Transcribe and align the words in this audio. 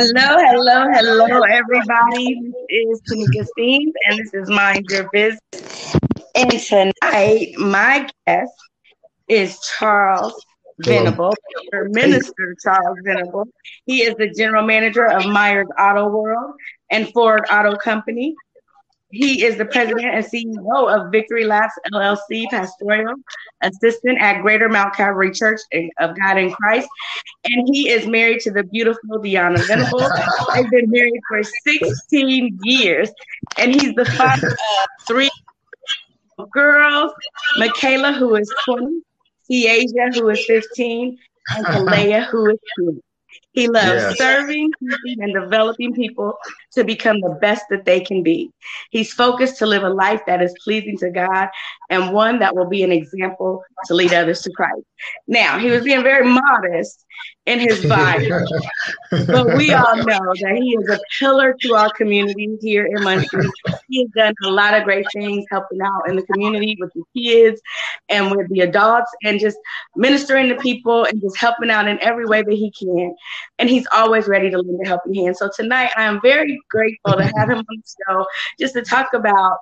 Hello, 0.00 0.36
hello, 0.38 0.86
hello, 0.92 1.42
everybody. 1.50 2.40
This 2.40 2.54
is 2.68 3.02
Tanika 3.10 3.44
Steens, 3.58 3.90
and 4.04 4.20
this 4.20 4.32
is 4.32 4.48
Mind 4.48 4.86
Your 4.90 5.10
Business. 5.12 5.40
And 6.36 6.52
tonight, 6.52 7.54
my 7.58 8.08
guest 8.24 8.52
is 9.26 9.58
Charles 9.58 10.40
Venable, 10.78 11.34
Minister 11.72 12.54
Charles 12.62 12.96
Venable. 13.04 13.48
He 13.86 14.02
is 14.02 14.14
the 14.14 14.30
general 14.30 14.64
manager 14.64 15.04
of 15.04 15.26
Myers 15.26 15.66
Auto 15.76 16.08
World 16.10 16.54
and 16.92 17.12
Ford 17.12 17.44
Auto 17.50 17.74
Company. 17.74 18.36
He 19.10 19.44
is 19.44 19.56
the 19.56 19.64
president 19.64 20.06
and 20.14 20.24
CEO 20.24 20.94
of 20.94 21.10
Victory 21.10 21.44
Labs 21.44 21.72
LLC, 21.92 22.44
pastoral 22.50 23.14
assistant 23.62 24.18
at 24.20 24.42
Greater 24.42 24.68
Mount 24.68 24.94
Calvary 24.94 25.30
Church 25.32 25.60
of 25.98 26.16
God 26.18 26.36
in 26.36 26.50
Christ. 26.52 26.88
And 27.46 27.68
he 27.72 27.88
is 27.88 28.06
married 28.06 28.40
to 28.40 28.50
the 28.50 28.64
beautiful 28.64 29.18
Deanna 29.18 29.66
Venable. 29.66 30.00
They've 30.54 30.70
been 30.70 30.90
married 30.90 31.20
for 31.28 31.42
16 31.42 32.58
years. 32.64 33.10
And 33.56 33.72
he's 33.72 33.94
the 33.94 34.04
father 34.04 34.48
of 34.48 35.06
three 35.06 35.30
girls 36.52 37.12
Michaela, 37.56 38.12
who 38.12 38.36
is 38.36 38.52
20, 38.66 39.00
Tiasia, 39.50 40.14
who 40.14 40.28
is 40.28 40.44
15, 40.46 41.18
and 41.56 41.66
Kalea, 41.66 42.26
who 42.26 42.50
is 42.50 42.58
2. 42.78 43.02
He 43.52 43.66
loves 43.66 44.02
yes. 44.02 44.18
serving 44.18 44.70
and 44.80 45.34
developing 45.34 45.92
people 45.92 46.38
to 46.72 46.84
become 46.84 47.20
the 47.20 47.36
best 47.40 47.64
that 47.70 47.84
they 47.84 48.00
can 48.00 48.22
be. 48.22 48.50
He's 48.90 49.12
focused 49.12 49.58
to 49.58 49.66
live 49.66 49.82
a 49.82 49.88
life 49.88 50.20
that 50.26 50.42
is 50.42 50.54
pleasing 50.62 50.96
to 50.98 51.10
God 51.10 51.48
and 51.90 52.12
one 52.12 52.38
that 52.38 52.54
will 52.54 52.68
be 52.68 52.82
an 52.82 52.92
example 52.92 53.62
to 53.86 53.94
lead 53.94 54.12
others 54.12 54.42
to 54.42 54.52
Christ. 54.52 54.82
Now, 55.26 55.58
he 55.58 55.70
was 55.70 55.82
being 55.82 56.02
very 56.02 56.26
modest 56.26 57.04
in 57.46 57.58
his 57.58 57.84
bio, 57.86 58.44
but 59.10 59.56
we 59.56 59.72
all 59.72 59.96
know 59.96 60.32
that 60.40 60.58
he 60.60 60.76
is 60.80 60.88
a 60.90 60.98
pillar 61.18 61.56
to 61.62 61.74
our 61.74 61.90
community 61.92 62.56
here 62.60 62.86
in 62.86 63.02
Muncie. 63.02 63.38
He 63.88 64.02
has 64.02 64.10
done 64.14 64.34
a 64.44 64.50
lot 64.50 64.74
of 64.74 64.84
great 64.84 65.06
things 65.12 65.44
helping 65.50 65.80
out 65.82 66.08
in 66.08 66.16
the 66.16 66.22
community 66.22 66.76
with 66.80 66.92
the 66.94 67.02
kids 67.16 67.60
and 68.08 68.30
with 68.30 68.48
the 68.50 68.60
adults 68.60 69.10
and 69.24 69.40
just 69.40 69.56
ministering 69.96 70.48
to 70.48 70.56
people 70.56 71.04
and 71.04 71.20
just 71.20 71.38
helping 71.38 71.70
out 71.70 71.88
in 71.88 71.98
every 72.02 72.26
way 72.26 72.42
that 72.42 72.52
he 72.52 72.72
can. 72.78 73.14
And 73.58 73.68
he's 73.68 73.86
always 73.92 74.28
ready 74.28 74.50
to 74.50 74.58
lend 74.58 74.80
a 74.84 74.88
helping 74.88 75.14
hand. 75.14 75.36
So 75.36 75.50
tonight 75.54 75.90
I 75.96 76.04
am 76.04 76.20
very 76.22 76.58
grateful 76.70 77.16
to 77.16 77.24
have 77.24 77.50
him 77.50 77.58
on 77.58 77.64
the 77.68 77.94
show 78.06 78.26
just 78.58 78.74
to 78.74 78.82
talk 78.82 79.12
about 79.14 79.58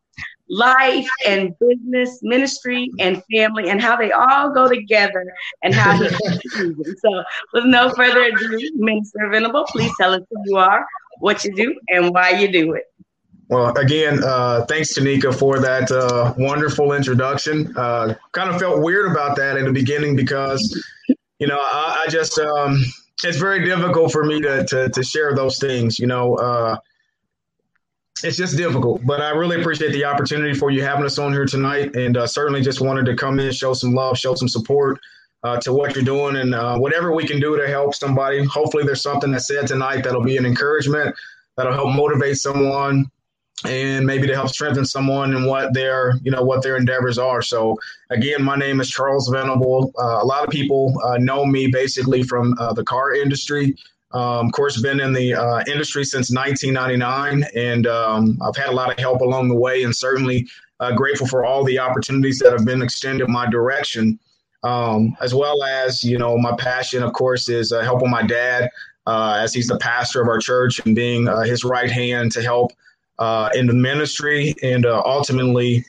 life 0.48 1.08
and 1.26 1.54
business, 1.58 2.20
ministry 2.22 2.90
and 2.98 3.22
family, 3.34 3.68
and 3.70 3.80
how 3.80 3.96
they 3.96 4.12
all 4.12 4.50
go 4.52 4.68
together 4.68 5.24
and 5.62 5.74
how 5.74 5.96
he 5.96 6.08
So, 6.98 7.24
with 7.52 7.64
no 7.64 7.90
further 7.90 8.22
ado, 8.24 8.70
Minister 8.76 9.28
Venable, 9.30 9.64
please 9.66 9.92
tell 9.98 10.14
us 10.14 10.22
who 10.30 10.42
you 10.46 10.56
are, 10.56 10.86
what 11.18 11.44
you 11.44 11.54
do, 11.54 11.74
and 11.88 12.12
why 12.12 12.30
you 12.30 12.50
do 12.50 12.74
it. 12.74 12.84
Well, 13.48 13.76
again, 13.76 14.24
uh, 14.24 14.64
thanks, 14.66 14.98
Tanika, 14.98 15.32
for 15.32 15.60
that 15.60 15.90
uh, 15.90 16.34
wonderful 16.36 16.92
introduction. 16.92 17.72
Uh, 17.76 18.14
kind 18.32 18.50
of 18.50 18.58
felt 18.58 18.82
weird 18.82 19.10
about 19.10 19.36
that 19.36 19.56
in 19.56 19.66
the 19.66 19.72
beginning 19.72 20.16
because, 20.16 20.84
you 21.38 21.46
know, 21.46 21.58
I, 21.58 22.04
I 22.06 22.10
just, 22.10 22.38
um, 22.40 22.82
it's 23.22 23.38
very 23.38 23.64
difficult 23.64 24.10
for 24.10 24.24
me 24.24 24.40
to, 24.40 24.64
to, 24.64 24.88
to 24.88 25.02
share 25.02 25.34
those 25.34 25.58
things, 25.58 25.98
you 25.98 26.06
know 26.06 26.34
uh, 26.36 26.76
it's 28.24 28.36
just 28.36 28.56
difficult. 28.56 29.04
But 29.04 29.20
I 29.20 29.30
really 29.30 29.60
appreciate 29.60 29.92
the 29.92 30.04
opportunity 30.04 30.54
for 30.54 30.70
you 30.70 30.82
having 30.82 31.04
us 31.04 31.18
on 31.18 31.32
here 31.32 31.44
tonight, 31.44 31.94
and 31.94 32.16
uh, 32.16 32.26
certainly 32.26 32.62
just 32.62 32.80
wanted 32.80 33.06
to 33.06 33.14
come 33.14 33.38
in, 33.38 33.52
show 33.52 33.74
some 33.74 33.94
love, 33.94 34.18
show 34.18 34.34
some 34.34 34.48
support 34.48 34.98
uh, 35.44 35.60
to 35.60 35.72
what 35.72 35.94
you're 35.94 36.02
doing, 36.04 36.36
and 36.36 36.80
whatever 36.80 37.12
we 37.12 37.26
can 37.26 37.38
do 37.38 37.56
to 37.56 37.68
help 37.68 37.94
somebody. 37.94 38.42
Hopefully, 38.44 38.84
there's 38.84 39.02
something 39.02 39.30
that's 39.30 39.46
said 39.46 39.66
tonight 39.66 40.02
that'll 40.02 40.24
be 40.24 40.38
an 40.38 40.46
encouragement, 40.46 41.14
that'll 41.56 41.74
help 41.74 41.94
motivate 41.94 42.38
someone, 42.38 43.10
and 43.64 44.04
maybe 44.04 44.26
to 44.26 44.34
help 44.34 44.50
strengthen 44.50 44.84
someone 44.84 45.34
and 45.34 45.46
what 45.46 45.72
their 45.72 46.14
you 46.22 46.30
know 46.30 46.42
what 46.42 46.62
their 46.62 46.76
endeavors 46.76 47.18
are. 47.18 47.40
So 47.40 47.78
again, 48.10 48.42
my 48.42 48.56
name 48.56 48.80
is 48.80 48.90
Charles 48.90 49.28
Venable. 49.28 49.92
Uh, 49.98 50.18
a 50.22 50.24
lot 50.24 50.44
of 50.44 50.50
people 50.50 50.94
uh, 51.04 51.16
know 51.18 51.46
me 51.46 51.68
basically 51.68 52.22
from 52.22 52.54
uh, 52.58 52.72
the 52.74 52.84
car 52.84 53.14
industry. 53.14 53.74
Um, 54.12 54.46
of 54.46 54.52
course, 54.52 54.80
been 54.80 55.00
in 55.00 55.12
the 55.12 55.34
uh, 55.34 55.64
industry 55.66 56.04
since 56.04 56.30
1999, 56.30 57.44
and 57.54 57.86
um, 57.86 58.38
I've 58.42 58.56
had 58.56 58.68
a 58.68 58.72
lot 58.72 58.90
of 58.90 58.98
help 58.98 59.20
along 59.20 59.48
the 59.48 59.56
way, 59.56 59.82
and 59.82 59.94
certainly 59.94 60.46
uh, 60.80 60.94
grateful 60.94 61.26
for 61.26 61.44
all 61.44 61.64
the 61.64 61.78
opportunities 61.78 62.38
that 62.38 62.52
have 62.52 62.64
been 62.64 62.82
extended 62.82 63.28
my 63.28 63.48
direction. 63.48 64.18
Um, 64.62 65.16
as 65.20 65.34
well 65.34 65.62
as 65.62 66.02
you 66.02 66.18
know, 66.18 66.36
my 66.38 66.54
passion, 66.56 67.02
of 67.02 67.12
course, 67.12 67.48
is 67.48 67.72
uh, 67.72 67.82
helping 67.82 68.10
my 68.10 68.22
dad 68.22 68.68
as 69.06 69.54
he's 69.54 69.68
the 69.68 69.78
pastor 69.78 70.20
of 70.20 70.28
our 70.28 70.38
church 70.38 70.80
and 70.84 70.94
being 70.94 71.26
his 71.44 71.64
right 71.64 71.90
hand 71.90 72.32
to 72.32 72.42
help 72.42 72.72
in 73.54 73.66
the 73.66 73.74
ministry 73.74 74.54
and 74.62 74.86
ultimately 74.86 75.84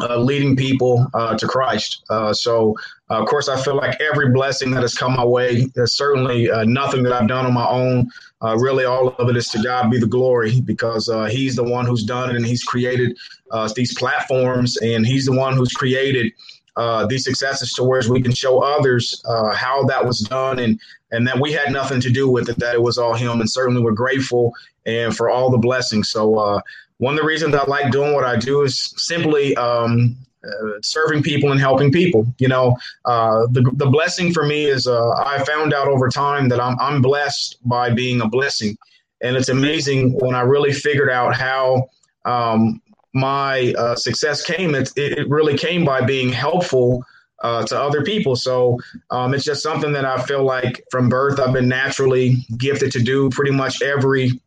uh, 0.00 0.18
leading 0.18 0.56
people 0.56 1.06
uh, 1.14 1.36
to 1.36 1.46
Christ. 1.46 2.04
Uh, 2.10 2.32
so, 2.32 2.74
uh, 3.10 3.20
of 3.22 3.28
course, 3.28 3.48
I 3.48 3.60
feel 3.60 3.76
like 3.76 4.00
every 4.00 4.30
blessing 4.30 4.70
that 4.72 4.82
has 4.82 4.94
come 4.94 5.14
my 5.14 5.24
way, 5.24 5.68
certainly 5.84 6.50
uh, 6.50 6.64
nothing 6.64 7.02
that 7.04 7.12
I've 7.12 7.28
done 7.28 7.46
on 7.46 7.54
my 7.54 7.66
own. 7.66 8.10
Uh, 8.42 8.56
really, 8.58 8.84
all 8.84 9.08
of 9.08 9.30
it 9.30 9.36
is 9.36 9.48
to 9.48 9.62
God 9.62 9.90
be 9.90 9.98
the 9.98 10.06
glory 10.06 10.60
because 10.60 11.10
He's 11.30 11.56
the 11.56 11.64
one 11.64 11.86
who's 11.86 12.04
done 12.04 12.30
it 12.30 12.36
and 12.36 12.44
He's 12.44 12.62
created 12.62 13.16
these 13.74 13.96
platforms 13.96 14.76
and 14.78 15.06
He's 15.06 15.24
the 15.24 15.32
one 15.32 15.56
who's 15.56 15.72
created 15.72 16.32
these 17.08 17.24
successes 17.24 17.72
to 17.72 17.84
where 17.84 18.02
we 18.10 18.20
can 18.20 18.34
show 18.34 18.60
others 18.60 19.22
how 19.54 19.84
that 19.84 20.04
was 20.04 20.20
done 20.20 20.58
and 20.58 20.78
and 21.12 21.26
that 21.26 21.40
we 21.40 21.52
had 21.52 21.72
nothing 21.72 22.00
to 22.00 22.10
do 22.10 22.28
with 22.28 22.48
it, 22.48 22.58
that 22.58 22.74
it 22.74 22.82
was 22.82 22.98
all 22.98 23.14
Him. 23.14 23.40
And 23.40 23.50
certainly, 23.50 23.80
we're 23.80 23.92
grateful 23.92 24.52
and 24.86 25.14
for 25.16 25.28
all 25.28 25.50
the 25.50 25.58
blessings. 25.58 26.10
So, 26.10 26.62
one 26.98 27.12
of 27.14 27.20
the 27.20 27.26
reasons 27.26 27.54
I 27.54 27.64
like 27.64 27.92
doing 27.92 28.14
what 28.14 28.24
I 28.24 28.36
do 28.36 28.62
is 28.62 28.94
simply 28.96 29.54
um, 29.56 30.16
uh, 30.46 30.80
serving 30.82 31.22
people 31.22 31.50
and 31.50 31.60
helping 31.60 31.90
people. 31.90 32.26
You 32.38 32.48
know, 32.48 32.76
uh, 33.04 33.46
the 33.50 33.68
the 33.74 33.86
blessing 33.86 34.32
for 34.32 34.46
me 34.46 34.66
is 34.66 34.86
uh, 34.86 35.10
I 35.10 35.42
found 35.44 35.74
out 35.74 35.88
over 35.88 36.08
time 36.08 36.48
that 36.50 36.60
I'm 36.60 36.78
I'm 36.78 37.02
blessed 37.02 37.58
by 37.64 37.90
being 37.90 38.20
a 38.20 38.28
blessing, 38.28 38.76
and 39.22 39.36
it's 39.36 39.48
amazing 39.48 40.12
when 40.18 40.34
I 40.34 40.42
really 40.42 40.72
figured 40.72 41.10
out 41.10 41.34
how. 41.34 41.88
Um, 42.24 42.82
my 43.14 43.72
uh, 43.78 43.96
success 43.96 44.44
came. 44.44 44.74
It, 44.74 44.92
it 44.94 45.26
really 45.30 45.56
came 45.56 45.86
by 45.86 46.02
being 46.02 46.30
helpful 46.30 47.02
uh, 47.42 47.64
to 47.64 47.80
other 47.80 48.02
people. 48.02 48.36
So 48.36 48.78
um, 49.10 49.32
it's 49.32 49.44
just 49.44 49.62
something 49.62 49.92
that 49.92 50.04
I 50.04 50.20
feel 50.22 50.44
like 50.44 50.84
from 50.90 51.08
birth 51.08 51.40
I've 51.40 51.54
been 51.54 51.68
naturally 51.68 52.36
gifted 52.58 52.92
to 52.92 53.00
do. 53.00 53.30
Pretty 53.30 53.52
much 53.52 53.80
every 53.80 54.38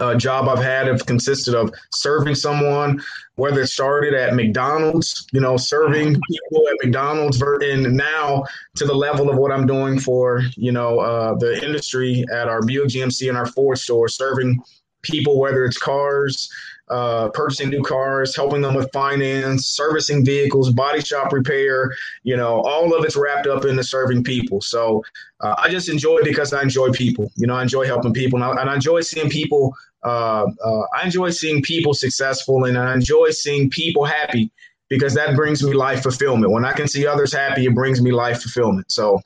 uh, 0.00 0.14
job 0.14 0.48
I've 0.48 0.62
had 0.62 0.86
have 0.86 1.06
consisted 1.06 1.54
of 1.54 1.72
serving 1.92 2.34
someone, 2.34 3.02
whether 3.36 3.62
it 3.62 3.68
started 3.68 4.14
at 4.14 4.34
McDonald's, 4.34 5.26
you 5.32 5.40
know, 5.40 5.56
serving 5.56 6.20
people 6.30 6.68
at 6.68 6.76
McDonald's, 6.84 7.40
and 7.42 7.96
now 7.96 8.44
to 8.76 8.84
the 8.84 8.94
level 8.94 9.30
of 9.30 9.36
what 9.36 9.52
I'm 9.52 9.66
doing 9.66 9.98
for, 9.98 10.42
you 10.56 10.72
know, 10.72 11.00
uh, 11.00 11.34
the 11.34 11.64
industry 11.64 12.24
at 12.32 12.48
our 12.48 12.62
Buick 12.62 12.88
GMC 12.88 13.28
and 13.28 13.38
our 13.38 13.46
Ford 13.46 13.78
store, 13.78 14.08
serving 14.08 14.60
people, 15.02 15.38
whether 15.38 15.64
it's 15.64 15.78
cars, 15.78 16.50
uh, 16.88 17.28
purchasing 17.30 17.70
new 17.70 17.82
cars, 17.82 18.36
helping 18.36 18.60
them 18.60 18.74
with 18.74 18.90
finance, 18.92 19.66
servicing 19.66 20.24
vehicles, 20.24 20.72
body 20.72 21.00
shop 21.00 21.32
repair. 21.32 21.94
You 22.22 22.36
know, 22.36 22.60
all 22.62 22.94
of 22.94 23.04
it's 23.04 23.16
wrapped 23.16 23.46
up 23.46 23.64
into 23.64 23.82
serving 23.82 24.24
people. 24.24 24.60
So 24.60 25.02
uh, 25.40 25.54
I 25.58 25.70
just 25.70 25.88
enjoy 25.88 26.18
it 26.18 26.24
because 26.24 26.52
I 26.52 26.62
enjoy 26.62 26.90
people. 26.90 27.30
You 27.36 27.46
know, 27.46 27.54
I 27.54 27.62
enjoy 27.62 27.86
helping 27.86 28.12
people, 28.12 28.42
and 28.42 28.44
I, 28.44 28.60
and 28.60 28.70
I 28.70 28.74
enjoy 28.74 29.00
seeing 29.00 29.30
people. 29.30 29.74
Uh, 30.02 30.46
uh, 30.62 30.82
I 30.94 31.04
enjoy 31.04 31.30
seeing 31.30 31.62
people 31.62 31.94
successful, 31.94 32.64
and 32.64 32.76
I 32.76 32.92
enjoy 32.94 33.30
seeing 33.30 33.70
people 33.70 34.04
happy 34.04 34.50
because 34.90 35.14
that 35.14 35.34
brings 35.34 35.62
me 35.62 35.72
life 35.72 36.02
fulfillment. 36.02 36.52
When 36.52 36.64
I 36.64 36.72
can 36.72 36.86
see 36.86 37.06
others 37.06 37.32
happy, 37.32 37.64
it 37.64 37.74
brings 37.74 38.02
me 38.02 38.12
life 38.12 38.42
fulfillment. 38.42 38.92
So, 38.92 39.20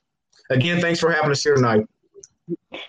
again, 0.51 0.81
thanks 0.81 1.01
for 1.01 1.11
having 1.11 1.33
us 1.33 1.43
here 1.43 1.57
tonight. 1.57 1.85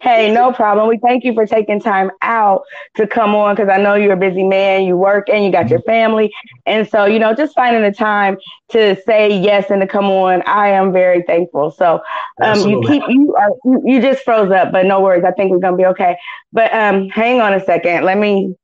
Hey, 0.02 0.32
no 0.32 0.52
problem. 0.52 0.88
We 0.88 0.98
thank 1.00 1.24
you 1.24 1.34
for 1.34 1.46
taking 1.46 1.80
time 1.80 2.12
out 2.22 2.64
to 2.96 3.08
come 3.08 3.36
on 3.36 3.56
because 3.56 3.70
I 3.70 3.78
know 3.78 3.96
you're 3.96 4.14
a 4.14 4.18
busy 4.18 4.44
man. 4.44 4.84
You 4.84 4.98
work 4.98 5.30
and 5.30 5.44
you 5.44 5.52
got 5.52 5.70
your 5.70 5.82
family. 5.82 6.32
And 6.66 6.88
so, 6.88 7.06
you 7.06 7.20
know, 7.20 7.34
just 7.34 7.56
finding 7.56 7.82
the 7.82 7.92
time 7.92 8.38
to 8.72 8.96
say 9.06 9.40
yes 9.40 9.70
and 9.72 9.82
to 9.82 9.88
come 9.88 10.06
on, 10.06 10.42
I 10.44 10.70
am 10.70 10.92
very 10.94 11.24
thankful. 11.24 11.72
So 11.72 12.02
um, 12.42 12.68
you 12.68 12.82
keep, 12.86 13.04
you 13.08 13.36
are, 13.38 13.50
you 13.86 14.02
just 14.02 14.24
froze 14.24 14.52
up, 14.52 14.72
but 14.72 14.86
no 14.86 15.02
worries. 15.02 15.24
I 15.26 15.32
think 15.32 15.52
we're 15.52 15.60
going 15.60 15.74
to 15.74 15.78
be 15.78 15.86
okay. 15.88 16.18
But 16.52 16.74
um, 16.74 17.10
hang 17.10 17.42
on 17.42 17.54
a 17.54 17.64
second. 17.64 18.06
Let 18.06 18.18
me 18.18 18.56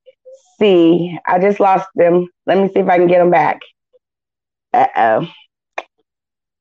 see. 0.59 1.17
I 1.27 1.39
just 1.39 1.59
lost 1.59 1.87
them. 1.95 2.27
Let 2.45 2.57
me 2.57 2.67
see 2.73 2.79
if 2.79 2.87
I 2.89 2.97
can 2.97 3.07
get 3.07 3.19
them 3.19 3.31
back. 3.31 3.59
Uh 4.73 4.87
oh. 4.95 5.27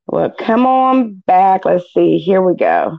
Well, 0.06 0.30
come 0.38 0.66
on 0.66 1.22
back. 1.26 1.64
Let's 1.64 1.92
see. 1.92 2.18
Here 2.18 2.42
we 2.42 2.56
go. 2.56 2.98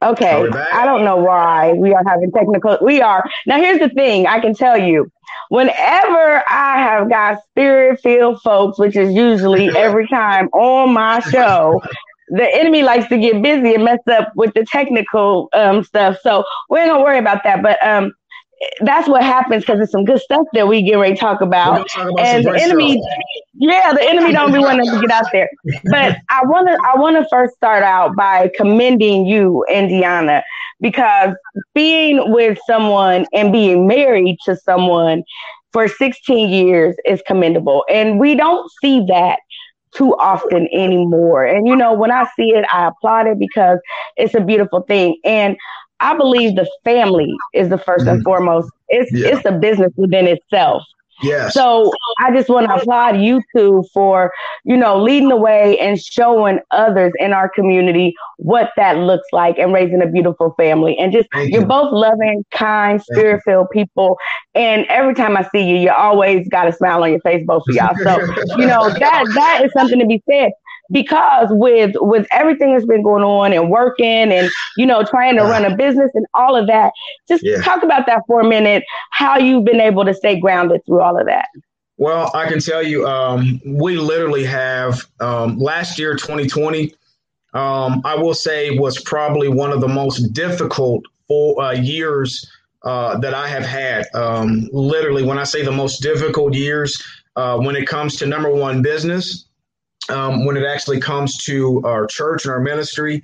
Okay, 0.00 0.48
I 0.72 0.84
don't 0.84 1.04
know 1.04 1.16
why 1.16 1.72
we 1.72 1.92
are 1.92 2.04
having 2.06 2.30
technical. 2.30 2.78
We 2.80 3.00
are 3.00 3.28
now. 3.46 3.58
Here's 3.58 3.80
the 3.80 3.88
thing: 3.88 4.28
I 4.28 4.38
can 4.38 4.54
tell 4.54 4.78
you, 4.78 5.10
whenever 5.48 6.42
I 6.46 6.78
have 6.78 7.10
got 7.10 7.42
spirit-filled 7.50 8.40
folks, 8.42 8.78
which 8.78 8.94
is 8.94 9.12
usually 9.12 9.68
every 9.76 10.06
time 10.06 10.46
on 10.48 10.92
my 10.92 11.18
show, 11.18 11.80
the 12.28 12.48
enemy 12.54 12.82
likes 12.82 13.08
to 13.08 13.18
get 13.18 13.42
busy 13.42 13.74
and 13.74 13.84
mess 13.84 13.98
up 14.08 14.30
with 14.36 14.54
the 14.54 14.64
technical 14.66 15.48
um, 15.52 15.82
stuff. 15.82 16.16
So 16.22 16.44
we 16.70 16.78
ain't 16.78 16.90
gonna 16.90 17.02
worry 17.02 17.18
about 17.18 17.42
that. 17.42 17.60
But 17.62 17.84
um, 17.84 18.12
that's 18.80 19.08
what 19.08 19.22
happens 19.22 19.64
because 19.64 19.80
it's 19.80 19.92
some 19.92 20.04
good 20.04 20.20
stuff 20.20 20.46
that 20.52 20.66
we 20.66 20.82
get 20.82 20.94
ready 20.96 21.14
to 21.14 21.20
talk 21.20 21.40
about. 21.40 21.88
Talk 21.88 22.10
about 22.10 22.26
and 22.26 22.44
the 22.44 22.60
enemy, 22.60 23.00
stuff. 23.00 23.18
yeah, 23.54 23.92
the 23.92 24.02
enemy 24.02 24.32
don't 24.32 24.52
be 24.52 24.58
wanting 24.58 24.90
to 24.90 25.00
get 25.00 25.10
out 25.10 25.26
there. 25.32 25.48
But 25.84 26.16
I 26.28 26.42
wanna 26.44 26.76
I 26.84 26.98
wanna 26.98 27.26
first 27.30 27.54
start 27.54 27.82
out 27.82 28.16
by 28.16 28.50
commending 28.56 29.26
you, 29.26 29.64
and 29.70 29.90
Deanna, 29.90 30.42
because 30.80 31.34
being 31.74 32.32
with 32.32 32.58
someone 32.66 33.26
and 33.32 33.52
being 33.52 33.86
married 33.86 34.38
to 34.44 34.56
someone 34.56 35.22
for 35.72 35.86
16 35.86 36.48
years 36.48 36.96
is 37.04 37.22
commendable. 37.26 37.84
And 37.90 38.18
we 38.18 38.34
don't 38.34 38.70
see 38.80 39.04
that 39.08 39.38
too 39.92 40.14
often 40.16 40.68
anymore. 40.72 41.44
And 41.44 41.66
you 41.66 41.76
know, 41.76 41.92
when 41.94 42.10
I 42.10 42.26
see 42.36 42.50
it, 42.50 42.64
I 42.72 42.88
applaud 42.88 43.26
it 43.26 43.38
because 43.38 43.78
it's 44.16 44.34
a 44.34 44.40
beautiful 44.40 44.82
thing. 44.82 45.18
And 45.24 45.56
I 46.00 46.16
believe 46.16 46.56
the 46.56 46.68
family 46.84 47.34
is 47.54 47.68
the 47.68 47.76
1st 47.76 47.98
mm-hmm. 47.98 48.08
and 48.08 48.24
foremost. 48.24 48.70
It's 48.88 49.12
yeah. 49.12 49.28
it's 49.28 49.44
a 49.44 49.52
business 49.52 49.92
within 49.96 50.26
itself. 50.26 50.82
Yes. 51.22 51.54
So 51.54 51.92
I 52.20 52.32
just 52.32 52.48
want 52.48 52.68
to 52.68 52.74
applaud 52.74 53.20
you 53.20 53.42
two 53.54 53.84
for, 53.92 54.32
you 54.64 54.76
know, 54.76 55.02
leading 55.02 55.28
the 55.28 55.36
way 55.36 55.78
and 55.78 56.00
showing 56.00 56.60
others 56.70 57.12
in 57.18 57.32
our 57.32 57.48
community 57.48 58.14
what 58.36 58.70
that 58.76 58.98
looks 58.98 59.26
like 59.32 59.58
and 59.58 59.72
raising 59.72 60.00
a 60.00 60.06
beautiful 60.06 60.54
family. 60.56 60.96
And 60.96 61.12
just 61.12 61.28
Thank 61.32 61.52
you're 61.52 61.62
you. 61.62 61.66
both 61.66 61.92
loving, 61.92 62.44
kind, 62.52 63.02
spirit 63.02 63.42
filled 63.44 63.70
people. 63.70 64.16
And 64.58 64.84
every 64.88 65.14
time 65.14 65.36
I 65.36 65.48
see 65.50 65.62
you, 65.62 65.76
you 65.76 65.90
always 65.90 66.48
got 66.48 66.66
a 66.66 66.72
smile 66.72 67.04
on 67.04 67.10
your 67.12 67.20
face, 67.20 67.46
both 67.46 67.62
of 67.68 67.74
y'all. 67.76 67.94
So, 68.02 68.18
you 68.56 68.66
know, 68.66 68.90
that 68.98 69.24
that 69.34 69.62
is 69.64 69.72
something 69.72 70.00
to 70.00 70.06
be 70.06 70.20
said 70.28 70.50
because 70.90 71.48
with 71.50 71.94
with 71.96 72.26
everything 72.32 72.72
that's 72.72 72.86
been 72.86 73.02
going 73.02 73.22
on 73.22 73.52
and 73.52 73.70
working 73.70 74.32
and 74.32 74.50
you 74.76 74.86
know 74.86 75.04
trying 75.04 75.36
to 75.36 75.42
run 75.42 75.64
a 75.64 75.76
business 75.76 76.10
and 76.14 76.26
all 76.34 76.56
of 76.56 76.66
that 76.66 76.92
just 77.28 77.44
yeah. 77.44 77.60
talk 77.60 77.82
about 77.82 78.06
that 78.06 78.22
for 78.26 78.40
a 78.40 78.48
minute 78.48 78.82
how 79.10 79.36
you've 79.38 79.64
been 79.64 79.80
able 79.80 80.04
to 80.04 80.14
stay 80.14 80.40
grounded 80.40 80.80
through 80.86 81.02
all 81.02 81.18
of 81.18 81.26
that 81.26 81.46
well 81.98 82.30
i 82.34 82.48
can 82.48 82.58
tell 82.58 82.82
you 82.82 83.06
um, 83.06 83.60
we 83.66 83.98
literally 83.98 84.44
have 84.44 85.06
um, 85.20 85.58
last 85.58 85.98
year 85.98 86.14
2020 86.14 86.94
um, 87.52 88.00
i 88.06 88.14
will 88.14 88.32
say 88.32 88.78
was 88.78 88.98
probably 89.02 89.48
one 89.48 89.70
of 89.72 89.82
the 89.82 89.88
most 89.88 90.32
difficult 90.32 91.04
four, 91.26 91.62
uh, 91.62 91.72
years 91.72 92.50
uh, 92.84 93.18
that 93.18 93.34
i 93.34 93.48
have 93.48 93.64
had 93.64 94.06
um, 94.14 94.68
literally 94.72 95.24
when 95.24 95.38
i 95.38 95.44
say 95.44 95.64
the 95.64 95.72
most 95.72 96.00
difficult 96.00 96.54
years 96.54 97.02
uh, 97.36 97.58
when 97.58 97.76
it 97.76 97.86
comes 97.86 98.16
to 98.16 98.26
number 98.26 98.50
one 98.50 98.82
business 98.82 99.48
um, 100.08 100.44
when 100.44 100.56
it 100.56 100.64
actually 100.64 101.00
comes 101.00 101.36
to 101.44 101.82
our 101.84 102.06
church 102.06 102.44
and 102.44 102.52
our 102.52 102.60
ministry. 102.60 103.22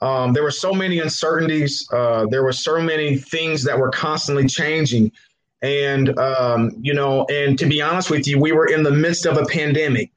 Um, 0.00 0.32
there 0.32 0.42
were 0.42 0.50
so 0.50 0.72
many 0.72 1.00
uncertainties. 1.00 1.88
Uh, 1.92 2.26
there 2.30 2.42
were 2.42 2.52
so 2.52 2.80
many 2.80 3.16
things 3.16 3.62
that 3.64 3.78
were 3.78 3.90
constantly 3.90 4.46
changing. 4.46 5.12
And, 5.62 6.18
um, 6.18 6.72
you 6.80 6.92
know, 6.92 7.24
and 7.26 7.58
to 7.58 7.66
be 7.66 7.80
honest 7.80 8.10
with 8.10 8.26
you, 8.26 8.38
we 8.38 8.52
were 8.52 8.66
in 8.66 8.82
the 8.82 8.90
midst 8.90 9.24
of 9.24 9.38
a 9.38 9.46
pandemic. 9.46 10.10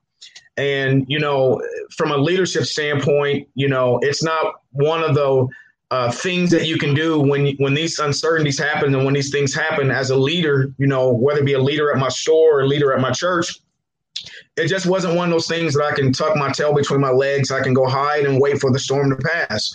And, 0.58 1.06
you 1.08 1.20
know, 1.20 1.62
from 1.96 2.12
a 2.12 2.18
leadership 2.18 2.64
standpoint, 2.64 3.48
you 3.54 3.70
know, 3.70 4.00
it's 4.02 4.24
not 4.24 4.56
one 4.72 5.04
of 5.04 5.14
the 5.14 5.48
uh, 5.92 6.12
things 6.12 6.52
that 6.52 6.68
you 6.68 6.78
can 6.78 6.94
do 6.94 7.20
when 7.20 7.56
when 7.58 7.74
these 7.74 7.98
uncertainties 8.00 8.60
happen 8.60 8.94
and 8.94 9.06
when 9.06 9.14
these 9.14 9.32
things 9.32 9.54
happen 9.54 9.90
as 9.90 10.10
a 10.10 10.16
leader, 10.16 10.74
you 10.78 10.88
know, 10.88 11.14
whether 11.14 11.40
it 11.40 11.46
be 11.46 11.54
a 11.54 11.62
leader 11.62 11.92
at 11.92 11.98
my 11.98 12.10
store 12.10 12.60
or 12.60 12.62
a 12.62 12.68
leader 12.68 12.94
at 12.94 13.00
my 13.00 13.12
church, 13.12 13.60
it 14.58 14.68
just 14.68 14.86
wasn't 14.86 15.16
one 15.16 15.30
of 15.30 15.32
those 15.32 15.48
things 15.48 15.74
that 15.76 15.84
I 15.84 15.94
can 15.94 16.12
tuck 16.12 16.36
my 16.36 16.52
tail 16.52 16.74
between 16.74 17.00
my 17.00 17.12
legs. 17.12 17.52
I 17.52 17.62
can 17.62 17.74
go 17.74 17.88
hide 17.88 18.26
and 18.26 18.42
wait 18.42 18.60
for 18.60 18.72
the 18.72 18.80
storm 18.80 19.10
to 19.12 19.16
pass. 19.16 19.72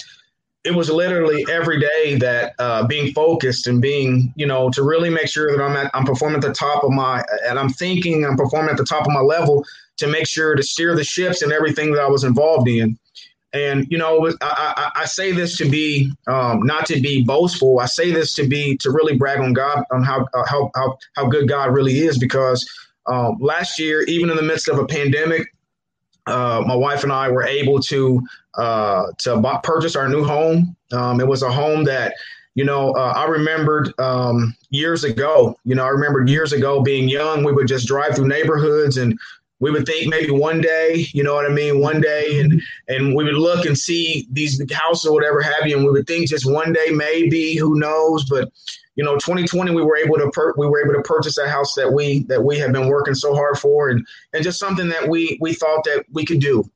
It 0.64 0.74
was 0.74 0.90
literally 0.90 1.44
every 1.50 1.80
day 1.80 2.16
that 2.16 2.54
uh, 2.58 2.86
being 2.86 3.12
focused 3.14 3.66
and 3.66 3.80
being, 3.80 4.32
you 4.36 4.46
know, 4.46 4.70
to 4.70 4.82
really 4.82 5.10
make 5.10 5.28
sure 5.28 5.50
that 5.56 5.62
I'm 5.62 5.76
at, 5.76 5.90
I'm 5.92 6.04
performing 6.04 6.36
at 6.36 6.42
the 6.42 6.52
top 6.52 6.84
of 6.84 6.90
my, 6.90 7.24
and 7.48 7.58
I'm 7.58 7.70
thinking 7.70 8.24
I'm 8.24 8.36
performing 8.36 8.70
at 8.70 8.76
the 8.76 8.84
top 8.84 9.06
of 9.06 9.12
my 9.12 9.20
level 9.20 9.64
to 9.96 10.06
make 10.06 10.26
sure 10.26 10.54
to 10.54 10.62
steer 10.62 10.94
the 10.94 11.02
ships 11.02 11.42
and 11.42 11.52
everything 11.52 11.92
that 11.92 12.00
I 12.00 12.08
was 12.08 12.22
involved 12.22 12.68
in. 12.68 12.96
And 13.54 13.86
you 13.90 13.98
know, 13.98 14.28
I, 14.40 14.90
I, 14.94 15.02
I 15.02 15.04
say 15.04 15.32
this 15.32 15.56
to 15.58 15.68
be 15.68 16.12
um, 16.26 16.62
not 16.62 16.86
to 16.86 17.00
be 17.00 17.22
boastful. 17.22 17.80
I 17.80 17.86
say 17.86 18.10
this 18.10 18.34
to 18.34 18.48
be 18.48 18.76
to 18.78 18.90
really 18.90 19.16
brag 19.16 19.40
on 19.40 19.52
God 19.52 19.84
on 19.90 20.02
how 20.02 20.26
how 20.46 20.70
how, 20.74 20.98
how 21.16 21.26
good 21.26 21.48
God 21.48 21.74
really 21.74 21.98
is 21.98 22.18
because 22.18 22.66
um, 23.06 23.36
last 23.40 23.78
year, 23.78 24.02
even 24.02 24.30
in 24.30 24.36
the 24.36 24.42
midst 24.42 24.68
of 24.68 24.78
a 24.78 24.86
pandemic, 24.86 25.52
uh, 26.26 26.62
my 26.66 26.74
wife 26.74 27.02
and 27.02 27.12
I 27.12 27.28
were 27.28 27.44
able 27.44 27.80
to 27.80 28.22
uh, 28.54 29.06
to 29.18 29.36
buy, 29.38 29.60
purchase 29.62 29.96
our 29.96 30.08
new 30.08 30.24
home. 30.24 30.76
Um, 30.92 31.20
it 31.20 31.26
was 31.26 31.42
a 31.42 31.50
home 31.50 31.84
that, 31.84 32.14
you 32.54 32.64
know, 32.64 32.92
uh, 32.92 33.14
I 33.16 33.24
remembered 33.24 33.92
um, 33.98 34.54
years 34.70 35.04
ago. 35.04 35.58
You 35.64 35.74
know, 35.74 35.84
I 35.84 35.88
remembered 35.88 36.28
years 36.28 36.52
ago 36.52 36.82
being 36.82 37.08
young. 37.08 37.44
We 37.44 37.52
would 37.52 37.66
just 37.66 37.86
drive 37.86 38.14
through 38.14 38.28
neighborhoods 38.28 38.98
and 38.98 39.18
we 39.62 39.70
would 39.70 39.86
think 39.86 40.08
maybe 40.08 40.32
one 40.32 40.60
day, 40.60 41.06
you 41.12 41.22
know 41.22 41.34
what 41.34 41.46
I 41.46 41.54
mean, 41.54 41.78
one 41.78 42.00
day, 42.00 42.40
and 42.40 42.60
and 42.88 43.14
we 43.14 43.22
would 43.22 43.34
look 43.34 43.64
and 43.64 43.78
see 43.78 44.26
these 44.32 44.60
houses 44.72 45.06
or 45.06 45.14
whatever 45.14 45.40
have 45.40 45.66
you, 45.66 45.76
and 45.76 45.86
we 45.86 45.92
would 45.92 46.06
think 46.08 46.28
just 46.28 46.50
one 46.50 46.72
day 46.72 46.90
maybe, 46.90 47.54
who 47.54 47.78
knows, 47.78 48.24
but 48.28 48.50
you 48.96 49.04
know 49.04 49.14
2020 49.14 49.70
we 49.70 49.82
were 49.82 49.96
able 49.96 50.16
to 50.16 50.52
we 50.58 50.66
were 50.66 50.82
able 50.84 50.92
to 50.92 51.00
purchase 51.02 51.38
a 51.38 51.48
house 51.48 51.74
that 51.74 51.90
we 51.90 52.24
that 52.24 52.42
we 52.42 52.58
have 52.58 52.72
been 52.72 52.88
working 52.88 53.14
so 53.14 53.34
hard 53.34 53.56
for 53.56 53.88
and 53.88 54.04
and 54.34 54.44
just 54.44 54.58
something 54.58 54.88
that 54.88 55.08
we 55.08 55.38
we 55.40 55.54
thought 55.54 55.84
that 55.84 56.04
we 56.12 56.26
could 56.26 56.40
do. 56.40 56.68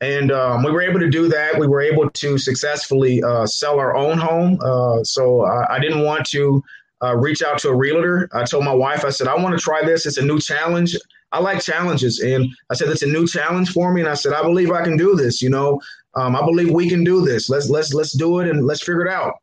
And 0.00 0.32
um, 0.32 0.62
we 0.62 0.70
were 0.70 0.80
able 0.80 1.00
to 1.00 1.10
do 1.10 1.28
that. 1.28 1.58
We 1.58 1.66
were 1.66 1.82
able 1.82 2.08
to 2.08 2.38
successfully 2.38 3.22
uh, 3.22 3.44
sell 3.44 3.78
our 3.78 3.94
own 3.94 4.16
home. 4.16 4.58
Uh, 4.62 5.04
so 5.04 5.42
I, 5.42 5.74
I, 5.74 5.78
didn't 5.78 6.04
want 6.04 6.24
to 6.28 6.64
uh, 7.02 7.16
reach 7.16 7.42
out 7.42 7.58
to 7.58 7.68
a 7.68 7.74
realtor 7.74 8.28
i 8.32 8.44
told 8.44 8.64
my 8.64 8.72
wife 8.72 9.04
i 9.04 9.10
said 9.10 9.28
i 9.28 9.34
want 9.34 9.56
to 9.56 9.62
try 9.62 9.84
this 9.84 10.06
it's 10.06 10.18
a 10.18 10.24
new 10.24 10.40
challenge 10.40 10.96
i 11.32 11.38
like 11.38 11.62
challenges 11.62 12.20
and 12.20 12.46
i 12.70 12.74
said 12.74 12.88
it's 12.88 13.02
a 13.02 13.06
new 13.06 13.26
challenge 13.26 13.70
for 13.70 13.92
me 13.92 14.00
and 14.00 14.10
i 14.10 14.14
said 14.14 14.32
i 14.32 14.42
believe 14.42 14.70
i 14.70 14.82
can 14.82 14.96
do 14.96 15.14
this 15.16 15.40
you 15.40 15.50
know 15.50 15.80
um, 16.14 16.34
i 16.36 16.40
believe 16.40 16.70
we 16.70 16.88
can 16.88 17.04
do 17.04 17.24
this 17.24 17.48
let's 17.48 17.68
let's 17.70 17.94
let's 17.94 18.12
do 18.12 18.40
it 18.40 18.48
and 18.48 18.66
let's 18.66 18.82
figure 18.82 19.06
it 19.06 19.12
out 19.12 19.34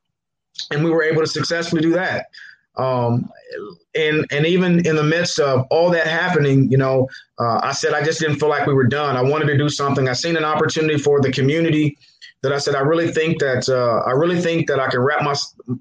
and 0.71 0.83
we 0.83 0.89
were 0.89 1.03
able 1.03 1.21
to 1.21 1.27
successfully 1.27 1.81
do 1.81 1.91
that. 1.93 2.27
Um, 2.75 3.31
and 3.95 4.25
and 4.29 4.45
even 4.45 4.85
in 4.85 4.95
the 4.95 5.03
midst 5.03 5.39
of 5.39 5.65
all 5.71 5.89
that 5.91 6.05
happening, 6.05 6.69
you 6.69 6.77
know, 6.77 7.09
uh, 7.39 7.59
I 7.63 7.71
said 7.71 7.93
I 7.93 8.03
just 8.03 8.19
didn't 8.19 8.37
feel 8.37 8.49
like 8.49 8.67
we 8.67 8.73
were 8.73 8.87
done. 8.87 9.17
I 9.17 9.21
wanted 9.21 9.47
to 9.47 9.57
do 9.57 9.69
something. 9.69 10.07
I 10.07 10.13
seen 10.13 10.37
an 10.37 10.43
opportunity 10.43 10.99
for 10.99 11.19
the 11.19 11.31
community 11.31 11.97
that 12.43 12.53
I 12.53 12.57
said 12.57 12.75
I 12.75 12.81
really 12.81 13.11
think 13.11 13.39
that 13.39 13.67
uh, 13.67 14.07
I 14.07 14.11
really 14.11 14.39
think 14.39 14.67
that 14.67 14.79
I 14.79 14.87
can 14.87 14.99
wrap 14.99 15.23
my 15.23 15.35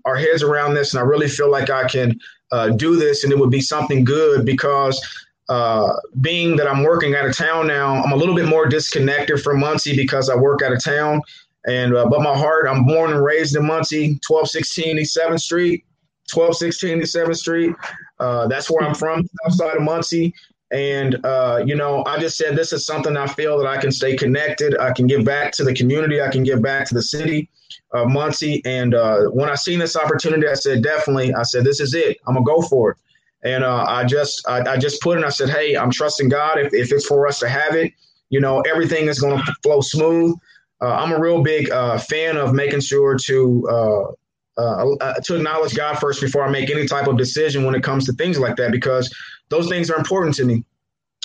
our 0.04 0.16
heads 0.16 0.42
around 0.42 0.74
this, 0.74 0.92
and 0.92 1.00
I 1.00 1.04
really 1.04 1.28
feel 1.28 1.50
like 1.50 1.70
I 1.70 1.88
can 1.88 2.18
uh, 2.52 2.70
do 2.70 2.96
this, 2.96 3.24
and 3.24 3.32
it 3.32 3.38
would 3.38 3.50
be 3.50 3.60
something 3.60 4.04
good 4.04 4.44
because 4.44 5.00
uh, 5.48 5.92
being 6.20 6.56
that 6.56 6.66
I'm 6.66 6.82
working 6.82 7.14
out 7.14 7.26
of 7.26 7.36
town 7.36 7.66
now, 7.66 8.02
I'm 8.02 8.12
a 8.12 8.16
little 8.16 8.34
bit 8.34 8.46
more 8.46 8.66
disconnected 8.66 9.42
from 9.42 9.60
Muncie 9.60 9.96
because 9.96 10.28
I 10.28 10.34
work 10.34 10.62
out 10.62 10.72
of 10.72 10.82
town. 10.82 11.22
And 11.66 11.94
uh, 11.94 12.06
but 12.06 12.22
my 12.22 12.36
heart, 12.36 12.66
I'm 12.68 12.84
born 12.84 13.12
and 13.12 13.24
raised 13.24 13.56
in 13.56 13.66
Muncie, 13.66 14.20
1216 14.26 14.98
East 14.98 15.16
7th 15.16 15.40
Street, 15.40 15.84
1216 16.32 17.02
East 17.02 17.14
7th 17.14 17.36
Street. 17.36 17.74
Uh, 18.18 18.46
that's 18.46 18.70
where 18.70 18.86
I'm 18.86 18.94
from, 18.94 19.28
outside 19.44 19.76
of 19.76 19.82
Muncie. 19.82 20.32
And 20.72 21.24
uh, 21.24 21.62
you 21.64 21.76
know, 21.76 22.02
I 22.06 22.18
just 22.18 22.36
said 22.36 22.56
this 22.56 22.72
is 22.72 22.84
something 22.84 23.16
I 23.16 23.26
feel 23.26 23.58
that 23.58 23.66
I 23.66 23.76
can 23.76 23.92
stay 23.92 24.16
connected. 24.16 24.76
I 24.78 24.92
can 24.92 25.06
give 25.06 25.24
back 25.24 25.52
to 25.52 25.64
the 25.64 25.74
community. 25.74 26.20
I 26.20 26.28
can 26.28 26.42
give 26.42 26.60
back 26.60 26.86
to 26.88 26.94
the 26.94 27.02
city 27.02 27.48
of 27.92 28.08
Muncie. 28.08 28.62
And 28.64 28.94
uh, 28.94 29.26
when 29.26 29.48
I 29.48 29.54
seen 29.54 29.78
this 29.78 29.96
opportunity, 29.96 30.48
I 30.48 30.54
said 30.54 30.82
definitely. 30.82 31.32
I 31.34 31.44
said 31.44 31.64
this 31.64 31.80
is 31.80 31.94
it. 31.94 32.18
I'm 32.26 32.34
gonna 32.34 32.44
go 32.44 32.62
for 32.62 32.92
it. 32.92 32.96
And 33.44 33.62
uh, 33.62 33.84
I 33.86 34.04
just 34.04 34.46
I, 34.48 34.72
I 34.72 34.76
just 34.76 35.00
put 35.02 35.18
in. 35.18 35.24
I 35.24 35.28
said, 35.28 35.50
hey, 35.50 35.76
I'm 35.76 35.90
trusting 35.90 36.28
God. 36.28 36.58
If, 36.58 36.74
if 36.74 36.92
it's 36.92 37.06
for 37.06 37.28
us 37.28 37.38
to 37.40 37.48
have 37.48 37.76
it, 37.76 37.92
you 38.30 38.40
know, 38.40 38.60
everything 38.62 39.06
is 39.06 39.20
gonna 39.20 39.42
flow 39.62 39.80
smooth 39.80 40.36
uh, 40.80 40.94
I'm 40.94 41.12
a 41.12 41.18
real 41.18 41.42
big 41.42 41.70
uh, 41.70 41.98
fan 41.98 42.36
of 42.36 42.52
making 42.52 42.80
sure 42.80 43.16
to 43.16 43.68
uh, 43.68 45.14
to 45.24 45.36
acknowledge 45.36 45.74
God 45.74 45.98
first 45.98 46.20
before 46.20 46.42
I 46.42 46.50
make 46.50 46.70
any 46.70 46.86
type 46.86 47.06
of 47.06 47.16
decision 47.16 47.64
when 47.64 47.74
it 47.74 47.82
comes 47.82 48.06
to 48.06 48.12
things 48.12 48.38
like 48.38 48.56
that 48.56 48.72
because 48.72 49.14
those 49.48 49.68
things 49.68 49.90
are 49.90 49.96
important 49.96 50.34
to 50.36 50.44
me. 50.44 50.64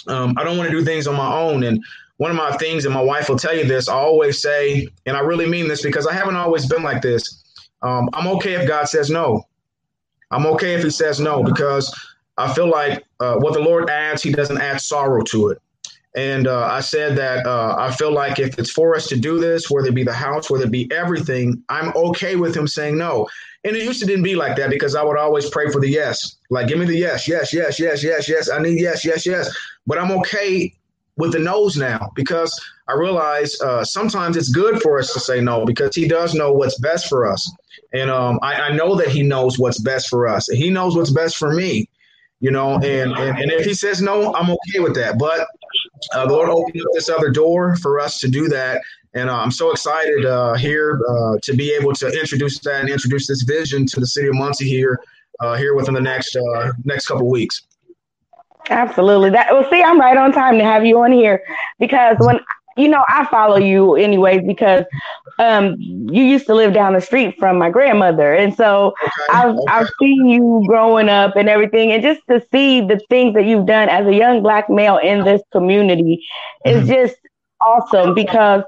Um, 0.07 0.35
I 0.37 0.43
don't 0.43 0.57
want 0.57 0.69
to 0.69 0.75
do 0.75 0.83
things 0.83 1.07
on 1.07 1.15
my 1.15 1.33
own. 1.33 1.63
And 1.63 1.83
one 2.17 2.31
of 2.31 2.37
my 2.37 2.51
things, 2.57 2.85
and 2.85 2.93
my 2.93 3.01
wife 3.01 3.29
will 3.29 3.37
tell 3.37 3.55
you 3.55 3.65
this, 3.65 3.89
I 3.89 3.93
always 3.93 4.41
say, 4.41 4.87
and 5.05 5.15
I 5.17 5.21
really 5.21 5.47
mean 5.47 5.67
this 5.67 5.81
because 5.81 6.07
I 6.07 6.13
haven't 6.13 6.35
always 6.35 6.65
been 6.65 6.83
like 6.83 7.01
this. 7.01 7.43
Um, 7.81 8.09
I'm 8.13 8.27
okay 8.35 8.53
if 8.53 8.67
God 8.67 8.87
says 8.87 9.09
no. 9.09 9.47
I'm 10.29 10.45
okay 10.47 10.75
if 10.75 10.83
He 10.83 10.89
says 10.89 11.19
no 11.19 11.43
because 11.43 11.93
I 12.37 12.53
feel 12.53 12.67
like 12.67 13.03
uh, 13.19 13.35
what 13.35 13.53
the 13.53 13.59
Lord 13.59 13.89
adds, 13.89 14.23
He 14.23 14.31
doesn't 14.31 14.61
add 14.61 14.81
sorrow 14.81 15.23
to 15.23 15.49
it. 15.49 15.61
And 16.15 16.47
uh, 16.47 16.65
I 16.65 16.81
said 16.81 17.15
that 17.17 17.45
uh, 17.45 17.75
I 17.77 17.91
feel 17.91 18.11
like 18.11 18.37
if 18.37 18.59
it's 18.59 18.69
for 18.69 18.95
us 18.95 19.07
to 19.07 19.15
do 19.15 19.39
this, 19.39 19.71
whether 19.71 19.87
it 19.87 19.95
be 19.95 20.03
the 20.03 20.13
house, 20.13 20.49
whether 20.49 20.65
it 20.65 20.71
be 20.71 20.91
everything, 20.91 21.63
I'm 21.69 21.93
okay 21.95 22.35
with 22.35 22.55
him 22.55 22.67
saying 22.67 22.97
no. 22.97 23.27
And 23.63 23.75
it 23.75 23.83
used 23.83 24.01
to 24.01 24.05
didn't 24.05 24.23
be 24.23 24.35
like 24.35 24.57
that 24.57 24.69
because 24.69 24.95
I 24.95 25.03
would 25.03 25.17
always 25.17 25.49
pray 25.49 25.69
for 25.71 25.79
the 25.79 25.89
yes. 25.89 26.35
Like, 26.51 26.67
give 26.67 26.77
me 26.77 26.85
the 26.85 26.95
yes, 26.95 27.27
yes, 27.27 27.53
yes, 27.53 27.79
yes, 27.79 28.03
yes, 28.03 28.27
yes. 28.29 28.49
I 28.51 28.59
need 28.59 28.79
yes, 28.79 29.03
yes, 29.05 29.25
yes. 29.25 29.49
But 29.87 29.97
I'm 29.97 30.11
okay 30.19 30.73
with 31.15 31.31
the 31.31 31.39
no's 31.39 31.77
now 31.77 32.11
because 32.13 32.53
I 32.87 32.93
realize 32.93 33.59
uh, 33.61 33.85
sometimes 33.85 34.35
it's 34.35 34.49
good 34.49 34.81
for 34.81 34.99
us 34.99 35.13
to 35.13 35.19
say 35.19 35.39
no 35.39 35.65
because 35.65 35.95
he 35.95 36.07
does 36.07 36.33
know 36.33 36.51
what's 36.51 36.77
best 36.79 37.07
for 37.07 37.25
us. 37.25 37.49
And 37.93 38.09
um, 38.09 38.37
I, 38.41 38.55
I, 38.55 38.71
know 38.73 38.95
that 38.95 39.09
he 39.09 39.23
knows 39.23 39.59
what's 39.59 39.79
best 39.79 40.09
for 40.09 40.27
us. 40.27 40.47
He 40.47 40.69
knows 40.69 40.95
what's 40.95 41.09
best 41.11 41.37
for 41.37 41.53
me, 41.53 41.89
you 42.39 42.51
know, 42.51 42.75
and, 42.75 43.11
and, 43.13 43.37
and 43.37 43.51
if 43.51 43.65
he 43.65 43.73
says 43.73 44.01
no, 44.01 44.33
I'm 44.33 44.49
okay 44.49 44.79
with 44.79 44.95
that. 44.95 45.17
But 45.17 45.47
uh, 46.13 46.25
the 46.25 46.33
Lord 46.33 46.49
opened 46.49 46.81
up 46.81 46.87
this 46.93 47.09
other 47.09 47.29
door 47.29 47.75
for 47.77 47.99
us 47.99 48.19
to 48.19 48.27
do 48.27 48.47
that. 48.49 48.81
And 49.13 49.29
uh, 49.29 49.35
I'm 49.37 49.51
so 49.51 49.71
excited 49.71 50.25
uh, 50.25 50.53
here 50.53 50.99
uh, 51.09 51.37
to 51.43 51.53
be 51.53 51.71
able 51.73 51.93
to 51.93 52.07
introduce 52.07 52.59
that 52.59 52.81
and 52.81 52.89
introduce 52.89 53.27
this 53.27 53.41
vision 53.43 53.85
to 53.87 53.99
the 53.99 54.07
city 54.07 54.27
of 54.27 54.35
Muncie 54.35 54.67
here, 54.67 54.99
uh, 55.39 55.55
here 55.55 55.75
within 55.75 55.93
the 55.93 56.01
next 56.01 56.35
uh, 56.35 56.71
next 56.83 57.07
couple 57.07 57.29
weeks. 57.29 57.63
Absolutely. 58.69 59.29
That 59.31 59.51
well, 59.51 59.67
see, 59.69 59.81
I'm 59.81 59.99
right 59.99 60.17
on 60.17 60.31
time 60.31 60.57
to 60.57 60.63
have 60.63 60.85
you 60.85 60.99
on 60.99 61.11
here 61.11 61.43
because 61.79 62.17
when 62.19 62.39
you 62.77 62.87
know 62.87 63.03
I 63.09 63.25
follow 63.25 63.57
you 63.57 63.95
anyways 63.95 64.43
because 64.45 64.85
um, 65.39 65.75
you 65.79 66.23
used 66.23 66.45
to 66.45 66.53
live 66.53 66.73
down 66.73 66.93
the 66.93 67.01
street 67.01 67.35
from 67.39 67.57
my 67.57 67.69
grandmother, 67.69 68.33
and 68.33 68.55
so 68.55 68.93
okay, 69.03 69.11
I've 69.31 69.55
okay. 69.55 69.65
I've 69.67 69.89
seen 69.99 70.27
you 70.27 70.63
growing 70.67 71.09
up 71.09 71.35
and 71.35 71.49
everything, 71.49 71.91
and 71.91 72.03
just 72.03 72.21
to 72.29 72.45
see 72.51 72.81
the 72.81 72.99
things 73.09 73.33
that 73.33 73.45
you've 73.45 73.65
done 73.65 73.89
as 73.89 74.05
a 74.05 74.13
young 74.13 74.43
black 74.43 74.69
male 74.69 74.97
in 74.97 75.23
this 75.23 75.41
community 75.51 76.23
mm-hmm. 76.65 76.79
is 76.79 76.87
just 76.87 77.15
awesome 77.61 78.13
because 78.13 78.63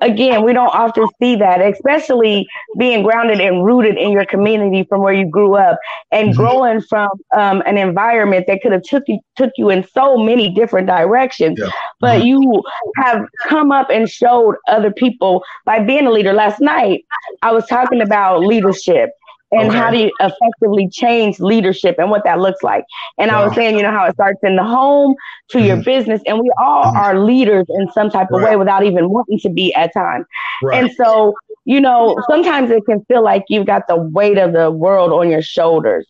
again, 0.00 0.44
we 0.44 0.52
don't 0.52 0.74
often 0.74 1.06
see 1.20 1.36
that, 1.36 1.60
especially 1.60 2.46
being 2.78 3.02
grounded 3.02 3.40
and 3.40 3.64
rooted 3.64 3.96
in 3.96 4.10
your 4.10 4.24
community 4.24 4.84
from 4.84 5.02
where 5.02 5.12
you 5.12 5.28
grew 5.28 5.56
up 5.56 5.78
and 6.10 6.30
mm-hmm. 6.30 6.40
growing 6.40 6.80
from 6.82 7.10
um, 7.36 7.62
an 7.66 7.78
environment 7.78 8.46
that 8.46 8.60
could 8.62 8.72
have 8.72 8.82
took 8.82 9.04
you 9.06 9.18
took 9.36 9.52
you 9.56 9.70
in 9.70 9.86
so 9.92 10.16
many 10.16 10.52
different 10.52 10.86
directions. 10.86 11.58
Yeah. 11.58 11.70
But 12.00 12.20
mm-hmm. 12.20 12.26
you 12.26 12.62
have 12.96 13.26
come 13.48 13.72
up 13.72 13.88
and 13.90 14.08
showed 14.08 14.56
other 14.68 14.90
people 14.90 15.44
by 15.64 15.82
being 15.82 16.06
a 16.06 16.10
leader. 16.10 16.32
Last 16.32 16.60
night, 16.60 17.04
I 17.42 17.52
was 17.52 17.66
talking 17.66 18.00
about 18.00 18.40
leadership 18.40 19.10
and 19.52 19.68
okay. 19.68 19.76
how 19.76 19.90
do 19.90 19.98
you 19.98 20.10
effectively 20.20 20.88
change 20.88 21.40
leadership 21.40 21.96
and 21.98 22.10
what 22.10 22.24
that 22.24 22.38
looks 22.38 22.62
like. 22.62 22.84
And 23.18 23.30
wow. 23.30 23.42
I 23.42 23.46
was 23.46 23.54
saying, 23.54 23.76
you 23.76 23.82
know, 23.82 23.90
how 23.90 24.06
it 24.06 24.14
starts 24.14 24.40
in 24.42 24.56
the 24.56 24.64
home 24.64 25.14
to 25.50 25.58
mm-hmm. 25.58 25.66
your 25.66 25.76
business, 25.82 26.20
and 26.26 26.38
we 26.38 26.50
all 26.58 26.84
mm-hmm. 26.84 26.96
are 26.96 27.18
leaders 27.18 27.66
in 27.68 27.90
some 27.92 28.10
type 28.10 28.28
of 28.32 28.42
way 28.42 28.56
without 28.56 28.84
even 28.84 29.10
wanting 29.10 29.38
to 29.40 29.48
be 29.48 29.74
at 29.74 29.92
times. 29.92 30.26
Right. 30.62 30.84
And 30.84 30.92
so, 30.94 31.34
you 31.64 31.80
know, 31.80 32.16
sometimes 32.28 32.70
it 32.70 32.84
can 32.86 33.04
feel 33.06 33.22
like 33.22 33.44
you've 33.48 33.66
got 33.66 33.88
the 33.88 33.96
weight 33.96 34.38
of 34.38 34.52
the 34.52 34.70
world 34.70 35.12
on 35.12 35.30
your 35.30 35.42
shoulders, 35.42 36.06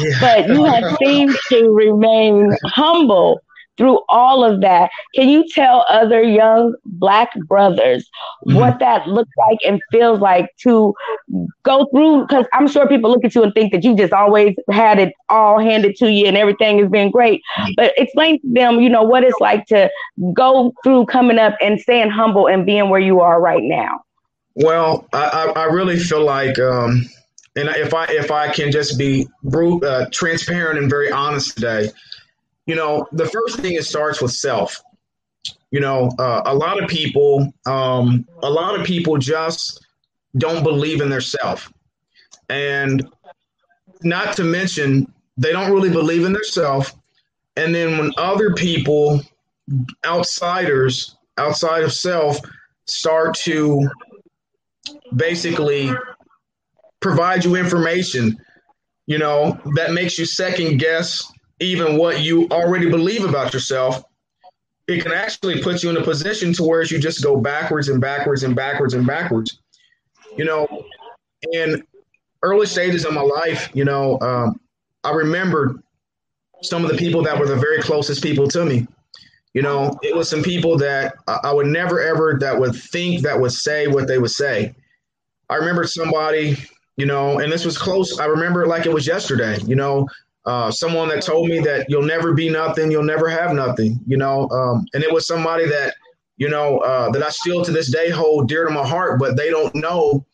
yeah. 0.00 0.18
but 0.20 0.48
you 0.48 0.64
have 0.64 0.96
seemed 1.02 1.36
to 1.48 1.70
remain 1.70 2.56
humble 2.64 3.40
through 3.76 4.00
all 4.08 4.44
of 4.44 4.60
that, 4.60 4.90
can 5.14 5.28
you 5.28 5.46
tell 5.48 5.84
other 5.88 6.22
young 6.22 6.74
Black 6.84 7.34
brothers 7.46 8.08
mm-hmm. 8.46 8.58
what 8.58 8.78
that 8.78 9.06
looks 9.06 9.32
like 9.48 9.58
and 9.66 9.80
feels 9.90 10.20
like 10.20 10.50
to 10.62 10.94
go 11.62 11.86
through? 11.92 12.22
Because 12.22 12.46
I'm 12.52 12.68
sure 12.68 12.88
people 12.88 13.10
look 13.10 13.24
at 13.24 13.34
you 13.34 13.42
and 13.42 13.52
think 13.54 13.72
that 13.72 13.84
you 13.84 13.96
just 13.96 14.12
always 14.12 14.54
had 14.70 14.98
it 14.98 15.12
all 15.28 15.58
handed 15.58 15.96
to 15.96 16.10
you 16.10 16.26
and 16.26 16.36
everything 16.36 16.78
has 16.78 16.88
been 16.88 17.10
great. 17.10 17.42
But 17.76 17.92
explain 17.96 18.40
to 18.40 18.48
them, 18.52 18.80
you 18.80 18.88
know, 18.88 19.02
what 19.02 19.24
it's 19.24 19.40
like 19.40 19.66
to 19.66 19.90
go 20.32 20.72
through 20.82 21.06
coming 21.06 21.38
up 21.38 21.54
and 21.60 21.80
staying 21.80 22.10
humble 22.10 22.46
and 22.46 22.64
being 22.64 22.88
where 22.88 23.00
you 23.00 23.20
are 23.20 23.40
right 23.40 23.62
now. 23.62 24.02
Well, 24.54 25.06
I, 25.12 25.52
I 25.54 25.64
really 25.64 25.98
feel 25.98 26.24
like. 26.24 26.58
Um, 26.58 27.06
and 27.56 27.70
if 27.70 27.94
I 27.94 28.04
if 28.10 28.30
I 28.30 28.48
can 28.48 28.70
just 28.70 28.98
be 28.98 29.26
brute, 29.42 29.82
uh, 29.82 30.06
transparent 30.12 30.78
and 30.78 30.90
very 30.90 31.10
honest 31.10 31.54
today, 31.54 31.88
you 32.66 32.74
know, 32.74 33.06
the 33.12 33.26
first 33.26 33.60
thing 33.60 33.74
it 33.74 33.84
starts 33.84 34.20
with 34.20 34.32
self. 34.32 34.82
You 35.70 35.80
know, 35.80 36.10
uh, 36.18 36.42
a 36.44 36.54
lot 36.54 36.82
of 36.82 36.88
people, 36.88 37.52
um, 37.66 38.26
a 38.42 38.50
lot 38.50 38.78
of 38.78 38.86
people 38.86 39.16
just 39.18 39.86
don't 40.36 40.62
believe 40.62 41.00
in 41.00 41.08
their 41.08 41.20
self, 41.20 41.72
and 42.48 43.06
not 44.02 44.36
to 44.36 44.44
mention 44.44 45.12
they 45.36 45.52
don't 45.52 45.72
really 45.72 45.90
believe 45.90 46.24
in 46.24 46.32
their 46.32 46.44
self. 46.44 46.94
And 47.56 47.74
then 47.74 47.98
when 47.98 48.12
other 48.16 48.54
people, 48.54 49.22
outsiders 50.04 51.16
outside 51.38 51.82
of 51.84 51.92
self, 51.92 52.38
start 52.86 53.34
to 53.34 53.88
basically 55.14 55.90
provide 57.00 57.44
you 57.44 57.56
information, 57.56 58.36
you 59.06 59.18
know, 59.18 59.58
that 59.74 59.92
makes 59.92 60.18
you 60.18 60.26
second 60.26 60.78
guess 60.78 61.32
even 61.60 61.96
what 61.96 62.20
you 62.20 62.48
already 62.50 62.88
believe 62.88 63.24
about 63.24 63.54
yourself, 63.54 64.04
it 64.88 65.02
can 65.02 65.12
actually 65.12 65.62
put 65.62 65.82
you 65.82 65.90
in 65.90 65.96
a 65.96 66.02
position 66.02 66.52
to 66.54 66.62
where 66.62 66.82
you 66.82 66.98
just 66.98 67.22
go 67.22 67.36
backwards 67.36 67.88
and 67.88 68.00
backwards 68.00 68.42
and 68.42 68.54
backwards 68.54 68.94
and 68.94 69.06
backwards. 69.06 69.60
You 70.36 70.44
know, 70.44 70.84
in 71.52 71.82
early 72.42 72.66
stages 72.66 73.04
of 73.04 73.12
my 73.12 73.22
life, 73.22 73.70
you 73.74 73.84
know, 73.84 74.20
um, 74.20 74.60
I 75.02 75.10
remember 75.10 75.80
some 76.62 76.84
of 76.84 76.90
the 76.90 76.96
people 76.96 77.22
that 77.22 77.38
were 77.38 77.46
the 77.46 77.56
very 77.56 77.80
closest 77.80 78.22
people 78.22 78.48
to 78.48 78.64
me. 78.64 78.86
You 79.54 79.62
know, 79.62 79.98
it 80.02 80.14
was 80.14 80.28
some 80.28 80.42
people 80.42 80.76
that 80.78 81.14
I 81.26 81.52
would 81.52 81.66
never 81.66 82.00
ever 82.00 82.36
that 82.40 82.58
would 82.58 82.76
think 82.76 83.22
that 83.22 83.40
would 83.40 83.52
say 83.52 83.86
what 83.86 84.06
they 84.06 84.18
would 84.18 84.30
say. 84.30 84.74
I 85.48 85.54
remember 85.54 85.84
somebody, 85.84 86.56
you 86.96 87.06
know, 87.06 87.38
and 87.38 87.50
this 87.50 87.64
was 87.64 87.78
close. 87.78 88.18
I 88.18 88.26
remember 88.26 88.64
it 88.64 88.68
like 88.68 88.84
it 88.84 88.92
was 88.92 89.06
yesterday. 89.06 89.56
You 89.66 89.76
know, 89.76 90.08
uh, 90.46 90.70
someone 90.70 91.08
that 91.08 91.22
told 91.22 91.48
me 91.48 91.58
that 91.60 91.86
you'll 91.88 92.02
never 92.02 92.32
be 92.32 92.48
nothing, 92.48 92.90
you'll 92.90 93.02
never 93.02 93.28
have 93.28 93.52
nothing, 93.52 93.98
you 94.06 94.16
know. 94.16 94.48
Um, 94.50 94.86
and 94.94 95.02
it 95.02 95.12
was 95.12 95.26
somebody 95.26 95.66
that, 95.66 95.94
you 96.36 96.48
know, 96.48 96.78
uh, 96.78 97.10
that 97.10 97.22
I 97.22 97.30
still 97.30 97.64
to 97.64 97.72
this 97.72 97.90
day 97.90 98.10
hold 98.10 98.48
dear 98.48 98.64
to 98.64 98.70
my 98.70 98.86
heart, 98.86 99.18
but 99.18 99.36
they 99.36 99.50
don't 99.50 99.74
know, 99.74 100.24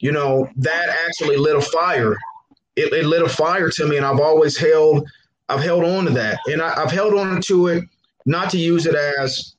you 0.00 0.10
know, 0.10 0.48
that 0.56 0.88
actually 1.06 1.36
lit 1.36 1.56
a 1.56 1.60
fire. 1.60 2.16
It, 2.74 2.92
it 2.92 3.04
lit 3.04 3.22
a 3.22 3.28
fire 3.28 3.70
to 3.70 3.86
me, 3.86 3.96
and 3.96 4.04
I've 4.04 4.18
always 4.18 4.56
held, 4.56 5.08
I've 5.48 5.62
held 5.62 5.84
on 5.84 6.06
to 6.06 6.10
that, 6.10 6.40
and 6.46 6.60
I, 6.60 6.80
have 6.80 6.90
held 6.90 7.14
on 7.14 7.40
to 7.42 7.68
it, 7.68 7.84
not 8.26 8.50
to 8.50 8.58
use 8.58 8.86
it 8.86 8.96
as, 8.96 9.54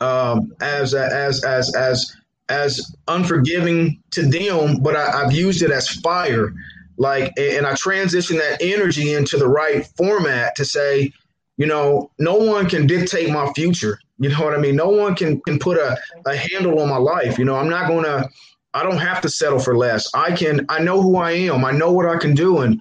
um, 0.00 0.54
as 0.60 0.94
as 0.94 1.44
as 1.44 1.74
as 1.74 2.16
as 2.48 2.94
unforgiving 3.08 4.00
to 4.10 4.22
them, 4.22 4.78
but 4.82 4.94
I, 4.94 5.22
I've 5.22 5.32
used 5.32 5.62
it 5.62 5.70
as 5.70 5.88
fire 5.88 6.52
like 6.96 7.32
and 7.36 7.66
i 7.66 7.74
transition 7.74 8.36
that 8.36 8.58
energy 8.60 9.12
into 9.12 9.36
the 9.36 9.48
right 9.48 9.86
format 9.96 10.54
to 10.56 10.64
say 10.64 11.12
you 11.56 11.66
know 11.66 12.10
no 12.18 12.34
one 12.36 12.68
can 12.68 12.86
dictate 12.86 13.30
my 13.30 13.52
future. 13.52 13.98
You 14.18 14.28
know 14.28 14.44
what 14.44 14.54
i 14.54 14.58
mean? 14.58 14.76
No 14.76 14.88
one 14.88 15.14
can 15.14 15.40
can 15.42 15.58
put 15.58 15.76
a, 15.78 15.98
a 16.26 16.36
handle 16.36 16.80
on 16.80 16.88
my 16.88 16.96
life. 16.96 17.38
You 17.38 17.44
know 17.44 17.56
i'm 17.56 17.68
not 17.68 17.88
gonna 17.88 18.28
i 18.74 18.82
don't 18.82 18.98
have 18.98 19.20
to 19.22 19.28
settle 19.28 19.58
for 19.58 19.76
less. 19.76 20.08
I 20.14 20.34
can 20.34 20.66
i 20.68 20.78
know 20.78 21.00
who 21.02 21.16
i 21.16 21.32
am. 21.32 21.64
I 21.64 21.72
know 21.72 21.92
what 21.92 22.06
i 22.06 22.16
can 22.16 22.34
do. 22.34 22.58
And 22.58 22.80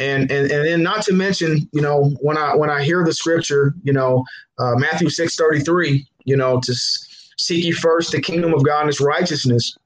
and 0.00 0.30
and, 0.30 0.50
and 0.50 0.64
then 0.66 0.82
not 0.82 1.02
to 1.02 1.12
mention 1.12 1.68
you 1.72 1.82
know 1.82 2.10
when 2.20 2.36
i 2.36 2.56
when 2.56 2.70
i 2.70 2.82
hear 2.82 3.04
the 3.04 3.12
scripture 3.12 3.74
you 3.82 3.92
know 3.92 4.24
uh, 4.58 4.74
matthew 4.76 5.10
6 5.10 5.36
33 5.36 6.06
you 6.24 6.36
know 6.36 6.58
to 6.60 6.74
seek 6.74 7.64
ye 7.64 7.70
first 7.70 8.12
the 8.12 8.20
kingdom 8.20 8.54
of 8.54 8.64
god 8.64 8.80
and 8.80 8.88
his 8.88 9.00
righteousness 9.00 9.76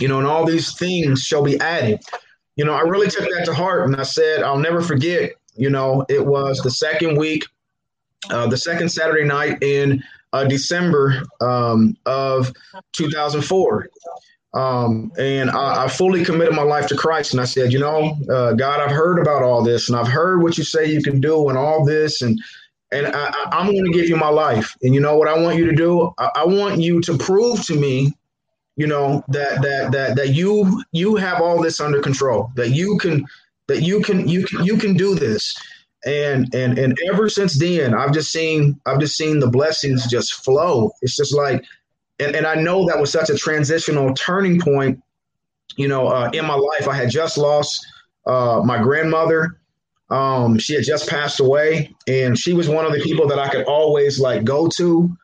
you 0.00 0.08
know 0.08 0.18
and 0.18 0.26
all 0.26 0.44
these 0.44 0.76
things 0.76 1.22
shall 1.22 1.42
be 1.42 1.58
added 1.60 2.00
you 2.56 2.64
know, 2.64 2.74
I 2.74 2.82
really 2.82 3.08
took 3.08 3.28
that 3.30 3.44
to 3.46 3.54
heart 3.54 3.86
and 3.86 3.96
I 3.96 4.02
said, 4.02 4.42
I'll 4.42 4.58
never 4.58 4.82
forget, 4.82 5.32
you 5.56 5.70
know, 5.70 6.04
it 6.08 6.24
was 6.24 6.58
the 6.58 6.70
second 6.70 7.16
week, 7.16 7.44
uh, 8.30 8.46
the 8.46 8.56
second 8.56 8.90
Saturday 8.90 9.24
night 9.24 9.62
in 9.62 10.02
uh, 10.32 10.44
December 10.44 11.22
um, 11.40 11.96
of 12.06 12.52
2004. 12.92 13.88
Um, 14.54 15.10
and 15.18 15.50
I, 15.50 15.84
I, 15.84 15.88
fully 15.88 16.22
committed 16.26 16.54
my 16.54 16.62
life 16.62 16.86
to 16.88 16.94
Christ. 16.94 17.32
And 17.32 17.40
I 17.40 17.44
said, 17.44 17.72
you 17.72 17.78
know, 17.78 18.18
uh, 18.30 18.52
God, 18.52 18.80
I've 18.80 18.94
heard 18.94 19.18
about 19.18 19.42
all 19.42 19.62
this 19.62 19.88
and 19.88 19.96
I've 19.96 20.08
heard 20.08 20.42
what 20.42 20.58
you 20.58 20.64
say 20.64 20.92
you 20.92 21.02
can 21.02 21.22
do 21.22 21.48
and 21.48 21.56
all 21.56 21.86
this. 21.86 22.20
And, 22.20 22.38
and 22.92 23.06
I, 23.06 23.32
am 23.50 23.72
going 23.72 23.86
to 23.86 23.92
give 23.92 24.10
you 24.10 24.16
my 24.16 24.28
life. 24.28 24.76
And 24.82 24.94
you 24.94 25.00
know 25.00 25.16
what 25.16 25.26
I 25.26 25.38
want 25.38 25.56
you 25.56 25.64
to 25.64 25.74
do? 25.74 26.12
I, 26.18 26.28
I 26.34 26.44
want 26.44 26.78
you 26.78 27.00
to 27.00 27.16
prove 27.16 27.64
to 27.64 27.74
me 27.74 28.12
you 28.76 28.86
know 28.86 29.22
that 29.28 29.60
that 29.62 29.92
that 29.92 30.16
that 30.16 30.28
you 30.30 30.82
you 30.92 31.16
have 31.16 31.40
all 31.40 31.60
this 31.60 31.80
under 31.80 32.00
control 32.00 32.50
that 32.56 32.70
you 32.70 32.98
can 32.98 33.24
that 33.68 33.82
you 33.82 34.00
can 34.02 34.28
you 34.28 34.44
can 34.44 34.64
you 34.64 34.76
can 34.76 34.94
do 34.94 35.14
this. 35.14 35.54
And 36.04 36.52
and 36.52 36.78
and 36.78 36.98
ever 37.08 37.28
since 37.28 37.56
then 37.60 37.94
i've 37.94 38.12
just 38.12 38.32
seen 38.32 38.80
i've 38.86 38.98
just 38.98 39.16
seen 39.16 39.38
the 39.38 39.46
blessings 39.46 40.10
just 40.10 40.44
flow. 40.44 40.90
It's 41.00 41.16
just 41.16 41.32
like 41.32 41.64
and, 42.18 42.34
and 42.34 42.44
i 42.44 42.56
know 42.56 42.84
that 42.88 42.98
was 42.98 43.12
such 43.12 43.30
a 43.30 43.36
transitional 43.36 44.12
turning 44.14 44.60
point 44.60 45.00
you 45.76 45.86
know 45.86 46.08
uh, 46.08 46.28
in 46.32 46.44
my 46.44 46.54
life. 46.54 46.88
I 46.88 46.94
had 46.94 47.08
just 47.08 47.38
lost 47.38 47.86
uh, 48.26 48.62
my 48.64 48.82
grandmother. 48.82 49.60
Um, 50.10 50.58
she 50.58 50.74
had 50.74 50.84
just 50.84 51.08
passed 51.08 51.38
away 51.38 51.94
and 52.08 52.36
she 52.36 52.52
was 52.52 52.68
one 52.68 52.84
of 52.84 52.92
the 52.92 53.00
people 53.00 53.26
that 53.28 53.38
i 53.38 53.48
could 53.48 53.64
always 53.64 54.20
like 54.20 54.44
go 54.44 54.68
to 54.76 55.16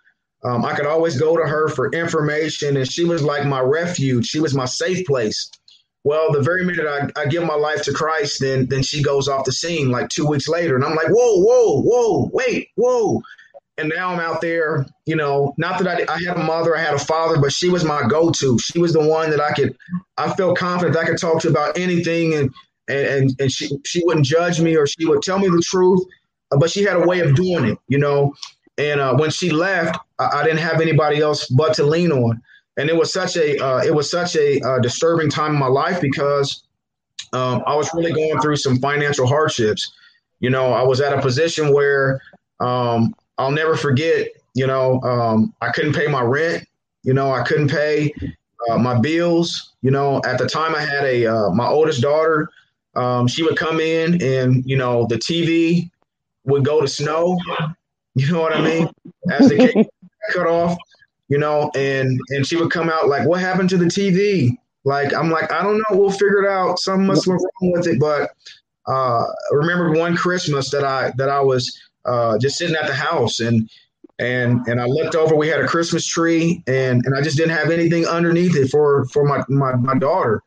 um, 0.44 0.64
I 0.64 0.74
could 0.74 0.86
always 0.86 1.18
go 1.18 1.36
to 1.36 1.44
her 1.44 1.68
for 1.68 1.90
information, 1.90 2.76
and 2.76 2.90
she 2.90 3.04
was 3.04 3.22
like 3.22 3.44
my 3.46 3.60
refuge. 3.60 4.26
She 4.26 4.40
was 4.40 4.54
my 4.54 4.66
safe 4.66 5.06
place. 5.06 5.50
Well, 6.04 6.32
the 6.32 6.40
very 6.40 6.64
minute 6.64 6.86
I, 6.86 7.20
I 7.20 7.26
give 7.26 7.42
my 7.44 7.56
life 7.56 7.82
to 7.82 7.92
Christ, 7.92 8.40
then 8.40 8.66
then 8.66 8.82
she 8.82 9.02
goes 9.02 9.28
off 9.28 9.44
the 9.44 9.52
scene 9.52 9.90
like 9.90 10.08
two 10.08 10.26
weeks 10.26 10.48
later, 10.48 10.76
and 10.76 10.84
I'm 10.84 10.94
like, 10.94 11.08
whoa, 11.08 11.42
whoa, 11.42 11.82
whoa, 11.82 12.30
wait, 12.32 12.68
whoa. 12.76 13.20
and 13.78 13.92
now 13.94 14.10
I'm 14.12 14.20
out 14.20 14.40
there, 14.40 14.84
you 15.06 15.14
know, 15.16 15.54
not 15.56 15.78
that 15.78 15.88
I, 15.88 16.12
I 16.12 16.18
had 16.24 16.36
a 16.36 16.42
mother, 16.42 16.76
I 16.76 16.80
had 16.80 16.94
a 16.94 16.98
father, 16.98 17.40
but 17.40 17.52
she 17.52 17.68
was 17.68 17.84
my 17.84 18.06
go-to. 18.06 18.58
She 18.58 18.78
was 18.80 18.92
the 18.92 19.06
one 19.06 19.30
that 19.30 19.40
I 19.40 19.52
could, 19.52 19.76
I 20.16 20.32
felt 20.34 20.58
confident 20.58 20.96
I 20.96 21.04
could 21.04 21.18
talk 21.18 21.40
to 21.42 21.48
about 21.48 21.78
anything 21.78 22.34
and, 22.34 22.52
and, 22.88 23.30
and 23.38 23.52
she, 23.52 23.70
she 23.86 24.02
wouldn't 24.04 24.26
judge 24.26 24.60
me 24.60 24.76
or 24.76 24.86
she 24.86 25.06
would 25.06 25.22
tell 25.22 25.38
me 25.38 25.48
the 25.48 25.62
truth, 25.64 26.04
but 26.50 26.70
she 26.70 26.82
had 26.82 26.96
a 26.96 27.06
way 27.06 27.20
of 27.20 27.36
doing 27.36 27.64
it, 27.66 27.78
you 27.86 27.98
know? 27.98 28.34
And 28.76 29.00
uh, 29.00 29.14
when 29.16 29.30
she 29.30 29.50
left, 29.50 29.98
I, 30.18 30.40
I, 30.40 30.44
didn't 30.44 30.58
have 30.58 30.80
anybody 30.80 31.20
else 31.20 31.46
but 31.46 31.74
to 31.74 31.84
lean 31.84 32.12
on. 32.12 32.42
And 32.76 32.88
it 32.88 32.96
was 32.96 33.12
such 33.12 33.36
a, 33.36 33.58
uh, 33.58 33.82
it 33.84 33.94
was 33.94 34.10
such 34.10 34.36
a 34.36 34.60
uh, 34.60 34.78
disturbing 34.78 35.30
time 35.30 35.54
in 35.54 35.58
my 35.58 35.66
life 35.66 36.00
because 36.00 36.62
um, 37.32 37.62
I 37.66 37.74
was 37.74 37.90
really 37.94 38.12
going 38.12 38.40
through 38.40 38.56
some 38.56 38.78
financial 38.78 39.26
hardships. 39.26 39.92
You 40.40 40.50
know, 40.50 40.72
I 40.72 40.82
was 40.82 41.00
at 41.00 41.12
a 41.12 41.20
position 41.20 41.72
where 41.72 42.20
um, 42.60 43.14
I'll 43.36 43.50
never 43.50 43.76
forget, 43.76 44.28
you 44.54 44.66
know, 44.66 45.00
um, 45.02 45.54
I 45.60 45.70
couldn't 45.70 45.94
pay 45.94 46.06
my 46.06 46.22
rent. 46.22 46.64
You 47.02 47.14
know, 47.14 47.32
I 47.32 47.42
couldn't 47.42 47.68
pay 47.68 48.12
uh, 48.68 48.78
my 48.78 48.98
bills. 48.98 49.72
You 49.82 49.90
know, 49.90 50.20
at 50.24 50.38
the 50.38 50.48
time 50.48 50.74
I 50.74 50.80
had 50.80 51.04
a 51.04 51.26
uh, 51.26 51.50
my 51.50 51.66
oldest 51.66 52.02
daughter. 52.02 52.50
Um, 52.94 53.28
she 53.28 53.44
would 53.44 53.56
come 53.56 53.78
in 53.78 54.20
and 54.22 54.64
you 54.66 54.76
know 54.76 55.06
the 55.06 55.16
TV 55.16 55.88
would 56.44 56.64
go 56.64 56.80
to 56.80 56.88
snow. 56.88 57.38
You 58.14 58.32
know 58.32 58.40
what 58.40 58.52
I 58.52 58.60
mean? 58.60 58.88
As 59.30 59.48
the 59.48 59.56
cake 59.56 59.86
cut 60.28 60.46
off, 60.46 60.76
you 61.28 61.38
know, 61.38 61.70
and 61.74 62.18
and 62.30 62.46
she 62.46 62.56
would 62.56 62.70
come 62.70 62.88
out 62.88 63.08
like, 63.08 63.26
"What 63.26 63.40
happened 63.40 63.70
to 63.70 63.76
the 63.76 63.86
TV?" 63.86 64.56
Like 64.84 65.12
I'm 65.14 65.30
like, 65.30 65.52
I 65.52 65.62
don't 65.62 65.78
know. 65.78 65.98
We'll 65.98 66.10
figure 66.10 66.44
it 66.44 66.50
out. 66.50 66.78
Something 66.78 67.06
must 67.06 67.24
be 67.26 67.32
wrong 67.32 67.72
with 67.72 67.86
it. 67.86 68.00
But 68.00 68.30
uh, 68.86 69.24
I 69.24 69.54
remember 69.54 69.92
one 69.92 70.16
Christmas 70.16 70.70
that 70.70 70.84
I 70.84 71.12
that 71.16 71.28
I 71.28 71.40
was 71.40 71.78
uh, 72.04 72.38
just 72.38 72.56
sitting 72.56 72.76
at 72.76 72.86
the 72.86 72.94
house 72.94 73.40
and 73.40 73.68
and 74.18 74.66
and 74.66 74.80
I 74.80 74.86
looked 74.86 75.14
over. 75.14 75.34
We 75.34 75.48
had 75.48 75.60
a 75.60 75.66
Christmas 75.66 76.06
tree, 76.06 76.62
and 76.66 77.04
and 77.04 77.14
I 77.14 77.20
just 77.20 77.36
didn't 77.36 77.56
have 77.56 77.70
anything 77.70 78.06
underneath 78.06 78.56
it 78.56 78.68
for 78.68 79.06
for 79.06 79.24
my 79.24 79.44
my, 79.48 79.74
my 79.76 79.98
daughter. 79.98 80.42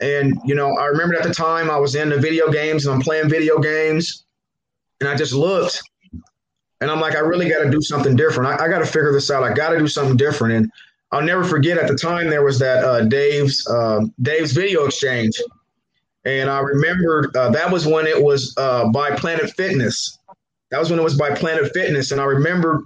And 0.00 0.38
you 0.44 0.54
know, 0.54 0.76
I 0.76 0.86
remember 0.86 1.16
at 1.16 1.24
the 1.24 1.34
time 1.34 1.70
I 1.70 1.78
was 1.78 1.94
in 1.94 2.10
the 2.10 2.18
video 2.18 2.50
games 2.50 2.86
and 2.86 2.94
I'm 2.94 3.00
playing 3.00 3.28
video 3.28 3.58
games, 3.58 4.24
and 5.00 5.08
I 5.08 5.16
just 5.16 5.32
looked, 5.32 5.82
and 6.80 6.90
I'm 6.90 7.00
like, 7.00 7.16
I 7.16 7.20
really 7.20 7.48
got 7.48 7.62
to 7.62 7.70
do 7.70 7.80
something 7.82 8.16
different. 8.16 8.60
I, 8.60 8.66
I 8.66 8.68
got 8.68 8.78
to 8.78 8.86
figure 8.86 9.12
this 9.12 9.30
out. 9.30 9.42
I 9.42 9.52
got 9.52 9.70
to 9.70 9.78
do 9.78 9.88
something 9.88 10.16
different. 10.16 10.54
And 10.54 10.72
I'll 11.10 11.22
never 11.22 11.44
forget 11.44 11.78
at 11.78 11.88
the 11.88 11.96
time 11.96 12.30
there 12.30 12.44
was 12.44 12.58
that 12.58 12.84
uh, 12.84 13.04
Dave's 13.04 13.66
uh, 13.68 14.00
Dave's 14.22 14.52
Video 14.52 14.84
Exchange, 14.84 15.40
and 16.24 16.50
I 16.50 16.60
remember 16.60 17.30
uh, 17.34 17.50
that 17.50 17.72
was 17.72 17.86
when 17.86 18.06
it 18.06 18.22
was 18.22 18.54
uh, 18.58 18.88
by 18.88 19.12
Planet 19.12 19.50
Fitness 19.56 20.18
that 20.70 20.78
was 20.78 20.90
when 20.90 20.98
it 20.98 21.02
was 21.02 21.16
by 21.16 21.34
Planet 21.34 21.72
Fitness. 21.72 22.12
And 22.12 22.20
I 22.20 22.24
remember 22.24 22.82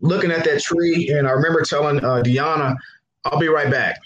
looking 0.00 0.30
at 0.30 0.44
that 0.44 0.62
tree 0.62 1.10
and 1.10 1.26
I 1.26 1.32
remember 1.32 1.62
telling 1.62 1.98
uh, 2.04 2.22
Deanna, 2.24 2.76
I'll 3.24 3.38
be 3.38 3.48
right 3.48 3.70
back. 3.70 4.00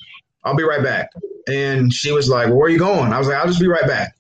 I'll 0.45 0.57
be 0.57 0.63
right 0.63 0.83
back. 0.83 1.11
And 1.47 1.93
she 1.93 2.13
was 2.13 2.29
like, 2.29 2.49
well, 2.49 2.57
Where 2.57 2.67
are 2.67 2.71
you 2.71 2.79
going? 2.79 3.13
I 3.13 3.19
was 3.19 3.29
like, 3.29 3.37
I'll 3.37 3.47
just 3.47 3.61
be 3.61 3.69
right 3.69 3.87
back. 3.87 4.15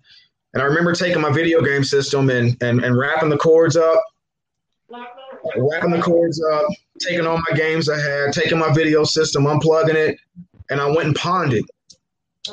And 0.53 0.63
I 0.63 0.67
remember 0.67 0.95
taking 0.95 1.21
my 1.21 1.33
video 1.33 1.63
game 1.63 1.85
system 1.85 2.29
and, 2.29 2.61
and, 2.63 2.85
and 2.85 2.99
wrapping 2.99 3.29
the 3.29 3.37
cords 3.37 3.77
up, 3.77 4.03
wrapping 5.57 5.91
the 5.91 6.03
cords 6.03 6.43
up, 6.43 6.67
taking 6.99 7.27
all 7.27 7.39
my 7.39 7.57
games 7.57 7.89
I 7.89 7.99
had, 7.99 8.33
taking 8.33 8.59
my 8.59 8.73
video 8.73 9.05
system, 9.05 9.45
unplugging 9.45 9.95
it, 9.95 10.19
and 10.71 10.81
I 10.81 10.87
went 10.87 11.09
and 11.09 11.17
pawned 11.17 11.53
it. 11.53 11.65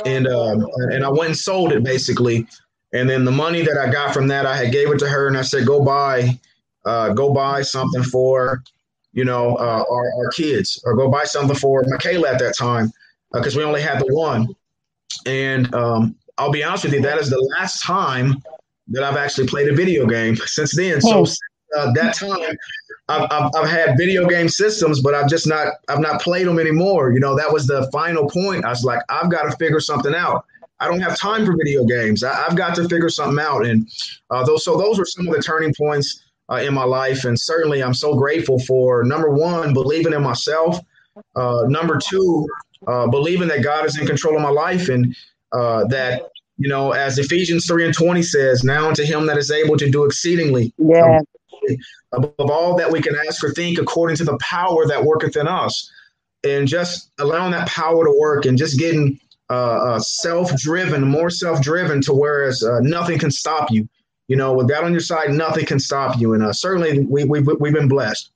And 0.06 0.28
um, 0.28 0.66
and 0.92 1.04
I 1.04 1.10
went 1.10 1.28
and 1.28 1.38
sold 1.38 1.72
it 1.72 1.84
basically. 1.84 2.48
And 2.94 3.10
then 3.10 3.26
the 3.26 3.32
money 3.32 3.62
that 3.64 3.78
I 3.78 3.92
got 3.92 4.14
from 4.14 4.28
that, 4.30 4.46
I 4.46 4.56
had 4.56 4.72
gave 4.72 4.90
it 4.92 5.00
to 5.00 5.10
her, 5.10 5.28
and 5.28 5.38
I 5.38 5.42
said, 5.42 5.66
"Go 5.66 5.84
buy 5.84 6.38
uh, 6.88 7.14
go 7.14 7.34
buy 7.34 7.62
something 7.62 8.02
for, 8.02 8.64
you 9.12 9.26
know, 9.26 9.58
uh, 9.58 9.84
our, 9.90 10.12
our 10.18 10.30
kids, 10.30 10.82
or 10.86 10.96
go 10.96 11.10
buy 11.10 11.26
something 11.26 11.56
for 11.56 11.84
Michaela 11.86 12.32
at 12.32 12.40
that 12.40 12.56
time, 12.58 12.92
because 13.34 13.56
uh, 13.56 13.60
we 13.60 13.66
only 13.66 13.82
had 13.82 14.00
the 14.00 14.14
one. 14.14 14.48
And 15.26 15.74
um, 15.76 16.16
I'll 16.38 16.52
be 16.52 16.64
honest 16.64 16.86
with 16.86 16.94
you, 16.94 17.02
that 17.02 17.18
is 17.18 17.30
the 17.30 17.42
last 17.58 17.84
time 17.84 18.42
that 18.88 19.04
I've 19.04 19.18
actually 19.18 19.48
played 19.48 19.68
a 19.68 19.76
video 19.76 20.06
game 20.06 20.38
since 20.38 20.76
then. 20.76 21.02
So 21.02 21.26
uh, 21.76 21.92
that 21.94 22.16
time, 22.16 22.58
I've, 23.10 23.28
I've, 23.32 23.52
I've, 23.56 23.70
had 23.70 23.98
video 23.98 24.28
game 24.28 24.50
systems, 24.50 25.02
but 25.02 25.14
I've 25.14 25.30
just 25.30 25.48
not 25.48 25.74
I've 25.88 26.00
not 26.00 26.22
played 26.22 26.48
them 26.48 26.60
anymore. 26.60 27.12
You 27.12 27.20
know, 27.20 27.36
that 27.36 27.52
was 27.52 27.68
the 27.68 27.90
final 27.92 28.30
point. 28.30 28.66
I 28.66 28.70
was 28.70 28.84
like, 28.84 29.02
I've 29.10 29.32
got 29.32 29.44
to 29.44 29.58
figure 29.58 29.80
something 29.80 30.14
out. 30.14 30.46
I 30.80 30.88
don't 30.88 31.00
have 31.02 31.18
time 31.18 31.46
for 31.46 31.56
video 31.58 31.86
games. 31.86 32.24
I, 32.24 32.34
have 32.36 32.56
got 32.56 32.76
to 32.76 32.88
figure 32.88 33.10
something 33.10 33.44
out. 33.44 33.66
And 33.66 33.90
uh, 34.30 34.44
those 34.46 34.64
so 34.64 34.78
those 34.78 35.00
were 35.00 35.06
some 35.06 35.28
of 35.28 35.34
the 35.34 35.42
turning 35.42 35.74
points 35.74 36.24
uh, 36.52 36.56
in 36.56 36.74
my 36.74 36.84
life. 36.84 37.26
And 37.26 37.40
certainly, 37.40 37.84
I'm 37.84 37.94
so 37.94 38.16
grateful 38.16 38.60
for 38.60 39.04
number 39.04 39.30
one, 39.30 39.74
believing 39.74 40.14
in 40.14 40.22
myself. 40.22 40.80
Uh, 41.36 41.64
number 41.68 41.98
two, 41.98 42.48
uh, 42.86 43.08
believing 43.08 43.48
that 43.48 43.64
God 43.64 43.86
is 43.86 43.98
in 43.98 44.06
control 44.06 44.36
of 44.36 44.42
my 44.42 44.50
life 44.50 44.90
and 44.90 45.16
uh, 45.52 45.86
that, 45.86 46.22
you 46.58 46.70
know, 46.70 46.92
as 46.92 47.18
Ephesians 47.18 47.66
3 47.66 47.86
and 47.86 47.94
20 47.94 48.22
says, 48.22 48.64
now 48.64 48.88
unto 48.88 49.04
him 49.04 49.26
that 49.26 49.38
is 49.38 49.50
able 49.50 49.78
to 49.78 49.90
do 49.90 50.04
exceedingly. 50.06 50.74
Yeah. 50.78 51.20
Above 52.12 52.50
all 52.52 52.76
that 52.78 52.92
we 52.92 53.02
can 53.02 53.16
ask 53.28 53.44
or 53.44 53.52
think 53.52 53.80
according 53.80 54.18
to 54.18 54.24
the 54.24 54.38
power 54.38 54.86
that 54.88 55.04
worketh 55.04 55.36
in 55.36 55.48
us. 55.48 55.92
And 56.44 56.68
just 56.68 57.12
allowing 57.20 57.52
that 57.52 57.68
power 57.68 58.06
to 58.06 58.16
work 58.20 58.46
and 58.46 58.58
just 58.58 58.78
getting 58.78 59.20
uh, 59.50 59.54
uh, 59.54 60.00
self-driven, 60.00 61.02
more 61.02 61.30
self-driven 61.30 62.02
to 62.02 62.14
whereas 62.14 62.64
uh, 62.64 62.80
nothing 62.82 63.18
can 63.18 63.32
stop 63.32 63.72
you 63.72 63.88
you 64.28 64.36
know, 64.36 64.54
with 64.54 64.68
God 64.68 64.84
on 64.84 64.92
your 64.92 65.00
side, 65.00 65.32
nothing 65.32 65.66
can 65.66 65.80
stop 65.80 66.20
you. 66.20 66.34
And 66.34 66.44
uh, 66.44 66.54
certainly 66.54 67.00
we, 67.00 67.24
we, 67.24 67.40
we've 67.42 67.74
been 67.74 67.88
blessed. 67.88 68.32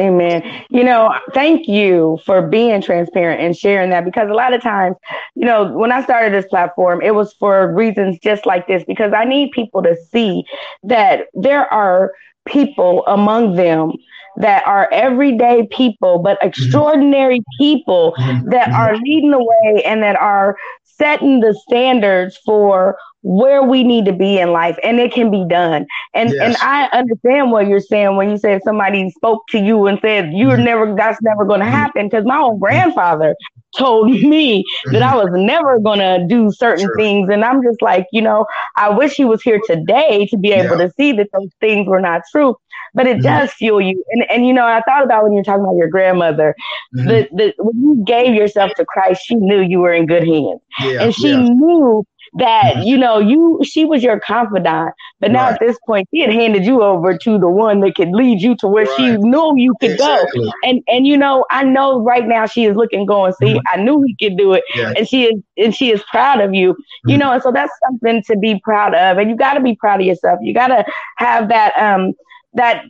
Amen. 0.00 0.64
You 0.70 0.82
know, 0.82 1.14
thank 1.34 1.68
you 1.68 2.18
for 2.24 2.40
being 2.40 2.80
transparent 2.80 3.42
and 3.42 3.54
sharing 3.54 3.90
that 3.90 4.06
because 4.06 4.30
a 4.30 4.34
lot 4.34 4.54
of 4.54 4.62
times, 4.62 4.96
you 5.34 5.44
know, 5.44 5.70
when 5.76 5.92
I 5.92 6.02
started 6.02 6.32
this 6.32 6.48
platform, 6.48 7.02
it 7.02 7.14
was 7.14 7.34
for 7.34 7.72
reasons 7.74 8.18
just 8.20 8.46
like 8.46 8.66
this 8.66 8.82
because 8.84 9.12
I 9.12 9.24
need 9.24 9.50
people 9.50 9.82
to 9.82 9.94
see 10.10 10.44
that 10.84 11.26
there 11.34 11.70
are 11.70 12.12
people 12.46 13.04
among 13.06 13.56
them 13.56 13.92
that 14.36 14.66
are 14.66 14.88
everyday 14.90 15.66
people, 15.70 16.18
but 16.18 16.38
mm-hmm. 16.38 16.48
extraordinary 16.48 17.42
people 17.58 18.14
mm-hmm. 18.18 18.48
that 18.48 18.68
mm-hmm. 18.68 18.80
are 18.80 18.96
leading 18.96 19.32
the 19.32 19.44
way 19.44 19.84
and 19.84 20.02
that 20.02 20.16
are 20.16 20.56
setting 20.84 21.40
the 21.40 21.54
standards 21.66 22.38
for 22.46 22.96
where 23.22 23.62
we 23.62 23.84
need 23.84 24.06
to 24.06 24.12
be 24.12 24.38
in 24.38 24.50
life 24.50 24.78
and 24.82 24.98
it 24.98 25.12
can 25.12 25.30
be 25.30 25.44
done 25.46 25.86
and 26.14 26.30
yes. 26.30 26.40
and 26.40 26.56
i 26.62 26.88
understand 26.96 27.50
what 27.50 27.66
you're 27.66 27.80
saying 27.80 28.16
when 28.16 28.30
you 28.30 28.38
said 28.38 28.62
somebody 28.64 29.10
spoke 29.10 29.42
to 29.48 29.58
you 29.58 29.86
and 29.86 29.98
said 30.00 30.30
you're 30.32 30.52
mm-hmm. 30.52 30.64
never 30.64 30.94
that's 30.94 31.20
never 31.22 31.44
going 31.44 31.60
to 31.60 31.66
mm-hmm. 31.66 31.74
happen 31.74 32.06
because 32.08 32.24
my 32.24 32.38
own 32.38 32.58
grandfather 32.58 33.34
told 33.76 34.10
me 34.22 34.62
mm-hmm. 34.62 34.92
that 34.92 35.02
i 35.02 35.14
was 35.14 35.28
never 35.32 35.78
going 35.78 35.98
to 35.98 36.24
do 36.28 36.50
certain 36.50 36.86
sure. 36.86 36.96
things 36.96 37.28
and 37.30 37.44
i'm 37.44 37.62
just 37.62 37.82
like 37.82 38.06
you 38.10 38.22
know 38.22 38.46
i 38.76 38.88
wish 38.88 39.14
he 39.14 39.24
was 39.24 39.42
here 39.42 39.60
today 39.66 40.26
to 40.26 40.38
be 40.38 40.52
able 40.52 40.78
yeah. 40.78 40.86
to 40.86 40.92
see 40.96 41.12
that 41.12 41.28
those 41.32 41.50
things 41.60 41.86
were 41.86 42.00
not 42.00 42.22
true 42.32 42.56
but 42.94 43.06
it 43.06 43.18
mm-hmm. 43.18 43.24
does 43.24 43.52
fuel 43.52 43.80
you 43.80 44.02
and 44.12 44.24
and 44.30 44.46
you 44.46 44.52
know 44.52 44.64
i 44.64 44.80
thought 44.82 45.04
about 45.04 45.22
when 45.24 45.32
you're 45.32 45.44
talking 45.44 45.62
about 45.62 45.76
your 45.76 45.88
grandmother 45.88 46.54
mm-hmm. 46.96 47.06
the, 47.06 47.28
the 47.32 47.54
when 47.58 47.76
you 47.76 48.02
gave 48.04 48.34
yourself 48.34 48.72
to 48.76 48.84
christ 48.86 49.22
she 49.24 49.34
knew 49.34 49.60
you 49.60 49.80
were 49.80 49.92
in 49.92 50.06
good 50.06 50.26
hands 50.26 50.60
yeah. 50.80 51.02
and 51.02 51.14
she 51.14 51.28
yeah. 51.28 51.40
knew 51.40 52.04
that 52.34 52.74
mm-hmm. 52.74 52.82
you 52.82 52.96
know 52.96 53.18
you 53.18 53.58
she 53.64 53.84
was 53.84 54.02
your 54.02 54.20
confidant 54.20 54.94
but 55.18 55.30
now 55.30 55.44
right. 55.44 55.54
at 55.54 55.60
this 55.60 55.76
point 55.84 56.08
she 56.14 56.20
had 56.20 56.32
handed 56.32 56.64
you 56.64 56.82
over 56.82 57.16
to 57.16 57.38
the 57.38 57.48
one 57.48 57.80
that 57.80 57.94
could 57.96 58.10
lead 58.10 58.40
you 58.40 58.54
to 58.54 58.68
where 58.68 58.84
right. 58.84 58.96
she 58.96 59.16
knew 59.16 59.54
you 59.56 59.74
could 59.80 59.92
exactly. 59.92 60.44
go 60.44 60.52
and 60.62 60.82
and 60.86 61.06
you 61.06 61.16
know 61.16 61.44
i 61.50 61.64
know 61.64 62.00
right 62.00 62.28
now 62.28 62.46
she 62.46 62.64
is 62.64 62.76
looking 62.76 63.04
going 63.04 63.32
see 63.34 63.54
mm-hmm. 63.54 63.66
i 63.68 63.82
knew 63.82 64.02
he 64.02 64.14
could 64.20 64.36
do 64.36 64.52
it 64.52 64.62
and 64.96 65.08
she 65.08 65.24
is 65.24 65.42
and 65.56 65.74
she 65.74 65.90
is 65.90 66.02
proud 66.04 66.40
of 66.40 66.54
you 66.54 66.72
mm-hmm. 66.72 67.10
you 67.10 67.18
know 67.18 67.32
and 67.32 67.42
so 67.42 67.50
that's 67.50 67.72
something 67.88 68.22
to 68.22 68.36
be 68.36 68.60
proud 68.60 68.94
of 68.94 69.18
and 69.18 69.28
you 69.28 69.36
got 69.36 69.54
to 69.54 69.60
be 69.60 69.74
proud 69.74 70.00
of 70.00 70.06
yourself 70.06 70.38
you 70.42 70.54
got 70.54 70.68
to 70.68 70.84
have 71.16 71.48
that 71.48 71.76
um 71.76 72.12
that 72.54 72.84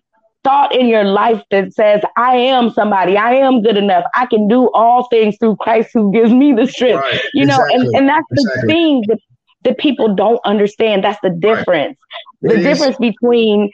thought 0.44 0.74
in 0.74 0.86
your 0.86 1.04
life 1.04 1.42
that 1.50 1.72
says, 1.72 2.02
I 2.16 2.36
am 2.36 2.70
somebody, 2.70 3.16
I 3.16 3.34
am 3.34 3.62
good 3.62 3.76
enough, 3.76 4.04
I 4.14 4.26
can 4.26 4.48
do 4.48 4.70
all 4.72 5.06
things 5.08 5.36
through 5.38 5.56
Christ 5.56 5.90
who 5.92 6.12
gives 6.12 6.32
me 6.32 6.52
the 6.52 6.66
strength. 6.66 7.00
Right. 7.00 7.20
You 7.34 7.46
know, 7.46 7.56
exactly. 7.56 7.86
and, 7.86 7.96
and 7.96 8.08
that's 8.08 8.26
exactly. 8.30 8.60
the 8.60 8.66
thing 8.66 9.02
that 9.08 9.18
that 9.64 9.78
people 9.78 10.14
don't 10.14 10.40
understand. 10.44 11.04
That's 11.04 11.20
the 11.22 11.30
difference. 11.30 11.98
Right. 12.42 12.56
The 12.56 12.62
difference 12.62 12.96
between 12.96 13.70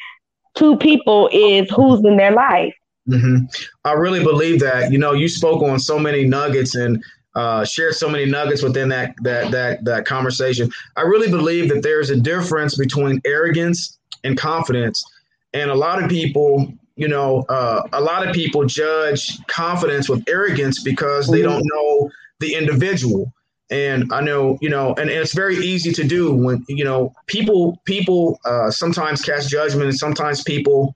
two 0.56 0.76
people 0.76 1.28
is 1.32 1.70
who's 1.70 2.04
in 2.04 2.16
their 2.16 2.32
life. 2.32 2.74
Mm-hmm. 3.08 3.44
I 3.84 3.92
really 3.92 4.22
believe 4.22 4.60
that. 4.60 4.90
You 4.90 4.98
know, 4.98 5.12
you 5.12 5.28
spoke 5.28 5.62
on 5.62 5.78
so 5.78 5.98
many 5.98 6.24
nuggets 6.24 6.74
and 6.74 7.02
uh, 7.36 7.64
shared 7.64 7.94
so 7.94 8.08
many 8.08 8.24
nuggets 8.24 8.62
within 8.62 8.88
that 8.88 9.14
that 9.22 9.50
that 9.52 9.84
that 9.84 10.06
conversation. 10.06 10.70
I 10.96 11.02
really 11.02 11.30
believe 11.30 11.68
that 11.68 11.82
there's 11.82 12.10
a 12.10 12.16
difference 12.16 12.76
between 12.76 13.20
arrogance 13.24 13.98
and 14.24 14.36
confidence, 14.36 15.04
and 15.52 15.70
a 15.70 15.74
lot 15.74 16.02
of 16.02 16.10
people, 16.10 16.72
you 16.96 17.06
know, 17.06 17.44
uh, 17.48 17.82
a 17.92 18.00
lot 18.00 18.26
of 18.26 18.34
people 18.34 18.64
judge 18.64 19.38
confidence 19.46 20.08
with 20.08 20.24
arrogance 20.28 20.82
because 20.82 21.28
they 21.28 21.40
mm-hmm. 21.40 21.50
don't 21.50 21.64
know 21.64 22.10
the 22.40 22.54
individual 22.54 23.32
and 23.70 24.12
i 24.12 24.20
know 24.20 24.56
you 24.60 24.68
know 24.68 24.90
and, 24.90 25.10
and, 25.10 25.18
it's 25.18 25.34
very 25.34 25.56
easy 25.56 25.92
to 25.92 26.04
do 26.04 26.32
when 26.32 26.64
you 26.68 26.84
know 26.84 27.12
people 27.26 27.80
people 27.84 28.38
uh, 28.44 28.70
sometimes 28.70 29.22
cast 29.22 29.50
judgment 29.50 29.88
and 29.88 29.98
sometimes 29.98 30.42
people 30.44 30.94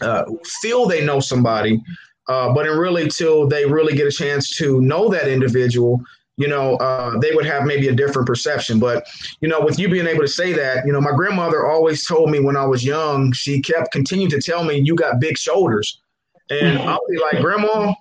uh, 0.00 0.24
feel 0.60 0.86
they 0.86 1.04
know 1.04 1.20
somebody, 1.20 1.82
uh, 2.28 2.52
but 2.52 2.66
in 2.66 2.76
really 2.76 3.08
till 3.08 3.46
they 3.46 3.64
really 3.64 3.94
get 3.94 4.06
a 4.06 4.12
chance 4.12 4.56
to 4.56 4.80
know 4.80 5.08
that 5.08 5.28
individual, 5.28 6.00
you 6.36 6.46
know, 6.46 6.76
uh, 6.76 7.18
they 7.18 7.34
would 7.34 7.46
have 7.46 7.64
maybe 7.64 7.88
a 7.88 7.94
different 7.94 8.26
perception. 8.26 8.78
But, 8.78 9.06
you 9.40 9.48
know, 9.48 9.60
with 9.60 9.78
you 9.78 9.88
being 9.88 10.06
able 10.06 10.22
to 10.22 10.28
say 10.28 10.52
that, 10.52 10.86
you 10.86 10.92
know, 10.92 11.00
my 11.00 11.12
grandmother 11.12 11.66
always 11.66 12.06
told 12.06 12.30
me 12.30 12.38
when 12.38 12.56
I 12.56 12.64
was 12.64 12.84
young, 12.84 13.32
she 13.32 13.60
kept 13.60 13.92
continuing 13.92 14.30
to 14.30 14.40
tell 14.40 14.62
me, 14.62 14.78
you 14.78 14.94
got 14.94 15.20
big 15.20 15.36
shoulders. 15.36 16.00
And 16.50 16.78
mm-hmm. 16.78 16.88
I'll 16.88 17.00
be 17.10 17.18
like, 17.18 17.42
Grandma, 17.42 17.92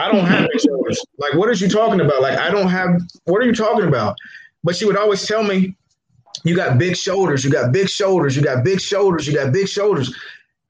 I 0.00 0.10
don't 0.10 0.24
have 0.24 0.48
big 0.52 0.60
shoulders. 0.60 1.04
Like, 1.18 1.34
what 1.34 1.48
are 1.48 1.52
you 1.52 1.68
talking 1.68 2.00
about? 2.00 2.22
Like, 2.22 2.38
I 2.38 2.50
don't 2.50 2.68
have, 2.68 3.00
what 3.24 3.42
are 3.42 3.46
you 3.46 3.54
talking 3.54 3.86
about? 3.86 4.16
But 4.64 4.76
she 4.76 4.86
would 4.86 4.96
always 4.96 5.26
tell 5.26 5.42
me, 5.42 5.76
you 6.44 6.56
got 6.56 6.78
big 6.78 6.96
shoulders, 6.96 7.44
you 7.44 7.50
got 7.50 7.72
big 7.72 7.88
shoulders, 7.88 8.34
you 8.36 8.42
got 8.42 8.64
big 8.64 8.80
shoulders, 8.80 9.26
you 9.26 9.34
got 9.34 9.52
big 9.52 9.68
shoulders. 9.68 10.14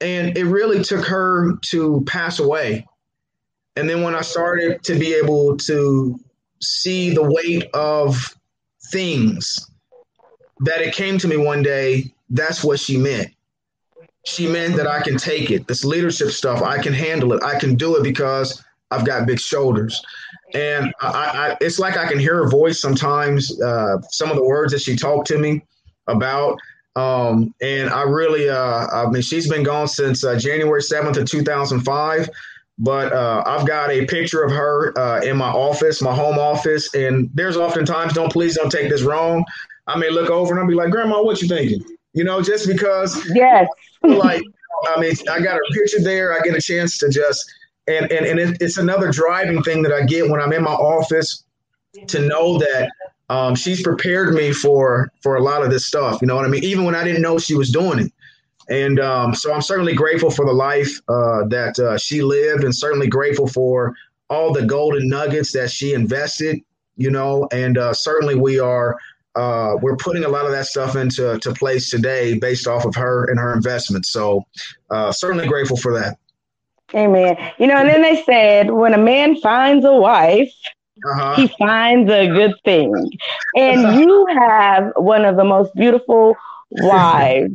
And 0.01 0.37
it 0.37 0.45
really 0.45 0.83
took 0.83 1.05
her 1.05 1.53
to 1.69 2.03
pass 2.07 2.39
away. 2.39 2.85
And 3.75 3.89
then 3.89 4.03
when 4.03 4.15
I 4.15 4.21
started 4.21 4.83
to 4.83 4.99
be 4.99 5.13
able 5.13 5.55
to 5.57 6.19
see 6.61 7.13
the 7.13 7.23
weight 7.23 7.69
of 7.73 8.35
things, 8.91 9.71
that 10.61 10.81
it 10.81 10.93
came 10.93 11.17
to 11.19 11.27
me 11.27 11.37
one 11.37 11.63
day, 11.63 12.13
that's 12.29 12.63
what 12.63 12.79
she 12.79 12.97
meant. 12.97 13.29
She 14.25 14.47
meant 14.47 14.75
that 14.75 14.87
I 14.87 15.01
can 15.01 15.17
take 15.17 15.51
it. 15.51 15.67
This 15.67 15.85
leadership 15.85 16.29
stuff, 16.29 16.61
I 16.61 16.81
can 16.81 16.93
handle 16.93 17.33
it. 17.33 17.43
I 17.43 17.57
can 17.57 17.75
do 17.75 17.95
it 17.95 18.03
because 18.03 18.63
I've 18.91 19.05
got 19.05 19.25
big 19.25 19.39
shoulders. 19.39 20.01
And 20.53 20.93
I, 21.01 21.07
I, 21.07 21.57
it's 21.61 21.79
like 21.79 21.97
I 21.97 22.07
can 22.07 22.19
hear 22.19 22.35
her 22.35 22.49
voice 22.49 22.79
sometimes, 22.79 23.59
uh, 23.61 24.01
some 24.09 24.29
of 24.29 24.35
the 24.35 24.43
words 24.43 24.73
that 24.73 24.81
she 24.81 24.95
talked 24.95 25.27
to 25.27 25.37
me 25.37 25.63
about. 26.07 26.59
Um, 26.95 27.55
and 27.61 27.89
I 27.89 28.03
really, 28.03 28.49
uh, 28.49 28.87
I 28.87 29.09
mean, 29.09 29.21
she's 29.21 29.49
been 29.49 29.63
gone 29.63 29.87
since 29.87 30.25
uh, 30.25 30.37
January 30.37 30.81
7th 30.81 31.17
of 31.17 31.29
2005. 31.29 32.29
But 32.79 33.13
uh, 33.13 33.43
I've 33.45 33.67
got 33.67 33.91
a 33.91 34.05
picture 34.05 34.43
of 34.43 34.51
her 34.51 34.97
uh, 34.97 35.21
in 35.21 35.37
my 35.37 35.49
office, 35.49 36.01
my 36.01 36.13
home 36.13 36.39
office. 36.39 36.93
And 36.95 37.29
there's 37.33 37.55
oftentimes, 37.55 38.13
don't 38.13 38.31
please 38.31 38.55
don't 38.55 38.71
take 38.71 38.89
this 38.89 39.03
wrong. 39.03 39.45
I 39.87 39.97
may 39.97 40.09
look 40.09 40.29
over 40.29 40.51
and 40.51 40.59
I'll 40.59 40.67
be 40.67 40.73
like, 40.73 40.91
Grandma, 40.91 41.21
what 41.21 41.41
you 41.41 41.47
thinking? 41.47 41.83
You 42.13 42.23
know, 42.23 42.41
just 42.41 42.67
because. 42.67 43.23
Yes. 43.33 43.67
like, 44.03 44.41
I 44.95 44.99
mean, 44.99 45.13
I 45.29 45.39
got 45.41 45.57
a 45.57 45.73
picture 45.73 46.01
there. 46.01 46.33
I 46.33 46.41
get 46.41 46.55
a 46.55 46.61
chance 46.61 46.97
to 46.99 47.09
just 47.09 47.51
and 47.87 48.11
and, 48.11 48.25
and 48.25 48.39
it, 48.39 48.57
it's 48.61 48.77
another 48.77 49.11
driving 49.11 49.61
thing 49.63 49.81
that 49.83 49.91
I 49.91 50.05
get 50.05 50.29
when 50.29 50.41
I'm 50.41 50.53
in 50.53 50.63
my 50.63 50.71
office 50.71 51.43
to 52.07 52.19
know 52.19 52.57
that 52.59 52.89
um, 53.29 53.55
she's 53.55 53.81
prepared 53.81 54.33
me 54.33 54.51
for 54.51 55.11
for 55.21 55.35
a 55.35 55.43
lot 55.43 55.63
of 55.63 55.69
this 55.69 55.85
stuff. 55.85 56.21
You 56.21 56.27
know 56.27 56.35
what 56.35 56.45
I 56.45 56.49
mean? 56.49 56.63
Even 56.63 56.85
when 56.85 56.95
I 56.95 57.03
didn't 57.03 57.21
know 57.21 57.37
she 57.37 57.55
was 57.55 57.71
doing 57.71 57.99
it. 57.99 58.13
And 58.69 58.99
um, 58.99 59.33
so 59.35 59.53
I'm 59.53 59.61
certainly 59.61 59.93
grateful 59.93 60.29
for 60.29 60.45
the 60.45 60.53
life 60.53 60.99
uh, 61.09 61.45
that 61.47 61.77
uh, 61.79 61.97
she 61.97 62.21
lived, 62.21 62.63
and 62.63 62.75
certainly 62.75 63.07
grateful 63.07 63.47
for 63.47 63.95
all 64.29 64.53
the 64.53 64.65
golden 64.65 65.09
nuggets 65.09 65.51
that 65.53 65.71
she 65.71 65.93
invested. 65.93 66.59
You 66.95 67.09
know, 67.09 67.47
and 67.51 67.77
uh, 67.77 67.93
certainly 67.93 68.35
we 68.35 68.59
are 68.59 68.97
uh, 69.35 69.75
we're 69.81 69.95
putting 69.95 70.23
a 70.23 70.29
lot 70.29 70.45
of 70.45 70.51
that 70.51 70.65
stuff 70.65 70.95
into 70.95 71.39
to 71.39 71.53
place 71.53 71.89
today 71.89 72.37
based 72.37 72.67
off 72.67 72.85
of 72.85 72.95
her 72.95 73.25
and 73.25 73.39
her 73.39 73.53
investments. 73.53 74.11
So 74.11 74.45
uh, 74.89 75.11
certainly 75.11 75.47
grateful 75.47 75.77
for 75.77 75.93
that. 75.99 76.17
Amen. 76.93 77.37
You 77.57 77.67
know, 77.67 77.77
and 77.77 77.89
then 77.89 78.01
they 78.01 78.23
said 78.23 78.71
when 78.71 78.93
a 78.93 78.97
man 78.97 79.35
finds 79.37 79.85
a 79.85 79.93
wife, 79.93 80.53
uh-huh. 81.05 81.35
he 81.35 81.47
finds 81.59 82.11
a 82.11 82.27
good 82.27 82.53
thing. 82.63 82.93
And 83.55 83.99
you 83.99 84.25
have 84.29 84.91
one 84.95 85.25
of 85.25 85.35
the 85.37 85.43
most 85.43 85.73
beautiful 85.75 86.35
wives 86.71 87.53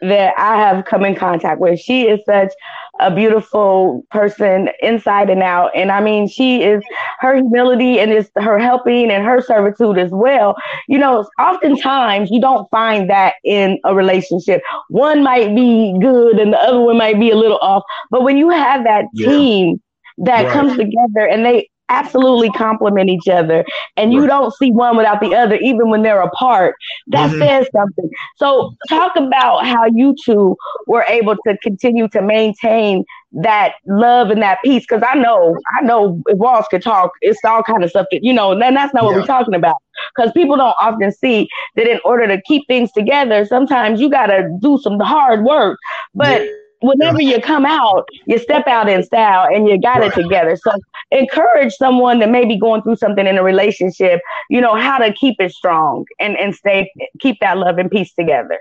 that 0.00 0.34
I 0.38 0.56
have 0.56 0.84
come 0.84 1.04
in 1.04 1.14
contact 1.14 1.60
with. 1.60 1.80
She 1.80 2.08
is 2.08 2.20
such 2.26 2.52
a 3.00 3.14
beautiful 3.14 4.04
person 4.10 4.68
inside 4.80 5.30
and 5.30 5.42
out. 5.42 5.70
And 5.74 5.90
I 5.90 6.00
mean, 6.00 6.28
she 6.28 6.62
is 6.62 6.82
her 7.20 7.34
humility 7.36 7.98
and 7.98 8.12
is 8.12 8.30
her 8.36 8.58
helping 8.58 9.10
and 9.10 9.24
her 9.24 9.40
servitude 9.40 9.98
as 9.98 10.10
well. 10.10 10.56
You 10.88 10.98
know, 10.98 11.28
oftentimes 11.40 12.30
you 12.30 12.40
don't 12.40 12.70
find 12.70 13.08
that 13.10 13.34
in 13.44 13.78
a 13.84 13.94
relationship. 13.94 14.62
One 14.88 15.22
might 15.22 15.54
be 15.54 15.96
good 16.00 16.38
and 16.38 16.52
the 16.52 16.58
other 16.58 16.80
one 16.80 16.98
might 16.98 17.18
be 17.18 17.30
a 17.30 17.36
little 17.36 17.58
off. 17.58 17.82
But 18.10 18.22
when 18.22 18.36
you 18.36 18.50
have 18.50 18.84
that 18.84 19.06
yeah. 19.14 19.28
team 19.28 19.80
that 20.18 20.44
right. 20.44 20.52
comes 20.52 20.76
together 20.76 21.26
and 21.28 21.44
they 21.44 21.68
absolutely 21.88 22.50
complement 22.50 23.10
each 23.10 23.28
other 23.28 23.64
and 23.96 24.12
you 24.12 24.26
don't 24.26 24.54
see 24.54 24.70
one 24.70 24.96
without 24.96 25.20
the 25.20 25.34
other 25.34 25.56
even 25.56 25.90
when 25.90 26.02
they're 26.02 26.22
apart. 26.22 26.76
That 27.08 27.30
mm-hmm. 27.30 27.40
says 27.40 27.68
something. 27.74 28.10
So 28.36 28.74
talk 28.88 29.16
about 29.16 29.66
how 29.66 29.86
you 29.86 30.14
two 30.24 30.56
were 30.86 31.04
able 31.08 31.36
to 31.46 31.58
continue 31.58 32.08
to 32.08 32.22
maintain 32.22 33.04
that 33.36 33.74
love 33.86 34.30
and 34.30 34.40
that 34.40 34.58
peace 34.64 34.84
because 34.88 35.02
i 35.04 35.18
know 35.18 35.56
i 35.76 35.82
know 35.82 36.22
if 36.28 36.38
walls 36.38 36.66
could 36.70 36.80
talk 36.80 37.10
it's 37.20 37.40
all 37.44 37.64
kind 37.64 37.82
of 37.82 37.90
stuff 37.90 38.06
that 38.12 38.22
you 38.22 38.32
know 38.32 38.52
and 38.52 38.76
that's 38.76 38.94
not 38.94 39.02
what 39.02 39.10
yeah. 39.10 39.16
we're 39.16 39.26
talking 39.26 39.54
about 39.54 39.74
because 40.14 40.30
people 40.30 40.56
don't 40.56 40.76
often 40.80 41.10
see 41.10 41.48
that 41.74 41.88
in 41.88 41.98
order 42.04 42.28
to 42.28 42.40
keep 42.42 42.64
things 42.68 42.92
together 42.92 43.44
sometimes 43.44 44.00
you 44.00 44.08
got 44.08 44.26
to 44.26 44.48
do 44.60 44.78
some 44.78 45.00
hard 45.00 45.44
work. 45.44 45.78
But 46.14 46.42
yeah 46.42 46.50
whenever 46.84 47.22
you 47.22 47.40
come 47.40 47.64
out, 47.64 48.08
you 48.26 48.38
step 48.38 48.66
out 48.66 48.88
in 48.88 49.02
style 49.02 49.48
and 49.52 49.66
you 49.68 49.80
got 49.80 50.02
it 50.02 50.12
together. 50.14 50.56
So 50.56 50.72
encourage 51.10 51.72
someone 51.74 52.18
that 52.18 52.30
may 52.30 52.44
be 52.44 52.58
going 52.58 52.82
through 52.82 52.96
something 52.96 53.26
in 53.26 53.38
a 53.38 53.42
relationship, 53.42 54.20
you 54.50 54.60
know, 54.60 54.74
how 54.76 54.98
to 54.98 55.12
keep 55.12 55.36
it 55.40 55.52
strong 55.52 56.04
and, 56.20 56.36
and 56.36 56.54
stay 56.54 56.92
keep 57.20 57.38
that 57.40 57.56
love 57.58 57.78
and 57.78 57.90
peace 57.90 58.12
together. 58.12 58.58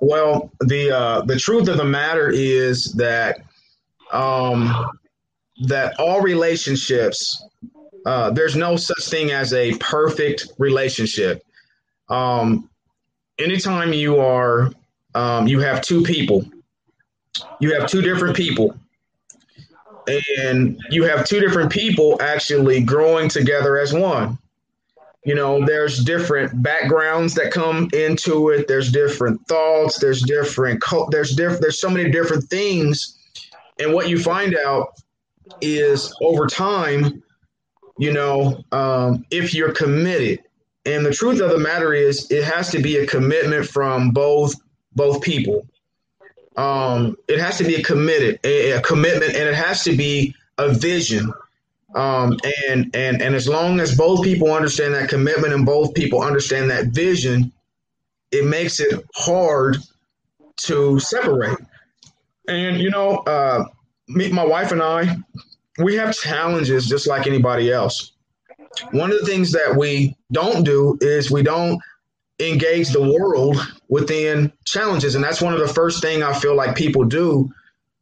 Well, 0.00 0.52
the 0.60 0.96
uh, 0.96 1.22
the 1.22 1.36
truth 1.36 1.68
of 1.68 1.76
the 1.76 1.84
matter 1.84 2.30
is 2.30 2.92
that 2.94 3.40
um, 4.12 4.72
that 5.66 5.98
all 5.98 6.20
relationships, 6.20 7.44
uh, 8.06 8.30
there's 8.30 8.54
no 8.54 8.76
such 8.76 9.08
thing 9.08 9.32
as 9.32 9.52
a 9.52 9.74
perfect 9.78 10.52
relationship. 10.58 11.42
Um, 12.08 12.70
anytime 13.38 13.92
you 13.92 14.20
are 14.20 14.70
um, 15.16 15.48
you 15.48 15.58
have 15.58 15.82
two 15.82 16.02
people 16.02 16.44
you 17.60 17.74
have 17.74 17.88
two 17.88 18.02
different 18.02 18.36
people. 18.36 18.74
And 20.42 20.80
you 20.90 21.04
have 21.04 21.26
two 21.26 21.40
different 21.40 21.70
people 21.70 22.20
actually 22.22 22.82
growing 22.82 23.28
together 23.28 23.78
as 23.78 23.92
one. 23.92 24.38
You 25.24 25.34
know 25.34 25.64
there's 25.66 26.02
different 26.04 26.62
backgrounds 26.62 27.34
that 27.34 27.52
come 27.52 27.90
into 27.92 28.48
it. 28.48 28.66
There's 28.66 28.90
different 28.90 29.46
thoughts. 29.46 29.98
There's 29.98 30.22
different 30.22 30.82
there's 31.10 31.34
different 31.34 31.60
there's 31.60 31.80
so 31.80 31.90
many 31.90 32.10
different 32.10 32.44
things. 32.44 33.18
And 33.78 33.92
what 33.92 34.08
you 34.08 34.18
find 34.18 34.56
out 34.56 34.94
is 35.60 36.14
over 36.22 36.46
time 36.46 37.22
you 37.98 38.12
know 38.12 38.64
um, 38.72 39.26
if 39.30 39.52
you're 39.52 39.72
committed. 39.72 40.42
And 40.86 41.04
the 41.04 41.12
truth 41.12 41.42
of 41.42 41.50
the 41.50 41.58
matter 41.58 41.92
is 41.92 42.30
it 42.30 42.44
has 42.44 42.70
to 42.70 42.78
be 42.78 42.96
a 42.96 43.06
commitment 43.06 43.66
from 43.66 44.12
both 44.12 44.54
both 44.94 45.20
people 45.20 45.66
um, 46.58 47.16
it 47.28 47.38
has 47.38 47.56
to 47.58 47.64
be 47.64 47.76
a 47.76 47.82
committed 47.82 48.40
a, 48.42 48.72
a, 48.72 48.80
commitment, 48.82 49.36
and 49.36 49.48
it 49.48 49.54
has 49.54 49.84
to 49.84 49.96
be 49.96 50.34
a 50.58 50.68
vision. 50.68 51.32
Um, 51.94 52.36
and 52.68 52.94
and 52.94 53.22
and 53.22 53.34
as 53.34 53.48
long 53.48 53.80
as 53.80 53.96
both 53.96 54.22
people 54.24 54.52
understand 54.52 54.92
that 54.94 55.08
commitment 55.08 55.54
and 55.54 55.64
both 55.64 55.94
people 55.94 56.20
understand 56.20 56.70
that 56.70 56.88
vision, 56.88 57.52
it 58.32 58.44
makes 58.44 58.80
it 58.80 59.06
hard 59.14 59.78
to 60.64 60.98
separate. 60.98 61.58
And 62.48 62.78
you 62.80 62.90
know, 62.90 63.18
uh, 63.18 63.64
me, 64.08 64.30
my 64.32 64.44
wife 64.44 64.72
and 64.72 64.82
I, 64.82 65.16
we 65.78 65.94
have 65.94 66.14
challenges 66.14 66.88
just 66.88 67.06
like 67.06 67.28
anybody 67.28 67.70
else. 67.70 68.12
One 68.90 69.12
of 69.12 69.20
the 69.20 69.26
things 69.26 69.52
that 69.52 69.76
we 69.76 70.16
don't 70.32 70.64
do 70.64 70.98
is 71.00 71.30
we 71.30 71.42
don't 71.42 71.80
engage 72.40 72.90
the 72.90 73.12
world 73.18 73.56
within 73.88 74.52
challenges. 74.64 75.14
And 75.14 75.24
that's 75.24 75.42
one 75.42 75.54
of 75.54 75.60
the 75.60 75.68
first 75.68 76.02
thing 76.02 76.22
i 76.22 76.32
feel 76.38 76.54
like 76.54 76.76
people 76.76 77.04
do 77.04 77.52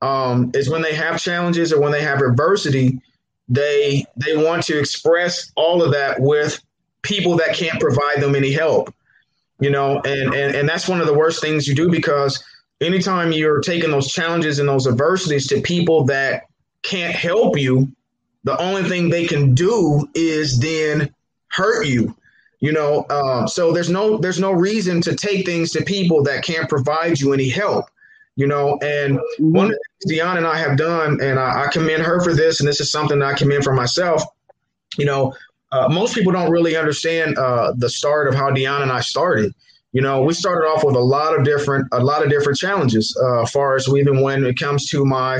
um, 0.02 0.50
is 0.54 0.68
when 0.68 0.82
they 0.82 0.94
have 0.94 1.20
challenges 1.20 1.72
or 1.72 1.80
when 1.80 1.92
they 1.92 2.02
have 2.02 2.20
adversity 2.20 3.00
they 3.48 4.04
they 4.16 4.36
want 4.36 4.62
to 4.64 4.78
express 4.78 5.52
all 5.56 5.82
of 5.82 5.92
that 5.92 6.20
with 6.20 6.60
people 7.02 7.36
that 7.36 7.54
can't 7.54 7.80
provide 7.80 8.20
them 8.20 8.34
any 8.34 8.52
help 8.52 8.92
you 9.60 9.70
know? 9.70 10.00
And 10.04 10.34
and, 10.34 10.54
and 10.54 10.68
that's 10.68 10.88
one 10.88 11.00
of 11.00 11.06
the 11.06 11.14
worst 11.14 11.40
things 11.40 11.66
you 11.66 11.74
do 11.74 11.90
because 11.90 12.42
anytime 12.80 13.32
you're 13.32 13.60
taking 13.60 13.90
those 13.90 14.12
challenges 14.12 14.58
and 14.58 14.68
those 14.68 14.86
adversities 14.86 15.46
to 15.48 15.60
people 15.60 16.04
that 16.04 16.44
can't 16.82 17.14
help 17.14 17.58
you 17.58 17.90
the 18.44 18.60
only 18.60 18.84
thing 18.84 19.08
they 19.08 19.26
can 19.26 19.54
do 19.54 20.08
is 20.14 20.60
then 20.60 21.12
hurt 21.48 21.86
you 21.86 22.14
you 22.60 22.72
know 22.72 23.04
um, 23.10 23.46
so 23.48 23.72
there's 23.72 23.90
no 23.90 24.16
there's 24.16 24.40
no 24.40 24.52
reason 24.52 25.00
to 25.00 25.14
take 25.14 25.46
things 25.46 25.70
to 25.70 25.82
people 25.84 26.22
that 26.22 26.44
can't 26.44 26.68
provide 26.68 27.18
you 27.20 27.32
any 27.32 27.48
help 27.48 27.86
you 28.36 28.46
know 28.46 28.78
and 28.82 29.18
one 29.38 29.66
of 29.66 29.72
the 29.72 30.08
things 30.08 30.20
Deanna 30.20 30.38
and 30.38 30.46
I 30.46 30.58
have 30.58 30.76
done 30.76 31.20
and 31.20 31.38
I, 31.38 31.64
I 31.64 31.66
commend 31.68 32.02
her 32.02 32.22
for 32.22 32.34
this 32.34 32.60
and 32.60 32.68
this 32.68 32.80
is 32.80 32.90
something 32.90 33.22
I 33.22 33.34
commend 33.34 33.64
for 33.64 33.74
myself 33.74 34.22
you 34.96 35.04
know 35.04 35.34
uh, 35.72 35.88
most 35.88 36.14
people 36.14 36.32
don't 36.32 36.50
really 36.50 36.76
understand 36.76 37.36
uh, 37.36 37.72
the 37.76 37.90
start 37.90 38.28
of 38.28 38.34
how 38.34 38.50
Deanna 38.50 38.82
and 38.82 38.92
I 38.92 39.00
started 39.00 39.54
you 39.96 40.02
know, 40.02 40.20
we 40.20 40.34
started 40.34 40.66
off 40.66 40.84
with 40.84 40.94
a 40.94 41.00
lot 41.00 41.34
of 41.34 41.42
different 41.42 41.88
a 41.90 42.04
lot 42.04 42.22
of 42.22 42.28
different 42.28 42.58
challenges. 42.58 43.18
Uh, 43.18 43.44
as 43.44 43.50
far 43.50 43.76
as 43.76 43.88
even 43.88 44.20
when 44.20 44.44
it 44.44 44.58
comes 44.58 44.90
to 44.90 45.06
my 45.06 45.38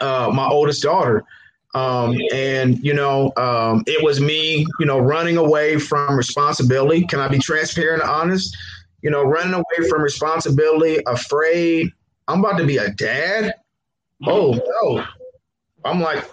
uh, 0.00 0.30
my 0.32 0.48
oldest 0.48 0.82
daughter. 0.82 1.24
Um, 1.76 2.18
and 2.32 2.82
you 2.82 2.94
know, 2.94 3.32
um, 3.36 3.84
it 3.86 4.02
was 4.02 4.18
me, 4.18 4.66
you 4.80 4.86
know, 4.86 4.98
running 4.98 5.36
away 5.36 5.78
from 5.78 6.16
responsibility. 6.16 7.04
Can 7.04 7.20
I 7.20 7.28
be 7.28 7.38
transparent 7.38 8.02
and 8.02 8.10
honest? 8.10 8.56
You 9.02 9.10
know, 9.10 9.22
running 9.22 9.52
away 9.52 9.88
from 9.88 10.00
responsibility, 10.00 11.02
afraid. 11.06 11.92
I'm 12.28 12.40
about 12.40 12.56
to 12.58 12.66
be 12.66 12.78
a 12.78 12.90
dad. 12.92 13.54
Oh 14.26 14.52
no! 14.52 15.04
I'm 15.84 16.00
like 16.00 16.24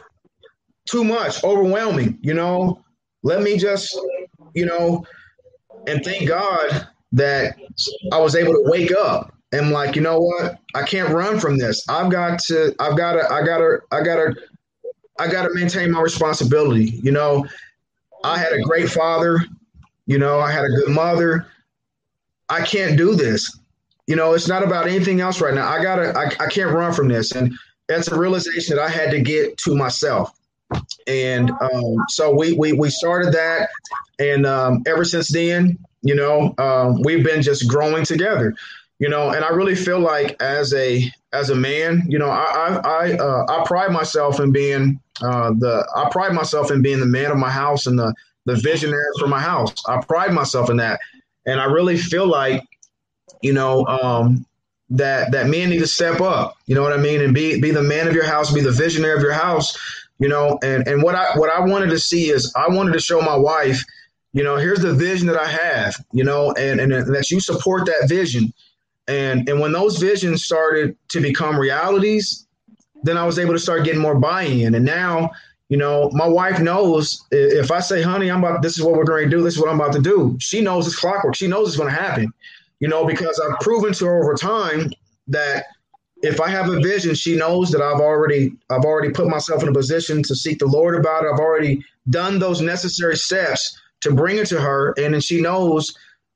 too 0.86 1.04
much, 1.04 1.44
overwhelming. 1.44 2.18
You 2.22 2.36
know, 2.36 2.82
let 3.24 3.42
me 3.42 3.58
just, 3.58 4.00
you 4.54 4.66
know, 4.66 5.06
and 5.88 6.06
thank 6.06 6.26
God 6.26 6.88
that 7.12 7.58
I 8.14 8.18
was 8.20 8.36
able 8.36 8.54
to 8.54 8.64
wake 8.66 8.94
up 8.94 9.34
and 9.52 9.72
like, 9.72 9.96
you 9.96 10.02
know 10.02 10.20
what? 10.20 10.58
I 10.74 10.84
can't 10.84 11.14
run 11.14 11.40
from 11.40 11.58
this. 11.58 11.86
I've 11.90 12.12
got 12.12 12.40
to, 12.46 12.74
I've 12.80 12.98
got 12.98 13.14
to, 13.14 13.32
I 13.32 13.46
got 13.46 13.60
to, 13.60 13.80
I 13.92 14.02
got 14.04 14.16
to, 14.16 14.36
I 15.20 15.28
got 15.28 15.44
to 15.44 15.54
maintain 15.54 15.92
my 15.92 16.02
responsibility. 16.02 17.00
You 17.04 17.12
know, 17.12 17.46
I 18.24 18.38
had 18.38 18.54
a 18.54 18.62
great 18.62 18.90
father. 18.90 19.40
You 20.06 20.18
know, 20.18 20.40
I 20.40 20.52
had 20.52 20.66
a 20.66 20.70
good 20.70 20.90
mother. 20.90 21.48
I 22.50 22.62
can't 22.62 22.98
do 22.98 23.16
this. 23.16 23.60
You 24.08 24.16
know, 24.16 24.34
it's 24.34 24.48
not 24.48 24.64
about 24.64 24.88
anything 24.88 25.22
else 25.22 25.40
right 25.40 25.54
now. 25.54 25.68
I 25.68 25.82
gotta, 25.82 26.18
I, 26.18 26.26
I 26.44 26.48
can't 26.50 26.72
run 26.72 26.94
from 26.94 27.08
this. 27.08 27.32
And 27.32 27.54
that's 27.88 28.10
a 28.10 28.20
realization 28.20 28.76
that 28.76 28.84
I 28.84 28.90
had 28.90 29.12
to 29.12 29.22
get 29.22 29.58
to 29.60 29.76
myself. 29.76 30.38
And 31.08 31.52
um, 31.52 31.96
so 32.10 32.34
we, 32.36 32.54
we, 32.54 32.74
we 32.74 32.90
started 32.90 33.34
that. 33.34 33.70
And 34.20 34.46
um, 34.46 34.84
ever 34.88 35.06
since 35.06 35.32
then, 35.32 35.78
you 36.02 36.16
know, 36.16 36.54
um, 36.58 37.02
we've 37.04 37.24
been 37.24 37.42
just 37.42 37.68
growing 37.68 38.04
together 38.04 38.56
you 39.04 39.10
know 39.10 39.32
and 39.32 39.44
i 39.44 39.50
really 39.50 39.76
feel 39.76 40.00
like 40.00 40.42
as 40.42 40.74
a 40.74 41.12
as 41.34 41.50
a 41.50 41.56
man 41.56 42.04
you 42.08 42.20
know 42.20 42.30
i 42.30 42.46
i 42.46 43.08
i, 43.08 43.14
uh, 43.18 43.46
I 43.50 43.64
pride 43.66 43.92
myself 43.92 44.40
in 44.40 44.52
being 44.52 45.00
uh, 45.22 45.52
the 45.52 45.86
i 45.96 46.08
pride 46.10 46.34
myself 46.34 46.72
in 46.72 46.82
being 46.82 47.00
the 47.00 47.06
man 47.06 47.32
of 47.32 47.38
my 47.38 47.50
house 47.50 47.88
and 47.88 47.98
the 47.98 48.14
the 48.46 48.56
visionary 48.56 49.06
for 49.20 49.28
my 49.28 49.40
house. 49.40 49.74
I 49.88 50.02
pride 50.02 50.34
myself 50.34 50.70
in 50.70 50.78
that. 50.78 51.00
And 51.46 51.60
i 51.60 51.66
really 51.66 51.98
feel 51.98 52.26
like 52.26 52.64
you 53.42 53.54
know 53.54 53.86
um, 53.88 54.46
that 54.90 55.32
that 55.32 55.48
men 55.48 55.70
need 55.70 55.80
to 55.80 55.88
step 55.88 56.22
up. 56.22 56.56
You 56.66 56.76
know 56.76 56.82
what 56.82 56.94
i 56.94 56.98
mean? 56.98 57.22
And 57.22 57.34
be 57.34 57.60
be 57.60 57.72
the 57.72 57.84
man 57.84 58.08
of 58.08 58.14
your 58.14 58.26
house 58.26 58.54
be 58.54 58.62
the 58.62 58.72
visionary 58.72 59.16
of 59.16 59.22
your 59.22 59.34
house 59.34 59.78
you 60.20 60.30
know? 60.30 60.58
And 60.64 60.88
and 60.88 61.04
what 61.04 61.16
i 61.16 61.38
what 61.38 61.50
i 61.50 61.60
wanted 61.60 61.90
to 61.90 62.00
see 62.00 62.30
is 62.30 62.54
i 62.56 62.68
wanted 62.70 62.94
to 62.94 63.00
show 63.00 63.20
my 63.20 63.36
wife 63.36 63.84
you 64.32 64.44
know 64.44 64.56
here's 64.56 64.80
the 64.80 64.94
vision 64.94 65.28
that 65.28 65.38
i 65.38 65.48
have 65.48 65.96
you 66.14 66.24
know? 66.24 66.52
And 66.54 66.80
and 66.80 66.92
that 67.14 67.30
you 67.30 67.40
support 67.40 67.86
that 67.88 68.08
vision 68.08 68.54
and 69.08 69.48
and 69.50 69.60
when 69.60 69.72
those 69.72 69.98
visions 69.98 70.44
started 70.44 70.96
to 71.10 71.20
become 71.20 71.60
realities, 71.60 72.48
then 73.04 73.18
I 73.18 73.26
was 73.26 73.38
able 73.38 73.54
to 73.54 73.60
start 73.60 73.84
getting 73.84 74.02
more 74.02 74.18
buy-in. 74.18 74.76
And 74.76 74.86
now, 74.86 75.32
you 75.70 75.78
know, 75.78 76.10
my 76.14 76.28
wife 76.28 76.60
knows 76.60 77.26
if 77.32 77.72
I 77.72 77.80
say, 77.80 78.02
honey, 78.02 78.30
I'm 78.30 78.44
about 78.44 78.62
this 78.62 78.78
is 78.78 78.84
what 78.84 78.96
we're 78.96 79.04
going 79.04 79.30
to 79.30 79.36
do, 79.36 79.44
this 79.44 79.56
is 79.56 79.60
what 79.60 79.70
I'm 79.70 79.80
about 79.80 79.94
to 79.94 80.02
do. 80.02 80.38
She 80.40 80.62
knows 80.62 80.88
it's 80.88 80.96
clockwork. 80.96 81.36
She 81.36 81.48
knows 81.48 81.70
it's 81.70 81.78
going 81.78 81.94
to 81.94 82.00
happen. 82.00 82.32
You 82.80 82.88
know, 82.88 83.06
because 83.06 83.40
I've 83.40 83.60
proven 83.60 83.94
to 83.94 84.06
her 84.06 84.24
over 84.24 84.36
time 84.36 84.92
that 85.28 85.66
if 86.22 86.40
I 86.40 86.50
have 86.50 86.70
a 86.70 86.80
vision, 86.80 87.16
she 87.16 87.36
knows 87.36 87.70
that 87.72 87.82
I've 87.82 88.00
already 88.00 88.54
I've 88.70 88.86
already 88.86 89.12
put 89.12 89.28
myself 89.28 89.62
in 89.62 89.70
a 89.70 89.74
position 89.74 90.24
to 90.24 90.36
seek 90.36 90.60
the 90.60 90.66
Lord 90.66 90.96
about 90.96 91.26
it. 91.26 91.32
I've 91.34 91.40
already 91.40 91.84
done 92.10 92.40
those 92.40 92.62
necessary 92.62 93.18
steps 93.18 93.80
to 94.02 94.12
bring 94.14 94.38
it 94.38 94.48
to 94.48 94.60
her, 94.60 94.94
and 94.98 95.14
then 95.14 95.22
she 95.22 95.42
knows 95.42 95.94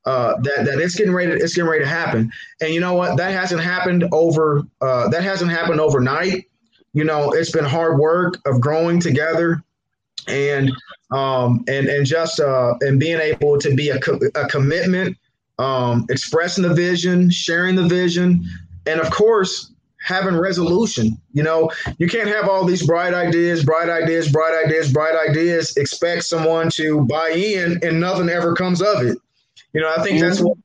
uh, 0.07 0.39
that 0.39 0.65
that 0.65 0.79
it's 0.79 0.95
getting 0.95 1.13
ready. 1.13 1.31
To, 1.31 1.37
it's 1.37 1.53
getting 1.53 1.69
ready 1.69 1.83
to 1.83 1.89
happen. 1.89 2.31
And 2.61 2.73
you 2.73 2.79
know 2.79 2.93
what? 2.93 3.17
That 3.17 3.31
hasn't 3.31 3.61
happened 3.61 4.05
over. 4.13 4.63
Uh, 4.79 5.09
that 5.09 5.21
hasn't 5.21 5.51
happened 5.51 5.81
overnight. 5.81 6.45
You 6.93 7.03
know, 7.03 7.31
it's 7.31 7.51
been 7.51 7.65
hard 7.65 7.99
work 7.99 8.35
of 8.45 8.61
growing 8.61 9.01
together, 9.01 9.61
and 10.27 10.71
um, 11.11 11.65
and 11.67 11.87
and 11.87 12.05
just 12.05 12.39
uh, 12.39 12.75
and 12.79 13.01
being 13.01 13.19
able 13.19 13.57
to 13.59 13.75
be 13.75 13.89
a, 13.89 13.99
co- 13.99 14.19
a 14.35 14.47
commitment, 14.47 15.17
um, 15.59 16.05
expressing 16.09 16.63
the 16.63 16.73
vision, 16.73 17.29
sharing 17.29 17.75
the 17.75 17.87
vision, 17.87 18.45
and 18.85 19.01
of 19.01 19.11
course 19.11 19.73
having 20.01 20.37
resolution. 20.37 21.19
You 21.33 21.43
know, 21.43 21.69
you 21.97 22.07
can't 22.07 22.29
have 22.29 22.47
all 22.47 22.63
these 22.63 22.87
bright 22.87 23.13
ideas, 23.13 23.65
bright 23.65 23.89
ideas, 23.89 24.31
bright 24.31 24.63
ideas, 24.65 24.89
bright 24.89 25.15
ideas, 25.29 25.75
expect 25.75 26.23
someone 26.23 26.69
to 26.75 27.01
buy 27.01 27.31
in 27.31 27.77
and 27.83 27.99
nothing 27.99 28.29
ever 28.29 28.55
comes 28.55 28.81
of 28.81 29.01
it. 29.01 29.17
You 29.77 29.83
know, 29.83 29.93
I 29.95 30.01
think 30.01 30.19
that's 30.19 30.41
what, 30.41 30.57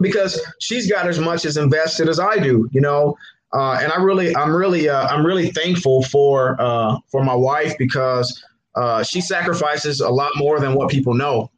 because 0.00 0.40
she's 0.58 0.90
got 0.90 1.06
as 1.06 1.18
much 1.18 1.44
as 1.44 1.58
invested 1.58 2.08
as 2.08 2.18
I 2.18 2.38
do. 2.38 2.66
You 2.72 2.80
know, 2.80 3.14
uh, 3.52 3.78
and 3.82 3.92
I 3.92 4.02
really, 4.02 4.34
I'm 4.34 4.56
really, 4.56 4.88
uh, 4.88 5.06
I'm 5.06 5.26
really 5.26 5.50
thankful 5.50 6.02
for 6.04 6.58
uh, 6.58 6.96
for 7.12 7.22
my 7.22 7.34
wife 7.34 7.76
because 7.76 8.42
uh, 8.74 9.02
she 9.02 9.20
sacrifices 9.20 10.00
a 10.00 10.08
lot 10.08 10.32
more 10.36 10.60
than 10.60 10.74
what 10.74 10.88
people 10.88 11.12
know. 11.12 11.50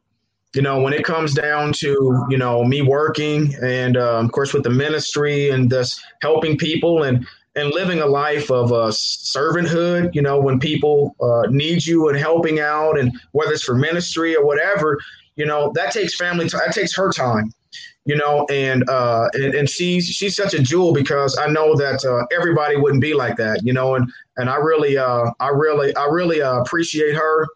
You 0.53 0.61
know, 0.61 0.81
when 0.81 0.91
it 0.91 1.05
comes 1.05 1.33
down 1.33 1.71
to 1.75 2.25
you 2.29 2.37
know 2.37 2.65
me 2.65 2.81
working 2.81 3.55
and 3.63 3.95
uh, 3.95 4.19
of 4.19 4.29
course 4.33 4.53
with 4.53 4.63
the 4.63 4.69
ministry 4.69 5.49
and 5.49 5.69
just 5.69 6.01
helping 6.21 6.57
people 6.57 7.03
and 7.03 7.25
and 7.55 7.69
living 7.69 7.99
a 7.99 8.05
life 8.05 8.51
of 8.51 8.73
uh, 8.73 8.91
servanthood. 8.91 10.13
You 10.13 10.23
know, 10.23 10.41
when 10.41 10.59
people 10.59 11.15
uh, 11.21 11.47
need 11.49 11.85
you 11.85 12.09
and 12.09 12.17
helping 12.17 12.59
out, 12.59 12.99
and 12.99 13.13
whether 13.31 13.53
it's 13.53 13.63
for 13.63 13.75
ministry 13.75 14.35
or 14.35 14.45
whatever, 14.45 14.99
you 15.35 15.45
know 15.45 15.71
that 15.73 15.91
takes 15.91 16.15
family 16.15 16.47
time 16.47 16.61
that 16.65 16.73
takes 16.73 16.95
her 16.95 17.11
time 17.11 17.51
you 18.05 18.15
know 18.15 18.45
and 18.49 18.87
uh 18.89 19.27
and, 19.33 19.53
and 19.53 19.69
she's 19.69 20.05
she's 20.05 20.35
such 20.35 20.53
a 20.53 20.59
jewel 20.59 20.93
because 20.93 21.37
i 21.37 21.47
know 21.47 21.75
that 21.75 22.03
uh, 22.03 22.25
everybody 22.35 22.75
wouldn't 22.75 23.01
be 23.01 23.13
like 23.13 23.37
that 23.37 23.61
you 23.63 23.73
know 23.73 23.95
and 23.95 24.11
and 24.37 24.49
i 24.49 24.55
really 24.55 24.97
uh 24.97 25.29
i 25.39 25.47
really 25.49 25.95
i 25.95 26.05
really 26.05 26.41
uh, 26.41 26.59
appreciate 26.61 27.15
her 27.15 27.47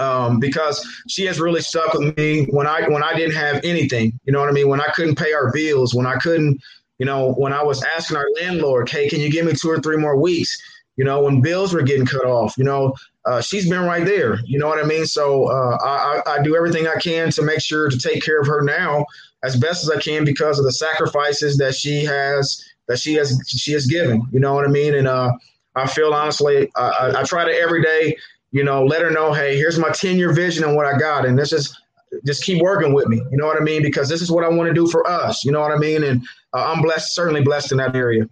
um, 0.00 0.40
because 0.40 0.84
she 1.08 1.24
has 1.26 1.38
really 1.38 1.60
stuck 1.60 1.92
with 1.92 2.16
me 2.16 2.46
when 2.46 2.66
I 2.66 2.88
when 2.88 3.02
I 3.02 3.14
didn't 3.14 3.34
have 3.34 3.60
anything. 3.62 4.18
You 4.24 4.32
know 4.32 4.40
what 4.40 4.48
I 4.48 4.52
mean? 4.52 4.68
When 4.68 4.80
I 4.80 4.88
couldn't 4.94 5.16
pay 5.16 5.32
our 5.32 5.52
bills, 5.52 5.94
when 5.94 6.06
I 6.06 6.16
couldn't, 6.16 6.58
you 6.98 7.06
know, 7.06 7.32
when 7.34 7.52
I 7.52 7.62
was 7.62 7.84
asking 7.84 8.16
our 8.16 8.26
landlord, 8.40 8.88
"Hey, 8.88 9.08
can 9.08 9.20
you 9.20 9.30
give 9.30 9.44
me 9.44 9.52
two 9.52 9.70
or 9.70 9.78
three 9.78 9.98
more 9.98 10.16
weeks?" 10.16 10.56
You 10.96 11.04
know, 11.04 11.22
when 11.22 11.40
bills 11.40 11.72
were 11.72 11.82
getting 11.82 12.06
cut 12.06 12.24
off. 12.24 12.56
You 12.56 12.64
know, 12.64 12.94
uh, 13.26 13.40
she's 13.40 13.68
been 13.68 13.82
right 13.82 14.04
there. 14.04 14.38
You 14.44 14.58
know 14.58 14.68
what 14.68 14.82
I 14.82 14.86
mean? 14.86 15.04
So 15.04 15.46
uh, 15.46 15.76
I, 15.82 16.22
I, 16.26 16.42
do 16.42 16.56
everything 16.56 16.86
I 16.86 16.98
can 16.98 17.30
to 17.32 17.42
make 17.42 17.60
sure 17.60 17.88
to 17.88 17.98
take 17.98 18.24
care 18.24 18.40
of 18.40 18.46
her 18.46 18.62
now 18.62 19.04
as 19.42 19.56
best 19.56 19.84
as 19.84 19.90
I 19.90 20.00
can 20.00 20.24
because 20.24 20.58
of 20.58 20.64
the 20.64 20.72
sacrifices 20.72 21.58
that 21.58 21.74
she 21.74 22.04
has 22.04 22.64
that 22.88 22.98
she 22.98 23.14
has 23.14 23.38
she 23.46 23.72
has 23.72 23.86
given. 23.86 24.22
You 24.32 24.40
know 24.40 24.54
what 24.54 24.64
I 24.64 24.68
mean? 24.68 24.94
And 24.94 25.06
uh, 25.06 25.32
I 25.74 25.86
feel 25.86 26.12
honestly, 26.14 26.70
I, 26.76 27.12
I, 27.18 27.22
try 27.24 27.44
to 27.44 27.52
every 27.52 27.82
day, 27.82 28.16
you 28.52 28.64
know, 28.64 28.84
let 28.84 29.02
her 29.02 29.10
know, 29.10 29.32
hey, 29.32 29.56
here's 29.56 29.78
my 29.78 29.90
ten 29.90 30.16
year 30.16 30.32
vision 30.32 30.64
and 30.64 30.74
what 30.74 30.86
I 30.86 30.98
got, 30.98 31.26
and 31.26 31.38
this 31.38 31.52
is 31.52 31.78
just 32.26 32.42
keep 32.42 32.60
working 32.60 32.92
with 32.92 33.06
me. 33.06 33.22
You 33.30 33.36
know 33.36 33.46
what 33.46 33.60
I 33.60 33.64
mean? 33.64 33.82
Because 33.82 34.08
this 34.08 34.22
is 34.22 34.30
what 34.30 34.44
I 34.44 34.48
want 34.48 34.68
to 34.68 34.74
do 34.74 34.88
for 34.88 35.06
us. 35.06 35.44
You 35.44 35.52
know 35.52 35.60
what 35.60 35.72
I 35.72 35.76
mean? 35.76 36.02
And 36.02 36.22
uh, 36.52 36.72
I'm 36.72 36.82
blessed, 36.82 37.14
certainly 37.14 37.42
blessed 37.42 37.70
in 37.70 37.78
that 37.78 37.94
area. 37.94 38.28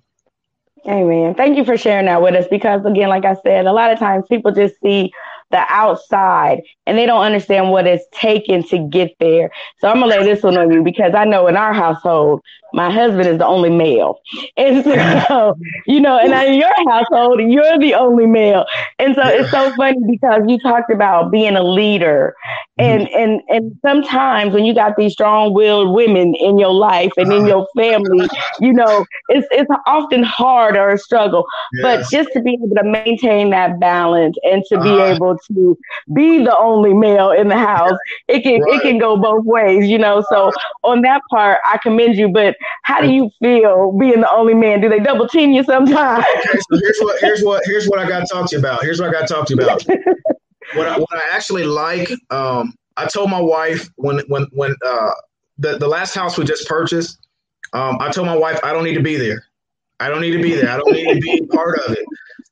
Amen. 0.87 1.35
Thank 1.35 1.57
you 1.57 1.65
for 1.65 1.77
sharing 1.77 2.07
that 2.07 2.23
with 2.23 2.35
us 2.35 2.47
because, 2.51 2.85
again, 2.85 3.09
like 3.09 3.25
I 3.25 3.35
said, 3.43 3.67
a 3.67 3.73
lot 3.73 3.93
of 3.93 3.99
times 3.99 4.25
people 4.29 4.53
just 4.53 4.75
see 4.83 5.13
the 5.51 5.65
outside 5.71 6.61
and 6.87 6.97
they 6.97 7.07
don't 7.07 7.23
understand 7.25 7.71
what 7.71 7.87
it's 7.87 8.05
taken 8.13 8.63
to 8.69 8.79
get 8.91 9.11
there. 9.19 9.51
So 9.81 9.89
I'm 9.89 10.01
gonna 10.01 10.07
lay 10.07 10.23
this 10.25 10.43
one 10.43 10.57
on 10.59 10.71
you 10.71 10.83
because 10.83 11.15
I 11.15 11.25
know 11.25 11.47
in 11.47 11.57
our 11.57 11.73
household, 11.73 12.43
my 12.73 12.91
husband 12.91 13.27
is 13.27 13.39
the 13.39 13.47
only 13.47 13.71
male. 13.71 14.21
And 14.57 14.85
so, 14.85 15.57
you 15.87 16.01
know, 16.01 16.19
and 16.19 16.33
in 16.33 16.55
your 16.55 16.73
household, 16.89 17.41
you're 17.41 17.79
the 17.79 17.95
only 17.95 18.27
male. 18.27 18.67
And 18.99 19.15
so 19.15 19.23
it's 19.25 19.51
so 19.51 19.73
funny 19.77 19.99
because 20.09 20.43
you 20.47 20.59
talked 20.59 20.91
about 20.93 21.31
being 21.31 21.57
a 21.57 21.63
leader. 21.63 22.35
And 22.79 23.03
mm-hmm. 23.03 23.21
and 23.21 23.41
and 23.49 23.79
sometimes 23.83 24.55
when 24.55 24.65
you 24.65 24.75
got 24.75 24.97
these 24.97 25.13
strong-willed 25.13 25.93
women 25.95 26.35
in 26.37 26.59
your 26.59 26.73
life 26.73 27.11
and 27.17 27.33
in 27.33 27.47
your 27.47 27.67
family, 27.77 28.29
you 28.61 28.73
know, 28.73 29.05
it's 29.29 29.47
it's 29.51 29.71
often 29.87 30.23
hard 30.23 30.77
or 30.77 30.91
a 30.91 30.99
struggle. 30.99 31.45
Yes. 31.73 31.83
But 31.83 32.11
just 32.11 32.33
to 32.35 32.43
be 32.43 32.55
able 32.55 32.75
to 32.77 32.85
maintain 32.85 33.51
that 33.51 33.81
balance 33.81 34.37
and 34.45 34.63
to 34.69 34.81
be 34.81 34.91
uh, 34.91 35.15
able 35.15 35.37
to 35.49 35.79
be 36.13 36.45
the 36.45 36.57
only 36.57 36.95
male 36.95 37.31
in 37.31 37.49
the 37.49 37.59
house, 37.59 37.99
it 38.29 38.43
can 38.43 38.61
right. 38.61 38.75
it 38.75 38.83
can 38.83 38.99
go 38.99 39.17
both 39.17 39.45
ways, 39.45 39.89
you 39.89 39.99
know. 39.99 40.25
So 40.29 40.53
on 40.85 41.03
that 41.03 41.23
part, 41.31 41.59
I 41.65 41.79
commend 41.79 42.17
you. 42.17 42.29
But 42.29 42.58
how 42.83 43.01
do 43.01 43.11
you 43.11 43.31
feel 43.41 43.93
being 43.99 44.21
the 44.21 44.31
only 44.31 44.55
man? 44.55 44.81
Do 44.81 44.89
they 44.89 45.01
double 45.01 45.29
team 45.29 45.53
you 45.53 45.63
sometimes? 45.65 46.25
Okay, 46.39 46.59
so 46.71 46.79
here's 46.81 46.99
what 47.01 47.21
here's 47.21 47.43
what 47.43 47.63
here's 47.65 47.87
what 47.87 47.99
I 47.99 48.09
got 48.09 48.21
to 48.21 48.27
talk 48.27 48.49
to 48.51 48.57
you 48.57 48.61
about. 48.61 48.83
Here's 48.83 49.01
what 49.01 49.09
I 49.09 49.13
got 49.13 49.27
to 49.29 49.35
talk 49.35 49.47
to 49.47 49.55
you 49.55 49.63
about. 49.63 49.85
what 50.75 50.87
I 50.89 50.99
what 50.99 51.15
I 51.15 51.23
actually 51.33 51.65
like, 51.65 52.11
um, 52.31 52.75
I 52.97 53.07
told 53.07 53.31
my 53.31 53.41
wife 53.41 53.89
when 53.97 54.21
when 54.29 54.47
when 54.53 54.75
uh, 54.85 55.11
the 55.59 55.79
the 55.79 55.89
last 55.89 56.15
house 56.15 56.39
we 56.39 56.45
just 56.45 56.69
purchased, 56.69 57.19
um, 57.73 57.99
I 58.01 58.11
told 58.11 58.27
my 58.27 58.37
wife 58.37 58.61
I 58.63 58.73
don't 58.73 58.85
need 58.85 58.95
to 58.95 59.03
be 59.03 59.17
there. 59.17 59.45
I 60.01 60.09
don't 60.09 60.21
need 60.21 60.33
to 60.33 60.43
be 60.43 60.55
there. 60.55 60.71
I 60.71 60.77
don't 60.77 60.93
need 60.93 61.13
to 61.15 61.21
be 61.21 61.47
part 61.47 61.81
of 61.81 61.93
it. 61.93 62.05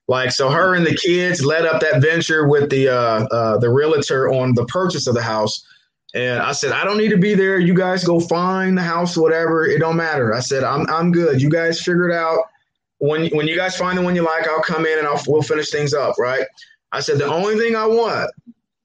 Like 0.09 0.31
so, 0.31 0.51
her 0.51 0.75
and 0.75 0.87
the 0.87 0.95
kids 0.95 1.45
led 1.45 1.66
up 1.66 1.81
that 1.81 2.01
venture 2.01 2.47
with 2.47 2.71
the 2.71 2.88
uh, 2.88 3.27
uh, 3.27 3.59
the 3.59 3.71
realtor 3.71 4.29
on 4.29 4.55
the 4.55 4.64
purchase 4.66 5.07
of 5.07 5.14
the 5.14 5.23
house. 5.23 5.64
And 6.17 6.41
I 6.41 6.53
said, 6.53 6.73
I 6.73 6.83
don't 6.83 6.97
need 6.97 7.11
to 7.11 7.19
be 7.19 7.35
there. 7.35 7.59
You 7.59 7.75
guys 7.75 8.03
go 8.03 8.19
find 8.21 8.77
the 8.79 8.83
house, 8.83 9.19
whatever. 9.19 9.67
It 9.67 9.81
don't 9.81 9.99
matter. 9.99 10.35
I 10.35 10.41
said, 10.41 10.65
I'm 10.65 10.89
I'm 10.89 11.13
good. 11.13 11.43
You 11.43 11.51
guys 11.51 11.79
figure 11.83 12.09
it 12.09 12.15
out. 12.15 12.39
When 12.99 13.29
when 13.37 13.47
you 13.47 13.55
guys 13.55 13.77
find 13.77 13.99
the 13.99 14.03
one 14.03 14.17
you 14.17 14.23
like, 14.23 14.49
I'll 14.49 14.63
come 14.63 14.87
in 14.87 14.99
and 14.99 15.07
I'll 15.07 15.23
we'll 15.29 15.43
finish 15.43 15.71
things 15.71 15.93
up, 15.93 16.17
right? 16.19 16.47
I 16.91 17.01
said 17.01 17.19
the 17.19 17.27
only 17.27 17.59
thing 17.59 17.77
I 17.77 17.85
want 17.85 18.31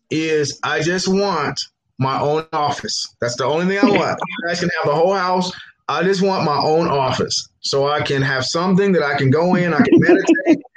is 0.09 0.59
I 0.63 0.81
just 0.81 1.07
want 1.07 1.57
my 1.99 2.19
own 2.19 2.45
office. 2.51 3.15
That's 3.21 3.37
the 3.37 3.45
only 3.45 3.65
thing 3.65 3.79
I 3.81 3.97
want. 3.97 4.19
You 4.27 4.47
guys 4.47 4.59
can 4.59 4.69
have 4.77 4.91
the 4.91 4.95
whole 4.95 5.13
house. 5.13 5.53
I 5.87 6.03
just 6.03 6.21
want 6.21 6.43
my 6.43 6.57
own 6.57 6.89
office 6.89 7.47
so 7.61 7.87
I 7.87 8.01
can 8.01 8.21
have 8.21 8.45
something 8.45 8.91
that 8.91 9.03
I 9.03 9.17
can 9.17 9.29
go 9.29 9.55
in, 9.55 9.73
I 9.73 9.81
can 9.81 9.99
meditate. 9.99 10.63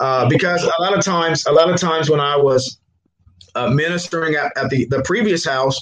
Uh, 0.00 0.26
because 0.30 0.62
a 0.62 0.80
lot 0.80 0.96
of 0.96 1.04
times, 1.04 1.44
a 1.44 1.52
lot 1.52 1.68
of 1.68 1.78
times 1.78 2.08
when 2.08 2.20
I 2.20 2.34
was 2.34 2.78
uh, 3.54 3.68
ministering 3.68 4.34
at, 4.34 4.50
at 4.56 4.70
the, 4.70 4.86
the 4.86 5.02
previous 5.02 5.44
house, 5.44 5.78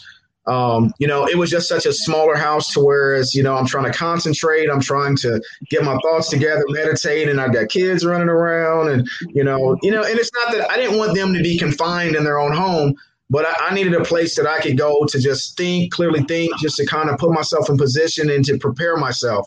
um, 0.49 0.93
you 0.99 1.07
know, 1.07 1.27
it 1.27 1.37
was 1.37 1.51
just 1.51 1.69
such 1.69 1.85
a 1.85 1.93
smaller 1.93 2.35
house 2.35 2.73
to 2.73 2.81
whereas, 2.81 3.35
you 3.35 3.43
know, 3.43 3.55
I'm 3.55 3.67
trying 3.67 3.91
to 3.91 3.97
concentrate, 3.97 4.71
I'm 4.71 4.81
trying 4.81 5.17
to 5.19 5.41
get 5.69 5.85
my 5.85 5.97
thoughts 5.99 6.31
together, 6.31 6.65
meditate, 6.69 7.29
and 7.29 7.41
I've 7.41 7.53
got 7.53 7.69
kids 7.69 8.05
running 8.05 8.29
around 8.29 8.89
and, 8.89 9.09
you 9.35 9.45
know, 9.45 9.77
you 9.83 9.91
know, 9.91 10.03
and 10.03 10.19
it's 10.19 10.31
not 10.33 10.55
that 10.55 10.71
I 10.71 10.77
didn't 10.77 10.97
want 10.97 11.15
them 11.15 11.35
to 11.35 11.43
be 11.43 11.59
confined 11.59 12.17
in 12.17 12.25
their 12.25 12.39
own 12.39 12.53
home, 12.53 12.95
but 13.29 13.45
I, 13.45 13.69
I 13.69 13.75
needed 13.75 13.95
a 13.95 14.05
place 14.05 14.37
that 14.37 14.47
I 14.47 14.59
could 14.61 14.79
go 14.79 15.05
to 15.05 15.21
just 15.21 15.57
think, 15.57 15.93
clearly 15.93 16.23
think, 16.23 16.57
just 16.59 16.77
to 16.77 16.87
kind 16.87 17.11
of 17.11 17.19
put 17.19 17.31
myself 17.31 17.69
in 17.69 17.77
position 17.77 18.31
and 18.31 18.45
to 18.47 18.57
prepare 18.57 18.97
myself. 18.97 19.47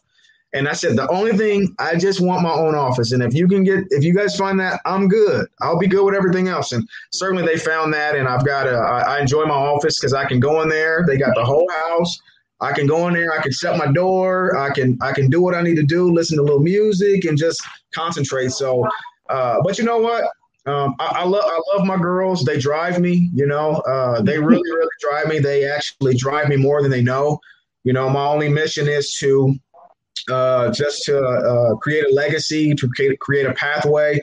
And 0.53 0.67
I 0.67 0.73
said, 0.73 0.97
the 0.97 1.09
only 1.09 1.31
thing 1.33 1.73
I 1.79 1.95
just 1.95 2.19
want 2.19 2.41
my 2.41 2.51
own 2.51 2.75
office. 2.75 3.13
And 3.13 3.23
if 3.23 3.33
you 3.33 3.47
can 3.47 3.63
get, 3.63 3.85
if 3.89 4.03
you 4.03 4.13
guys 4.13 4.35
find 4.35 4.59
that, 4.59 4.81
I'm 4.85 5.07
good. 5.07 5.47
I'll 5.61 5.79
be 5.79 5.87
good 5.87 6.03
with 6.03 6.13
everything 6.13 6.49
else. 6.49 6.73
And 6.73 6.87
certainly 7.11 7.45
they 7.45 7.57
found 7.57 7.93
that. 7.93 8.15
And 8.15 8.27
I've 8.27 8.45
got 8.45 8.67
a, 8.67 8.73
I, 8.73 9.17
I 9.17 9.19
enjoy 9.21 9.45
my 9.45 9.55
office 9.55 9.99
because 9.99 10.13
I 10.13 10.25
can 10.25 10.39
go 10.39 10.61
in 10.61 10.69
there. 10.69 11.05
They 11.07 11.17
got 11.17 11.35
the 11.35 11.45
whole 11.45 11.69
house. 11.87 12.19
I 12.59 12.73
can 12.73 12.85
go 12.85 13.07
in 13.07 13.13
there. 13.13 13.31
I 13.31 13.41
can 13.41 13.51
shut 13.51 13.77
my 13.77 13.91
door. 13.91 14.57
I 14.57 14.71
can, 14.71 14.97
I 15.01 15.13
can 15.13 15.29
do 15.29 15.41
what 15.41 15.55
I 15.55 15.61
need 15.61 15.75
to 15.75 15.83
do, 15.83 16.11
listen 16.11 16.37
to 16.37 16.43
a 16.43 16.45
little 16.45 16.59
music 16.59 17.25
and 17.25 17.37
just 17.37 17.61
concentrate. 17.93 18.51
So, 18.51 18.85
uh, 19.29 19.57
but 19.63 19.77
you 19.77 19.85
know 19.85 19.99
what? 19.99 20.25
Um, 20.67 20.95
I, 20.99 21.21
I 21.21 21.23
love, 21.23 21.43
I 21.43 21.59
love 21.73 21.87
my 21.87 21.97
girls. 21.97 22.43
They 22.43 22.59
drive 22.59 22.99
me, 22.99 23.31
you 23.33 23.47
know, 23.47 23.77
uh, 23.77 24.21
they 24.21 24.37
really, 24.39 24.69
really 24.69 24.89
drive 24.99 25.27
me. 25.27 25.39
They 25.39 25.65
actually 25.65 26.15
drive 26.15 26.49
me 26.49 26.57
more 26.57 26.81
than 26.81 26.91
they 26.91 27.01
know. 27.01 27.39
You 27.83 27.93
know, 27.93 28.09
my 28.09 28.25
only 28.25 28.49
mission 28.49 28.87
is 28.87 29.15
to, 29.15 29.55
uh, 30.29 30.71
just 30.71 31.03
to 31.03 31.19
uh, 31.19 31.75
create 31.77 32.05
a 32.05 32.13
legacy, 32.13 32.73
to 32.75 32.89
create, 32.89 33.19
create 33.19 33.45
a 33.45 33.53
pathway 33.53 34.19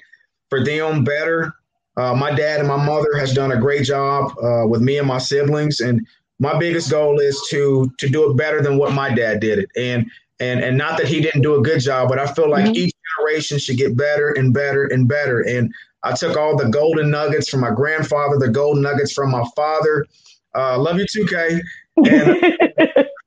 for 0.51 0.65
them 0.65 1.05
better. 1.05 1.53
Uh, 1.97 2.15
my 2.15 2.33
dad 2.33 2.61
and 2.61 2.69
my 2.69 2.77
mother 2.77 3.17
has 3.19 3.35
done 3.35 3.53
a 3.53 3.61
great 3.61 3.85
job 3.85 4.33
uh, 4.43 4.67
with 4.67 4.81
me 4.81 4.99
and 4.99 5.09
my 5.09 5.19
siblings, 5.19 5.81
and 5.81 6.07
my 6.39 6.57
biggest 6.59 6.91
goal 6.91 7.19
is 7.19 7.41
to 7.51 7.93
to 7.99 8.09
do 8.09 8.31
it 8.31 8.37
better 8.37 8.63
than 8.63 8.79
what 8.79 8.93
my 8.93 9.13
dad 9.13 9.41
did 9.41 9.59
it. 9.59 9.69
And 9.77 10.09
and 10.39 10.61
and 10.61 10.79
not 10.79 10.97
that 10.99 11.09
he 11.09 11.21
didn't 11.21 11.43
do 11.43 11.57
a 11.57 11.63
good 11.63 11.81
job, 11.81 12.09
but 12.09 12.21
I 12.21 12.27
feel 12.33 12.49
like 12.49 12.67
mm-hmm. 12.67 12.77
each 12.77 12.95
generation 13.19 13.59
should 13.59 13.77
get 13.77 13.97
better 13.97 14.31
and 14.31 14.55
better 14.55 14.87
and 14.87 15.09
better. 15.09 15.41
And 15.41 15.75
I 16.05 16.13
took 16.13 16.37
all 16.37 16.57
the 16.57 16.69
golden 16.69 17.11
nuggets 17.11 17.49
from 17.49 17.61
my 17.61 17.73
grandfather, 17.73 18.39
the 18.39 18.49
golden 18.49 18.83
nuggets 18.83 19.13
from 19.13 19.31
my 19.31 19.45
father. 19.57 20.07
Uh, 20.55 20.79
love 20.79 20.99
you 20.99 21.07
too, 21.11 21.27
Kay. 21.27 21.61
And 21.97 23.07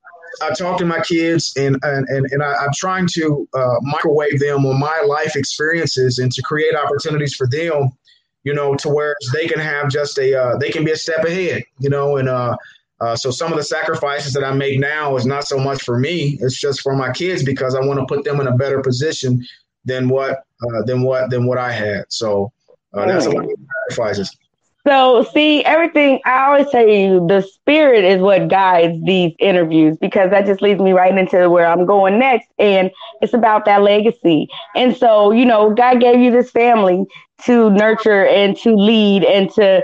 I 0.42 0.54
talk 0.54 0.78
to 0.80 0.86
my 0.86 1.02
kids 1.02 1.54
and 1.58 1.78
and, 1.84 2.08
and, 2.10 2.26
and 2.32 2.44
I, 2.44 2.64
am 2.64 2.72
trying 2.76 3.08
to 3.14 3.48
uh, 3.54 3.76
microwave 3.82 4.40
them 4.40 4.66
on 4.66 4.80
my 4.80 5.02
life 5.02 5.36
experiences 5.36 6.20
and 6.20 6.32
to 6.32 6.42
create 6.42 6.76
opportunities 6.76 7.36
for 7.36 7.48
them, 7.48 7.92
you 8.44 8.54
know, 8.54 8.76
to 8.76 8.90
where 8.90 9.16
they 9.34 9.48
can 9.48 9.60
have 9.60 9.90
just 9.90 10.18
a 10.18 10.40
uh, 10.40 10.58
they 10.58 10.70
can 10.70 10.84
be 10.86 10.92
a 10.92 10.98
step 10.98 11.26
ahead, 11.26 11.64
you 11.80 11.90
know, 11.90 12.18
and 12.18 12.30
uh, 12.30 12.56
uh, 13.02 13.16
so 13.16 13.32
some 13.32 13.52
of 13.52 13.58
the 13.58 13.64
sacrifices 13.64 14.32
that 14.34 14.44
I 14.44 14.54
make 14.54 14.80
now 14.80 15.16
is 15.16 15.26
not 15.26 15.48
so 15.48 15.58
much 15.58 15.82
for 15.82 15.98
me; 15.98 16.38
it's 16.40 16.60
just 16.60 16.82
for 16.82 16.96
my 16.96 17.12
kids 17.12 17.44
because 17.44 17.74
I 17.74 17.80
want 17.80 18.00
to 18.00 18.06
put 18.06 18.24
them 18.24 18.40
in 18.40 18.48
a 18.48 18.56
better 18.56 18.80
position 18.82 19.44
than 19.86 20.08
what 20.08 20.44
uh, 20.64 20.84
than 20.86 21.02
what 21.02 21.32
than 21.32 21.48
what 21.48 21.58
I 21.58 21.72
had. 21.72 22.06
So 22.10 22.54
uh, 22.94 23.08
that's 23.08 23.26
a 23.26 23.32
lot 23.32 23.46
of 23.46 23.52
sacrifices. 23.90 24.38
So, 24.88 25.24
see, 25.32 25.64
everything 25.64 26.20
I 26.26 26.46
always 26.46 26.68
you, 26.90 27.28
the 27.28 27.42
spirit 27.42 28.04
is 28.04 28.20
what 28.20 28.48
guides 28.50 28.98
these 29.06 29.34
interviews 29.40 29.96
because 30.02 30.32
that 30.32 30.48
just 30.48 30.62
leads 30.62 30.82
me 30.82 30.92
right 30.92 31.16
into 31.16 31.50
where 31.52 31.68
I'm 31.68 31.86
going 31.86 32.18
next. 32.18 32.48
And 32.58 32.90
it's 33.22 33.34
about 33.34 33.66
that 33.66 33.84
legacy. 33.84 34.48
And 34.76 34.98
so, 34.98 35.32
you 35.32 35.46
know, 35.46 35.74
God 35.74 36.02
gave 36.02 36.20
you 36.20 36.32
this 36.32 36.50
family 36.50 37.06
to 37.44 37.70
nurture 37.70 38.26
and 38.26 38.58
to 38.58 38.76
lead 38.76 39.24
and 39.24 39.52
to 39.52 39.84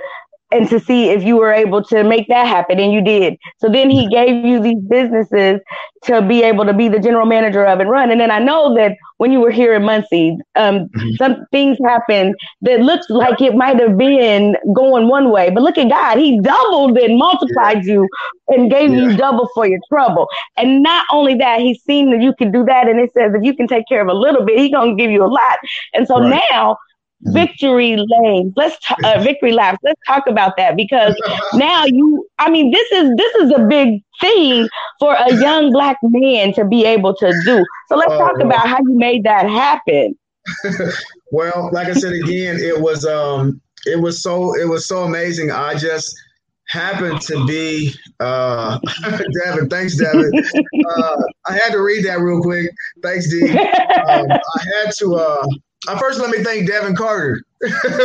and 0.51 0.69
to 0.69 0.79
see 0.79 1.09
if 1.09 1.23
you 1.23 1.35
were 1.35 1.51
able 1.51 1.83
to 1.83 2.03
make 2.03 2.27
that 2.27 2.47
happen 2.47 2.79
and 2.79 2.93
you 2.93 3.01
did 3.01 3.37
so 3.57 3.69
then 3.69 3.89
he 3.89 4.07
gave 4.07 4.45
you 4.45 4.61
these 4.61 4.81
businesses 4.87 5.59
to 6.03 6.21
be 6.21 6.43
able 6.43 6.65
to 6.65 6.73
be 6.73 6.87
the 6.87 6.99
general 6.99 7.25
manager 7.25 7.65
of 7.65 7.79
and 7.79 7.89
run 7.89 8.11
and 8.11 8.21
then 8.21 8.31
i 8.31 8.39
know 8.39 8.73
that 8.73 8.95
when 9.17 9.31
you 9.31 9.39
were 9.39 9.51
here 9.51 9.73
in 9.73 9.83
muncie 9.83 10.37
um, 10.55 10.79
mm-hmm. 10.79 11.15
some 11.15 11.45
things 11.51 11.77
happened 11.83 12.35
that 12.61 12.79
looked 12.79 13.09
like 13.09 13.41
it 13.41 13.55
might 13.55 13.79
have 13.79 13.97
been 13.97 14.55
going 14.73 15.07
one 15.07 15.31
way 15.31 15.49
but 15.49 15.63
look 15.63 15.77
at 15.77 15.89
god 15.89 16.17
he 16.17 16.39
doubled 16.39 16.97
and 16.97 17.17
multiplied 17.17 17.85
yeah. 17.85 17.93
you 17.93 18.09
and 18.49 18.71
gave 18.71 18.91
yeah. 18.91 19.09
you 19.09 19.17
double 19.17 19.49
for 19.53 19.67
your 19.67 19.79
trouble 19.89 20.27
and 20.55 20.81
not 20.81 21.05
only 21.11 21.35
that 21.35 21.59
he's 21.59 21.81
seen 21.83 22.11
that 22.11 22.21
you 22.21 22.33
can 22.35 22.51
do 22.51 22.63
that 22.63 22.87
and 22.87 22.99
it 22.99 23.11
says 23.13 23.33
if 23.33 23.43
you 23.43 23.55
can 23.55 23.67
take 23.67 23.87
care 23.87 24.01
of 24.01 24.07
a 24.07 24.13
little 24.13 24.45
bit 24.45 24.57
he's 24.57 24.71
going 24.71 24.95
to 24.95 25.01
give 25.01 25.11
you 25.11 25.23
a 25.23 25.27
lot 25.27 25.57
and 25.93 26.07
so 26.07 26.19
right. 26.19 26.41
now. 26.51 26.77
Victory 27.21 27.97
lane 27.97 28.53
let's 28.55 28.77
t- 28.87 28.95
uh, 29.03 29.19
victory 29.21 29.51
laps 29.51 29.79
let's 29.83 29.99
talk 30.05 30.27
about 30.27 30.55
that 30.55 30.75
because 30.75 31.15
now 31.55 31.83
you 31.85 32.27
i 32.37 32.49
mean 32.49 32.71
this 32.71 32.91
is 32.91 33.11
this 33.17 33.35
is 33.35 33.51
a 33.55 33.59
big 33.67 34.03
thing 34.21 34.69
for 34.99 35.13
a 35.13 35.33
young 35.35 35.71
black 35.71 35.97
man 36.03 36.53
to 36.53 36.63
be 36.63 36.85
able 36.85 37.15
to 37.15 37.33
do 37.43 37.65
so 37.89 37.95
let's 37.95 38.11
uh, 38.13 38.17
talk 38.19 38.39
about 38.39 38.67
how 38.67 38.77
you 38.77 38.95
made 38.95 39.23
that 39.23 39.49
happen 39.49 40.15
well 41.31 41.69
like 41.73 41.87
i 41.87 41.93
said 41.93 42.13
again 42.13 42.55
it 42.59 42.79
was 42.79 43.03
um 43.05 43.59
it 43.85 43.99
was 43.99 44.21
so 44.21 44.55
it 44.55 44.67
was 44.67 44.87
so 44.87 45.03
amazing 45.03 45.51
i 45.51 45.73
just 45.73 46.15
happened 46.67 47.19
to 47.21 47.45
be 47.45 47.93
uh 48.19 48.77
Devin. 49.45 49.69
Thanks, 49.69 49.95
Devin. 49.95 50.31
Uh, 50.97 51.17
I 51.47 51.53
had 51.53 51.71
to 51.71 51.79
read 51.79 52.05
that 52.05 52.19
real 52.19 52.41
quick. 52.41 52.69
Thanks, 53.03 53.29
D. 53.29 53.49
Um, 53.49 53.57
I 54.31 54.63
had 54.81 54.91
to 54.99 55.15
uh 55.15 55.45
uh, 55.87 55.97
first, 55.97 56.19
let 56.19 56.29
me 56.29 56.43
thank 56.43 56.67
Devin 56.67 56.95
Carter 56.95 57.41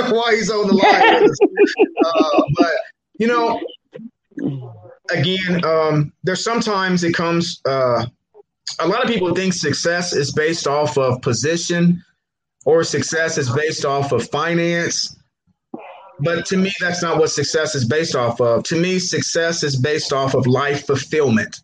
while 0.09 0.31
he's 0.31 0.51
on 0.51 0.67
the 0.67 0.75
line. 0.75 1.25
uh, 2.05 2.43
but 2.59 2.73
you 3.19 3.27
know, 3.27 3.61
again, 5.11 5.65
um, 5.65 6.13
there's 6.23 6.45
sometimes 6.45 7.05
it 7.05 7.15
comes. 7.15 7.61
Uh, 7.65 8.07
a 8.79 8.87
lot 8.87 9.03
of 9.03 9.11
people 9.11 9.35
think 9.35 9.53
success 9.53 10.13
is 10.13 10.33
based 10.33 10.67
off 10.67 10.97
of 10.99 11.21
position, 11.23 12.05
or 12.65 12.85
success 12.85 13.39
is 13.39 13.51
based 13.51 13.85
off 13.85 14.13
of 14.13 14.29
finance. 14.31 15.17
But 16.21 16.47
to 16.47 16.57
me, 16.57 16.73
that's 16.79 17.03
not 17.03 17.19
what 17.19 17.31
success 17.31 17.75
is 17.75 17.85
based 17.85 18.15
off 18.15 18.41
of. 18.41 18.63
To 18.65 18.77
me, 18.77 18.99
success 18.99 19.65
is 19.65 19.77
based 19.77 20.13
off 20.13 20.35
of 20.35 20.47
life 20.47 20.87
fulfillment. 20.87 21.61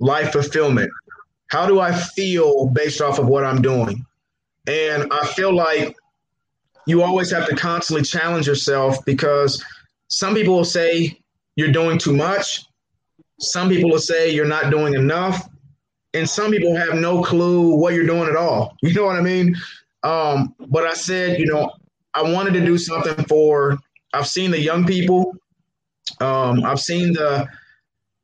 Life 0.00 0.32
fulfillment. 0.32 0.90
How 1.46 1.66
do 1.66 1.80
I 1.80 1.92
feel 1.92 2.66
based 2.66 3.00
off 3.00 3.18
of 3.18 3.26
what 3.26 3.44
I'm 3.44 3.62
doing? 3.62 4.04
And 4.66 5.12
I 5.12 5.26
feel 5.26 5.54
like 5.54 5.96
you 6.86 7.02
always 7.02 7.30
have 7.30 7.48
to 7.48 7.56
constantly 7.56 8.04
challenge 8.04 8.46
yourself 8.46 9.04
because 9.04 9.62
some 10.08 10.34
people 10.34 10.56
will 10.56 10.64
say 10.64 11.18
you're 11.56 11.72
doing 11.72 11.98
too 11.98 12.14
much. 12.14 12.64
Some 13.40 13.68
people 13.68 13.90
will 13.90 13.98
say 13.98 14.30
you're 14.30 14.46
not 14.46 14.70
doing 14.70 14.94
enough. 14.94 15.48
And 16.12 16.28
some 16.28 16.50
people 16.50 16.76
have 16.76 16.94
no 16.94 17.22
clue 17.22 17.74
what 17.76 17.94
you're 17.94 18.06
doing 18.06 18.28
at 18.28 18.36
all. 18.36 18.76
You 18.82 18.94
know 18.94 19.04
what 19.04 19.16
I 19.16 19.22
mean? 19.22 19.56
Um, 20.02 20.54
but 20.68 20.84
I 20.84 20.94
said, 20.94 21.40
you 21.40 21.46
know, 21.46 21.72
I 22.12 22.22
wanted 22.22 22.52
to 22.54 22.64
do 22.64 22.78
something 22.78 23.24
for, 23.24 23.78
I've 24.12 24.28
seen 24.28 24.50
the 24.50 24.60
young 24.60 24.86
people. 24.86 25.34
Um, 26.20 26.64
I've 26.64 26.78
seen 26.80 27.14
the, 27.14 27.48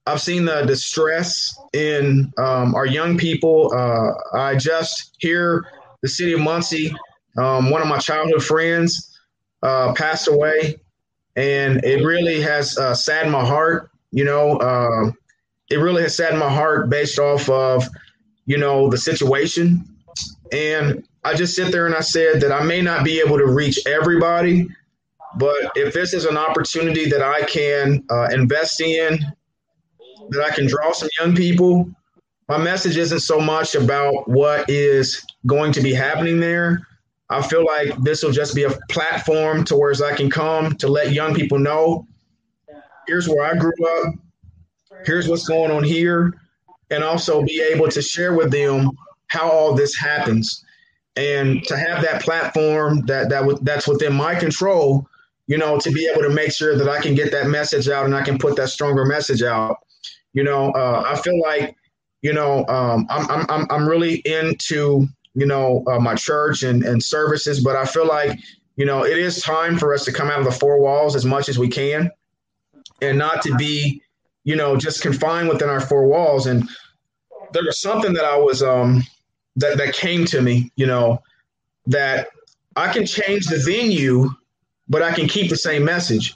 I've 0.06 0.20
seen 0.20 0.44
the 0.44 0.62
distress 0.62 1.52
in 1.72 2.32
um, 2.38 2.74
our 2.74 2.86
young 2.86 3.16
people. 3.16 3.72
Uh, 3.74 4.38
I 4.38 4.54
just 4.54 5.16
hear 5.18 5.66
the 6.02 6.08
city 6.08 6.32
of 6.32 6.40
Muncie. 6.40 6.94
Um, 7.38 7.70
one 7.70 7.82
of 7.82 7.88
my 7.88 7.98
childhood 7.98 8.42
friends 8.42 9.18
uh, 9.62 9.92
passed 9.94 10.28
away, 10.28 10.76
and 11.36 11.84
it 11.84 12.04
really 12.04 12.40
has 12.40 12.76
uh, 12.78 12.94
saddened 12.94 13.32
my 13.32 13.44
heart. 13.44 13.90
You 14.10 14.24
know, 14.24 14.56
uh, 14.56 15.12
it 15.70 15.76
really 15.76 16.02
has 16.02 16.16
saddened 16.16 16.40
my 16.40 16.52
heart 16.52 16.90
based 16.90 17.18
off 17.18 17.48
of, 17.48 17.86
you 18.46 18.58
know, 18.58 18.90
the 18.90 18.98
situation. 18.98 19.84
And 20.52 21.06
I 21.22 21.34
just 21.34 21.54
sit 21.54 21.70
there 21.70 21.86
and 21.86 21.94
I 21.94 22.00
said 22.00 22.40
that 22.40 22.50
I 22.50 22.64
may 22.64 22.82
not 22.82 23.04
be 23.04 23.20
able 23.20 23.38
to 23.38 23.46
reach 23.46 23.78
everybody, 23.86 24.66
but 25.36 25.70
if 25.76 25.94
this 25.94 26.12
is 26.12 26.24
an 26.24 26.36
opportunity 26.36 27.08
that 27.08 27.22
I 27.22 27.42
can 27.42 28.02
uh, 28.10 28.28
invest 28.32 28.80
in, 28.80 29.18
that 30.30 30.42
I 30.42 30.50
can 30.50 30.66
draw 30.66 30.92
some 30.92 31.08
young 31.20 31.36
people 31.36 31.88
my 32.50 32.58
message 32.58 32.96
isn't 32.96 33.20
so 33.20 33.38
much 33.40 33.74
about 33.74 34.28
what 34.28 34.68
is 34.68 35.24
going 35.46 35.72
to 35.72 35.80
be 35.80 35.94
happening 35.94 36.40
there. 36.40 36.86
I 37.28 37.40
feel 37.42 37.64
like 37.64 37.96
this 38.02 38.24
will 38.24 38.32
just 38.32 38.56
be 38.56 38.64
a 38.64 38.76
platform 38.90 39.64
to 39.66 39.76
where 39.76 39.94
I 40.04 40.16
can 40.16 40.28
come 40.28 40.74
to 40.78 40.88
let 40.88 41.12
young 41.12 41.32
people 41.32 41.60
know 41.60 42.06
here's 43.06 43.28
where 43.28 43.44
I 43.44 43.56
grew 43.56 43.72
up, 43.98 44.14
Here's 45.06 45.28
what's 45.28 45.48
going 45.48 45.70
on 45.70 45.82
here, 45.82 46.34
and 46.90 47.02
also 47.02 47.42
be 47.42 47.62
able 47.72 47.88
to 47.88 48.02
share 48.02 48.34
with 48.34 48.50
them 48.50 48.90
how 49.28 49.48
all 49.48 49.74
this 49.74 49.96
happens, 49.96 50.62
and 51.16 51.64
to 51.64 51.76
have 51.76 52.02
that 52.02 52.20
platform 52.22 53.06
that 53.06 53.30
that 53.30 53.58
that's 53.62 53.88
within 53.88 54.12
my 54.12 54.34
control. 54.34 55.08
You 55.46 55.56
know, 55.56 55.78
to 55.78 55.90
be 55.90 56.06
able 56.06 56.22
to 56.22 56.28
make 56.28 56.52
sure 56.52 56.76
that 56.76 56.88
I 56.88 57.00
can 57.00 57.14
get 57.14 57.32
that 57.32 57.46
message 57.46 57.88
out 57.88 58.04
and 58.04 58.14
I 58.14 58.22
can 58.22 58.38
put 58.38 58.56
that 58.56 58.68
stronger 58.68 59.04
message 59.04 59.42
out. 59.42 59.78
You 60.34 60.44
know, 60.44 60.70
uh, 60.72 61.02
I 61.06 61.20
feel 61.20 61.40
like, 61.40 61.74
you 62.22 62.32
know, 62.32 62.66
um, 62.66 63.06
I'm, 63.08 63.46
I'm 63.48 63.66
I'm 63.70 63.88
really 63.88 64.16
into 64.26 65.08
you 65.34 65.46
know 65.46 65.84
uh, 65.86 65.98
my 65.98 66.14
church 66.14 66.62
and 66.62 66.84
and 66.84 67.02
services, 67.02 67.62
but 67.62 67.76
I 67.76 67.84
feel 67.84 68.06
like 68.06 68.38
you 68.76 68.84
know 68.84 69.04
it 69.04 69.18
is 69.18 69.42
time 69.42 69.78
for 69.78 69.94
us 69.94 70.04
to 70.04 70.12
come 70.12 70.28
out 70.28 70.38
of 70.38 70.44
the 70.44 70.52
four 70.52 70.80
walls 70.80 71.16
as 71.16 71.24
much 71.24 71.48
as 71.48 71.58
we 71.58 71.68
can, 71.68 72.10
and 73.00 73.18
not 73.18 73.42
to 73.42 73.54
be 73.56 74.02
you 74.44 74.56
know 74.56 74.76
just 74.76 75.02
confined 75.02 75.48
within 75.48 75.68
our 75.68 75.80
four 75.80 76.06
walls. 76.06 76.46
And 76.46 76.68
there 77.52 77.64
was 77.64 77.80
something 77.80 78.12
that 78.12 78.24
I 78.24 78.36
was 78.36 78.62
um 78.62 79.02
that 79.56 79.78
that 79.78 79.94
came 79.94 80.24
to 80.26 80.42
me, 80.42 80.70
you 80.76 80.86
know, 80.86 81.22
that 81.86 82.28
I 82.76 82.92
can 82.92 83.06
change 83.06 83.46
the 83.46 83.58
venue, 83.58 84.30
but 84.88 85.02
I 85.02 85.12
can 85.12 85.26
keep 85.26 85.50
the 85.50 85.56
same 85.56 85.84
message. 85.84 86.34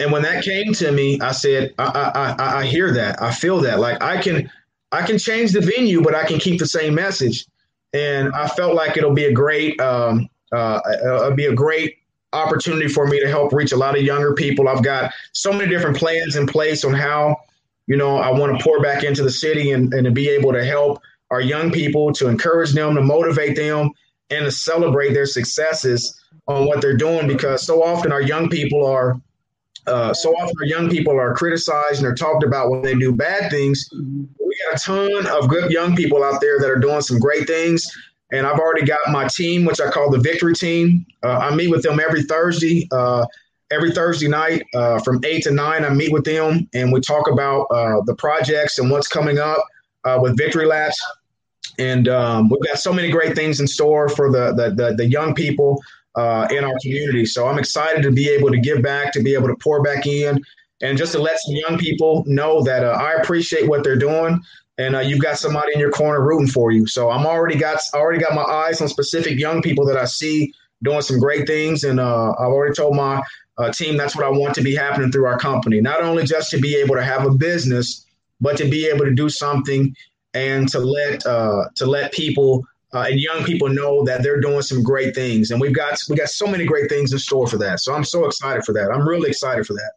And 0.00 0.10
when 0.10 0.22
that 0.22 0.42
came 0.42 0.72
to 0.74 0.92
me, 0.92 1.20
I 1.20 1.32
said, 1.32 1.74
I, 1.78 2.34
I, 2.38 2.60
I 2.60 2.64
hear 2.64 2.92
that. 2.94 3.22
I 3.22 3.32
feel 3.32 3.60
that. 3.60 3.80
Like 3.80 4.02
I 4.02 4.20
can, 4.20 4.50
I 4.92 5.02
can 5.02 5.18
change 5.18 5.52
the 5.52 5.60
venue, 5.60 6.02
but 6.02 6.14
I 6.14 6.24
can 6.24 6.38
keep 6.38 6.58
the 6.58 6.66
same 6.66 6.94
message. 6.94 7.46
And 7.92 8.32
I 8.34 8.48
felt 8.48 8.74
like 8.74 8.96
it'll 8.96 9.14
be 9.14 9.24
a 9.24 9.32
great, 9.32 9.80
um, 9.80 10.28
uh, 10.52 10.80
it'll 11.02 11.32
be 11.32 11.46
a 11.46 11.54
great 11.54 11.96
opportunity 12.32 12.88
for 12.88 13.06
me 13.06 13.20
to 13.20 13.28
help 13.28 13.52
reach 13.52 13.72
a 13.72 13.76
lot 13.76 13.96
of 13.96 14.02
younger 14.02 14.34
people. 14.34 14.68
I've 14.68 14.84
got 14.84 15.12
so 15.32 15.52
many 15.52 15.68
different 15.68 15.96
plans 15.96 16.36
in 16.36 16.46
place 16.46 16.84
on 16.84 16.94
how, 16.94 17.36
you 17.86 17.96
know, 17.96 18.18
I 18.18 18.30
want 18.30 18.56
to 18.56 18.62
pour 18.62 18.80
back 18.80 19.02
into 19.02 19.22
the 19.22 19.30
city 19.30 19.72
and, 19.72 19.92
and 19.92 20.04
to 20.04 20.10
be 20.10 20.28
able 20.28 20.52
to 20.52 20.64
help 20.64 21.02
our 21.30 21.40
young 21.40 21.72
people, 21.72 22.12
to 22.14 22.28
encourage 22.28 22.72
them, 22.72 22.94
to 22.94 23.02
motivate 23.02 23.56
them, 23.56 23.90
and 24.30 24.44
to 24.44 24.52
celebrate 24.52 25.12
their 25.12 25.26
successes 25.26 26.20
on 26.46 26.66
what 26.66 26.80
they're 26.80 26.96
doing. 26.96 27.26
Because 27.26 27.64
so 27.64 27.82
often 27.82 28.12
our 28.12 28.22
young 28.22 28.48
people 28.48 28.86
are 28.86 29.20
uh, 29.86 30.12
so 30.12 30.32
often 30.36 30.54
our 30.60 30.66
young 30.66 30.88
people 30.88 31.18
are 31.18 31.34
criticized 31.34 31.96
and 31.96 32.04
they're 32.04 32.14
talked 32.14 32.44
about 32.44 32.70
when 32.70 32.82
they 32.82 32.94
do 32.94 33.12
bad 33.12 33.50
things. 33.50 33.88
We 33.92 34.58
got 34.66 34.80
a 34.80 34.84
ton 34.84 35.26
of 35.26 35.48
good 35.48 35.70
young 35.70 35.96
people 35.96 36.22
out 36.22 36.40
there 36.40 36.58
that 36.58 36.70
are 36.70 36.78
doing 36.78 37.00
some 37.00 37.18
great 37.18 37.46
things. 37.46 37.86
And 38.32 38.46
I've 38.46 38.58
already 38.58 38.86
got 38.86 39.00
my 39.10 39.26
team, 39.26 39.64
which 39.64 39.80
I 39.80 39.90
call 39.90 40.10
the 40.10 40.18
Victory 40.18 40.54
Team. 40.54 41.04
Uh, 41.22 41.38
I 41.38 41.54
meet 41.54 41.68
with 41.68 41.82
them 41.82 41.98
every 41.98 42.22
Thursday. 42.22 42.88
Uh, 42.92 43.26
every 43.72 43.92
Thursday 43.92 44.28
night 44.28 44.62
uh, 44.74 45.00
from 45.00 45.20
eight 45.24 45.44
to 45.44 45.50
nine, 45.50 45.84
I 45.84 45.90
meet 45.90 46.12
with 46.12 46.24
them 46.24 46.68
and 46.74 46.92
we 46.92 47.00
talk 47.00 47.28
about 47.30 47.62
uh, 47.70 48.00
the 48.04 48.14
projects 48.14 48.78
and 48.78 48.90
what's 48.90 49.08
coming 49.08 49.38
up 49.38 49.64
with 50.20 50.36
Victory 50.36 50.66
Laps. 50.66 51.00
And 51.78 52.08
um, 52.08 52.48
we've 52.48 52.62
got 52.62 52.78
so 52.78 52.92
many 52.92 53.10
great 53.10 53.34
things 53.34 53.60
in 53.60 53.66
store 53.66 54.08
for 54.08 54.30
the 54.30 54.52
the, 54.52 54.70
the, 54.70 54.94
the 54.96 55.06
young 55.06 55.34
people 55.34 55.80
uh, 56.16 56.48
in 56.50 56.64
our 56.64 56.76
community. 56.82 57.24
So 57.24 57.46
I'm 57.46 57.58
excited 57.58 58.02
to 58.02 58.10
be 58.10 58.28
able 58.28 58.50
to 58.50 58.58
give 58.58 58.82
back, 58.82 59.12
to 59.12 59.22
be 59.22 59.34
able 59.34 59.48
to 59.48 59.56
pour 59.56 59.82
back 59.82 60.06
in, 60.06 60.42
and 60.82 60.96
just 60.96 61.12
to 61.12 61.18
let 61.18 61.38
some 61.40 61.54
young 61.54 61.78
people 61.78 62.24
know 62.26 62.62
that 62.62 62.84
uh, 62.84 62.90
I 62.90 63.14
appreciate 63.14 63.68
what 63.68 63.84
they're 63.84 63.96
doing, 63.96 64.40
and 64.78 64.96
uh, 64.96 65.00
you've 65.00 65.20
got 65.20 65.38
somebody 65.38 65.72
in 65.74 65.80
your 65.80 65.90
corner 65.90 66.24
rooting 66.24 66.48
for 66.48 66.70
you. 66.70 66.86
So 66.86 67.10
I'm 67.10 67.26
already 67.26 67.58
got 67.58 67.80
already 67.94 68.18
got 68.18 68.34
my 68.34 68.42
eyes 68.42 68.80
on 68.80 68.88
specific 68.88 69.38
young 69.38 69.62
people 69.62 69.84
that 69.86 69.96
I 69.96 70.06
see 70.06 70.52
doing 70.82 71.02
some 71.02 71.18
great 71.18 71.46
things, 71.46 71.84
and 71.84 72.00
uh, 72.00 72.30
I've 72.32 72.48
already 72.48 72.74
told 72.74 72.96
my 72.96 73.22
uh, 73.58 73.70
team 73.70 73.96
that's 73.96 74.16
what 74.16 74.24
I 74.24 74.30
want 74.30 74.54
to 74.54 74.62
be 74.62 74.74
happening 74.74 75.12
through 75.12 75.26
our 75.26 75.38
company. 75.38 75.80
Not 75.80 76.02
only 76.02 76.24
just 76.24 76.50
to 76.50 76.58
be 76.58 76.74
able 76.76 76.94
to 76.94 77.04
have 77.04 77.26
a 77.26 77.30
business, 77.30 78.06
but 78.40 78.56
to 78.56 78.64
be 78.64 78.86
able 78.86 79.04
to 79.04 79.12
do 79.12 79.28
something 79.28 79.94
and 80.32 80.68
to 80.70 80.78
let 80.78 81.26
uh, 81.26 81.64
to 81.76 81.86
let 81.86 82.12
people 82.12 82.64
uh, 82.92 83.06
and 83.08 83.20
young 83.20 83.44
people 83.44 83.68
know 83.68 84.04
that 84.04 84.22
they're 84.22 84.40
doing 84.40 84.62
some 84.62 84.82
great 84.82 85.14
things, 85.14 85.50
and 85.50 85.60
we've 85.60 85.74
got 85.74 85.98
we 86.08 86.16
got 86.16 86.28
so 86.28 86.46
many 86.46 86.64
great 86.64 86.88
things 86.88 87.12
in 87.12 87.18
store 87.18 87.46
for 87.46 87.56
that. 87.58 87.80
So 87.80 87.94
I'm 87.94 88.04
so 88.04 88.26
excited 88.26 88.64
for 88.64 88.72
that. 88.72 88.90
I'm 88.90 89.06
really 89.06 89.30
excited 89.30 89.66
for 89.66 89.74
that. 89.74 89.92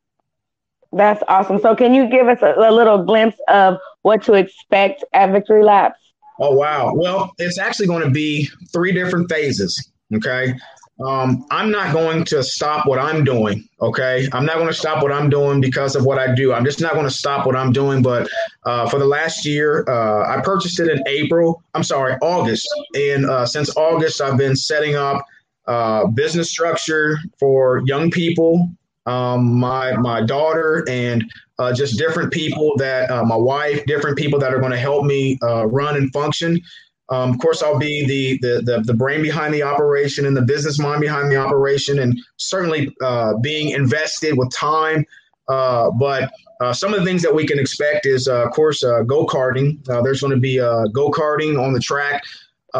That's 0.91 1.23
awesome. 1.27 1.59
So 1.59 1.75
can 1.75 1.93
you 1.93 2.07
give 2.07 2.27
us 2.27 2.39
a, 2.43 2.53
a 2.57 2.71
little 2.71 3.03
glimpse 3.03 3.37
of 3.47 3.77
what 4.03 4.21
to 4.23 4.33
expect 4.33 5.03
at 5.13 5.31
Victory 5.31 5.63
Laps? 5.63 5.99
Oh 6.39 6.55
wow! 6.55 6.93
Well, 6.93 7.33
it's 7.39 7.57
actually 7.57 7.87
going 7.87 8.03
to 8.03 8.11
be 8.11 8.49
three 8.71 8.91
different 8.91 9.29
phases. 9.29 9.91
Okay, 10.13 10.53
um, 10.99 11.45
I'm 11.49 11.71
not 11.71 11.91
going 11.91 12.23
to 12.25 12.43
stop 12.43 12.85
what 12.85 12.99
I'm 12.99 13.23
doing. 13.23 13.67
Okay. 13.81 14.27
I'm 14.31 14.45
not 14.45 14.55
going 14.55 14.67
to 14.67 14.73
stop 14.73 15.01
what 15.01 15.11
I'm 15.11 15.29
doing 15.29 15.59
because 15.59 15.95
of 15.95 16.05
what 16.05 16.19
I 16.19 16.33
do. 16.33 16.53
I'm 16.53 16.63
just 16.63 16.81
not 16.81 16.93
going 16.93 17.05
to 17.05 17.11
stop 17.11 17.45
what 17.45 17.55
I'm 17.55 17.71
doing. 17.71 18.01
But 18.01 18.29
uh, 18.65 18.87
for 18.89 18.99
the 18.99 19.05
last 19.05 19.45
year, 19.45 19.83
uh, 19.87 20.37
I 20.37 20.41
purchased 20.41 20.79
it 20.79 20.87
in 20.89 21.03
April. 21.07 21.63
I'm 21.73 21.83
sorry, 21.83 22.15
August. 22.21 22.67
And 22.95 23.25
uh, 23.25 23.45
since 23.45 23.75
August, 23.75 24.21
I've 24.21 24.37
been 24.37 24.55
setting 24.55 24.95
up 24.95 25.25
uh, 25.65 26.07
business 26.07 26.51
structure 26.51 27.17
for 27.39 27.81
young 27.85 28.11
people, 28.11 28.69
um, 29.05 29.59
my, 29.59 29.95
my 29.97 30.21
daughter, 30.21 30.85
and 30.87 31.25
uh, 31.57 31.73
just 31.73 31.97
different 31.97 32.31
people 32.31 32.75
that 32.77 33.09
uh, 33.09 33.23
my 33.23 33.35
wife, 33.35 33.83
different 33.85 34.17
people 34.17 34.39
that 34.39 34.53
are 34.53 34.59
going 34.59 34.71
to 34.71 34.77
help 34.77 35.05
me 35.05 35.39
run 35.41 35.95
and 35.95 36.13
function. 36.13 36.61
Um, 37.09 37.31
of 37.31 37.39
course, 37.39 37.61
I'll 37.61 37.77
be 37.77 38.05
the, 38.05 38.37
the, 38.41 38.61
the 38.61 38.81
the 38.81 38.93
brain 38.93 39.21
behind 39.21 39.53
the 39.53 39.63
operation 39.63 40.25
and 40.25 40.35
the 40.35 40.41
business 40.41 40.79
mind 40.79 41.01
behind 41.01 41.31
the 41.31 41.35
operation, 41.35 41.99
and 41.99 42.17
certainly 42.37 42.95
uh, 43.01 43.37
being 43.37 43.69
invested 43.71 44.37
with 44.37 44.53
time. 44.53 45.05
Uh, 45.49 45.91
but 45.91 46.31
uh, 46.61 46.71
some 46.71 46.93
of 46.93 46.99
the 46.99 47.05
things 47.05 47.21
that 47.21 47.33
we 47.33 47.45
can 47.45 47.59
expect 47.59 48.05
is, 48.05 48.29
uh, 48.29 48.45
of 48.45 48.51
course, 48.51 48.83
uh, 48.83 49.01
go 49.01 49.25
karting. 49.25 49.77
Uh, 49.89 50.01
there's 50.01 50.21
going 50.21 50.31
to 50.31 50.39
be 50.39 50.57
go 50.57 51.11
karting 51.11 51.61
on 51.61 51.73
the 51.73 51.79
track. 51.79 52.23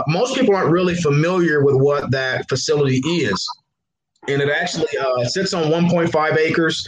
most 0.07 0.36
people 0.36 0.55
aren't 0.55 0.71
really 0.71 0.95
familiar 0.95 1.63
with 1.63 1.76
what 1.76 2.09
that 2.11 2.47
facility 2.47 2.99
is, 3.07 3.45
and 4.30 4.41
it 4.41 4.49
actually 4.49 4.88
sits 5.26 5.53
on 5.53 5.65
1.5 5.65 6.38
acres. 6.38 6.88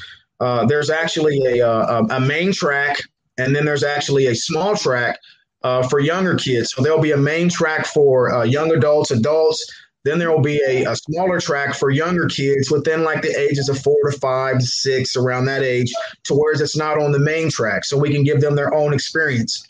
there's 0.70 0.90
actually 0.90 1.60
a, 1.60 1.68
a, 1.68 2.04
a 2.12 2.20
main 2.22 2.54
track, 2.54 2.98
and 3.38 3.54
then 3.54 3.66
there's 3.66 3.84
actually 3.84 4.28
a 4.28 4.36
small 4.36 4.78
track 4.78 5.20
uh, 5.66 5.82
for 5.88 6.00
younger 6.00 6.36
kids. 6.36 6.72
So 6.72 6.84
there'll 6.84 7.02
be 7.02 7.14
a 7.14 7.18
main 7.18 7.50
track 7.50 7.88
for 7.88 8.32
uh, 8.32 8.44
young 8.44 8.72
adults, 8.72 9.10
adults. 9.10 9.66
Then 10.04 10.20
there 10.20 10.32
will 10.32 10.40
be 10.40 10.62
a, 10.68 10.84
a, 10.84 10.96
smaller 10.96 11.40
track 11.40 11.74
for 11.74 11.90
younger 11.90 12.28
kids 12.28 12.70
within 12.70 13.04
like 13.04 13.24
the 13.24 13.36
ages 13.36 13.68
of 13.70 13.80
four 13.80 13.98
to 14.08 14.16
five 14.20 14.62
six, 14.62 15.16
around 15.16 15.46
that 15.46 15.64
age, 15.64 15.92
to 16.26 16.36
where 16.36 16.54
it's 16.54 16.78
not 16.78 17.02
on 17.02 17.12
the 17.12 17.18
main 17.18 17.50
track. 17.50 17.84
So 17.84 17.98
we 17.98 18.14
can 18.14 18.24
give 18.24 18.42
them 18.42 18.56
their 18.56 18.72
own 18.76 18.94
experience. 18.94 19.68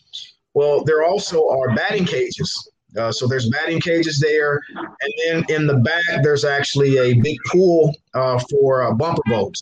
Well, 0.53 0.83
there 0.83 1.05
also 1.05 1.47
are 1.47 1.73
batting 1.73 2.03
cages. 2.03 2.51
Uh, 2.97 3.13
so 3.13 3.25
there's 3.25 3.49
batting 3.49 3.79
cages 3.79 4.19
there, 4.19 4.59
and 4.75 5.13
then 5.23 5.45
in 5.47 5.67
the 5.67 5.75
back 5.75 6.23
there's 6.23 6.43
actually 6.43 6.97
a 6.97 7.13
big 7.13 7.37
pool 7.47 7.93
uh, 8.13 8.39
for 8.49 8.83
uh, 8.83 8.93
bumper 8.93 9.21
boats. 9.27 9.61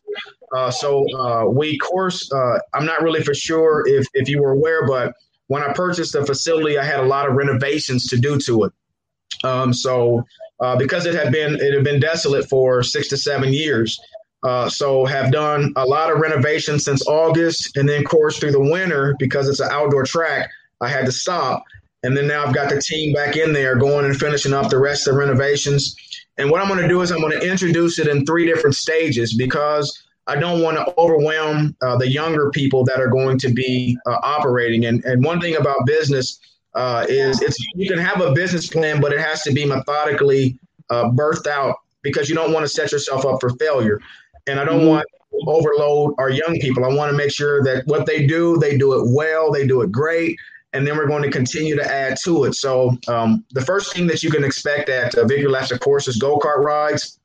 Uh, 0.56 0.72
so 0.72 1.06
uh, 1.16 1.46
we 1.46 1.78
course 1.78 2.32
I'm 2.74 2.86
not 2.86 3.04
really 3.04 3.22
for 3.22 3.36
sure 3.36 3.84
if 3.88 4.08
if 4.16 4.28
you 4.28 4.42
were 4.42 4.52
aware, 4.52 4.88
but 4.88 5.14
when 5.54 5.62
I 5.62 5.72
purchased 5.72 6.14
the 6.14 6.26
facility, 6.26 6.80
I 6.80 6.84
had 6.84 7.00
a 7.00 7.06
lot 7.06 7.30
of 7.30 7.36
renovations 7.36 8.08
to 8.08 8.18
do 8.18 8.40
to 8.40 8.64
it. 8.64 8.74
Um, 9.44 9.72
so 9.72 10.26
uh, 10.60 10.76
because 10.78 11.06
it 11.06 11.14
had 11.14 11.32
been 11.32 11.60
it 11.62 11.76
had 11.76 11.84
been 11.84 12.00
desolate 12.00 12.50
for 12.50 12.82
six 12.82 13.08
to 13.10 13.18
seven 13.18 13.54
years, 13.54 14.00
uh, 14.42 14.68
so 14.68 15.06
have 15.06 15.32
done 15.32 15.72
a 15.76 15.86
lot 15.86 16.12
of 16.12 16.18
renovations 16.18 16.84
since 16.84 17.06
August, 17.06 17.78
and 17.78 17.88
then 17.88 18.02
of 18.02 18.10
course 18.10 18.40
through 18.40 18.52
the 18.52 18.60
winter 18.60 19.16
because 19.20 19.48
it's 19.48 19.60
an 19.60 19.70
outdoor 19.70 20.06
track, 20.06 20.50
I 20.82 20.90
had 20.90 21.06
to 21.06 21.12
stop. 21.12 21.64
And 22.02 22.18
then 22.18 22.28
now 22.28 22.46
I've 22.46 22.56
got 22.56 22.70
the 22.70 22.82
team 22.82 23.14
back 23.14 23.38
in 23.38 23.54
there 23.54 23.76
going 23.76 24.06
and 24.06 24.20
finishing 24.20 24.54
up 24.54 24.72
the 24.72 24.80
rest 24.80 25.08
of 25.08 25.14
the 25.14 25.20
renovations. 25.20 25.96
And 26.40 26.50
what 26.50 26.62
I'm 26.62 26.68
going 26.68 26.82
to 26.82 26.88
do 26.88 27.02
is 27.02 27.12
I'm 27.12 27.22
going 27.22 27.40
to 27.40 27.48
introduce 27.48 28.00
it 28.00 28.08
in 28.08 28.26
three 28.26 28.48
different 28.48 28.76
stages 28.76 29.36
because 29.36 30.03
I 30.28 30.36
don't 30.38 30.62
want 30.62 30.78
to 30.78 30.94
overwhelm 30.98 31.76
uh, 31.82 31.98
the 31.98 32.08
younger 32.08 32.50
people 32.52 32.86
that 32.86 33.00
are 33.00 33.10
going 33.10 33.38
to 33.40 33.50
be 33.50 33.98
uh, 34.06 34.18
operating. 34.24 34.86
And 34.86 35.04
and 35.06 35.24
one 35.24 35.42
thing 35.42 35.56
about 35.56 35.86
business 35.86 36.40
uh, 36.76 37.06
is 37.10 37.42
it's 37.42 37.58
you 37.76 37.90
can 37.90 38.00
have 38.00 38.22
a 38.22 38.32
business 38.34 38.68
plan, 38.68 39.02
but 39.02 39.12
it 39.12 39.20
has 39.20 39.44
to 39.44 39.52
be 39.52 39.66
methodically 39.66 40.58
uh, 40.90 41.10
birthed 41.10 41.48
out 41.48 41.76
because 42.02 42.30
you 42.30 42.36
don't 42.36 42.54
want 42.54 42.64
to 42.64 42.70
set 42.70 42.92
yourself 42.92 43.26
up 43.26 43.40
for 43.40 43.50
failure. 43.52 44.00
And 44.48 44.60
I 44.60 44.66
don't 44.66 44.80
mm-hmm. 44.80 44.88
want 44.88 45.06
to 45.32 45.40
overload 45.48 46.16
our 46.18 46.30
young 46.30 46.58
people. 46.60 46.86
I 46.86 46.94
want 46.94 47.12
to 47.12 47.18
make 47.18 47.32
sure 47.32 47.64
that 47.64 47.86
what 47.88 48.06
they 48.06 48.28
do, 48.28 48.58
they 48.58 48.78
do 48.78 48.94
it 48.94 49.14
well, 49.14 49.52
they 49.52 49.66
do 49.66 49.82
it 49.82 49.92
great. 49.92 50.38
And 50.74 50.88
then 50.88 50.98
we're 50.98 51.08
going 51.08 51.24
to 51.24 51.30
continue 51.30 51.76
to 51.76 51.86
add 51.86 52.18
to 52.24 52.46
it. 52.46 52.56
So 52.56 52.98
um, 53.08 53.46
the 53.52 53.62
first 53.62 53.94
thing 53.94 54.08
that 54.08 54.24
you 54.24 54.32
can 54.32 54.44
expect 54.44 54.90
at 54.90 55.14
uh, 55.16 55.26
Victory 55.26 55.48
Laps, 55.48 55.72
of 55.72 55.80
course, 55.80 56.08
is 56.08 56.18
go 56.18 56.40
kart 56.40 56.64
rides. 56.64 57.20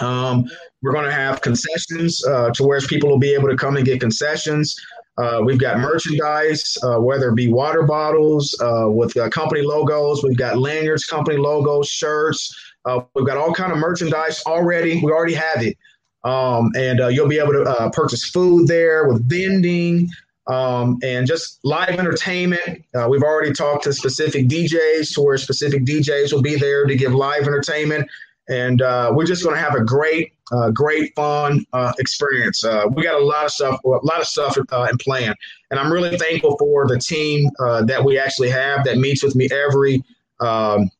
Um, 0.00 0.44
we're 0.82 0.92
going 0.92 1.04
to 1.06 1.12
have 1.12 1.40
concessions 1.40 2.24
uh, 2.26 2.50
to 2.50 2.64
where 2.64 2.80
people 2.80 3.08
will 3.08 3.18
be 3.18 3.34
able 3.34 3.48
to 3.48 3.56
come 3.56 3.76
and 3.76 3.84
get 3.84 4.00
concessions. 4.00 4.76
Uh, 5.18 5.40
we've 5.42 5.58
got 5.58 5.78
merchandise, 5.78 6.76
uh, 6.82 6.98
whether 6.98 7.30
it 7.30 7.34
be 7.34 7.48
water 7.48 7.82
bottles 7.82 8.54
uh, 8.60 8.86
with 8.90 9.16
uh, 9.16 9.30
company 9.30 9.62
logos. 9.62 10.22
We've 10.22 10.36
got 10.36 10.58
lanyards, 10.58 11.04
company 11.04 11.38
logos, 11.38 11.88
shirts. 11.88 12.54
Uh, 12.84 13.00
we've 13.14 13.26
got 13.26 13.38
all 13.38 13.52
kind 13.54 13.72
of 13.72 13.78
merchandise 13.78 14.42
already. 14.46 15.00
We 15.02 15.10
already 15.10 15.34
have 15.34 15.62
it, 15.62 15.76
um, 16.24 16.70
and 16.76 16.98
you'll 17.14 17.28
be 17.28 17.38
able 17.38 17.52
to 17.54 17.90
purchase 17.94 18.28
food 18.28 18.68
there 18.68 19.08
with 19.08 19.28
vending. 19.28 20.10
um, 20.46 20.98
and 21.02 21.26
just 21.26 21.58
live 21.64 21.98
entertainment. 21.98 22.84
Uh, 22.94 23.08
we've 23.08 23.22
already 23.22 23.52
talked 23.52 23.84
to 23.84 23.92
specific 23.92 24.46
DJs 24.46 25.12
to 25.14 25.20
where 25.22 25.36
specific 25.38 25.84
DJs 25.84 26.32
will 26.32 26.42
be 26.42 26.56
there 26.56 26.86
to 26.86 26.94
give 26.94 27.14
live 27.14 27.42
entertainment. 27.42 28.08
And 28.48 28.82
uh, 28.82 29.12
we're 29.14 29.26
just 29.26 29.42
going 29.42 29.56
to 29.56 29.60
have 29.60 29.74
a 29.74 29.84
great, 29.84 30.32
uh, 30.52 30.70
great 30.70 31.14
fun 31.16 31.64
uh, 31.72 31.92
experience. 31.98 32.64
Uh, 32.64 32.84
we 32.92 33.02
got 33.02 33.20
a 33.20 33.24
lot 33.24 33.44
of 33.44 33.50
stuff, 33.50 33.80
a 33.84 33.88
lot 33.88 34.20
of 34.20 34.26
stuff 34.26 34.56
uh, 34.72 34.86
in 34.90 34.96
plan, 34.98 35.34
and 35.70 35.80
I'm 35.80 35.92
really 35.92 36.16
thankful 36.16 36.56
for 36.58 36.86
the 36.86 36.98
team 36.98 37.50
that 37.58 38.04
we 38.04 38.18
actually 38.18 38.50
have 38.50 38.84
that 38.84 38.98
meets 38.98 39.22
with 39.22 39.34
me 39.34 39.48
every 39.50 40.02
um, 40.40 40.90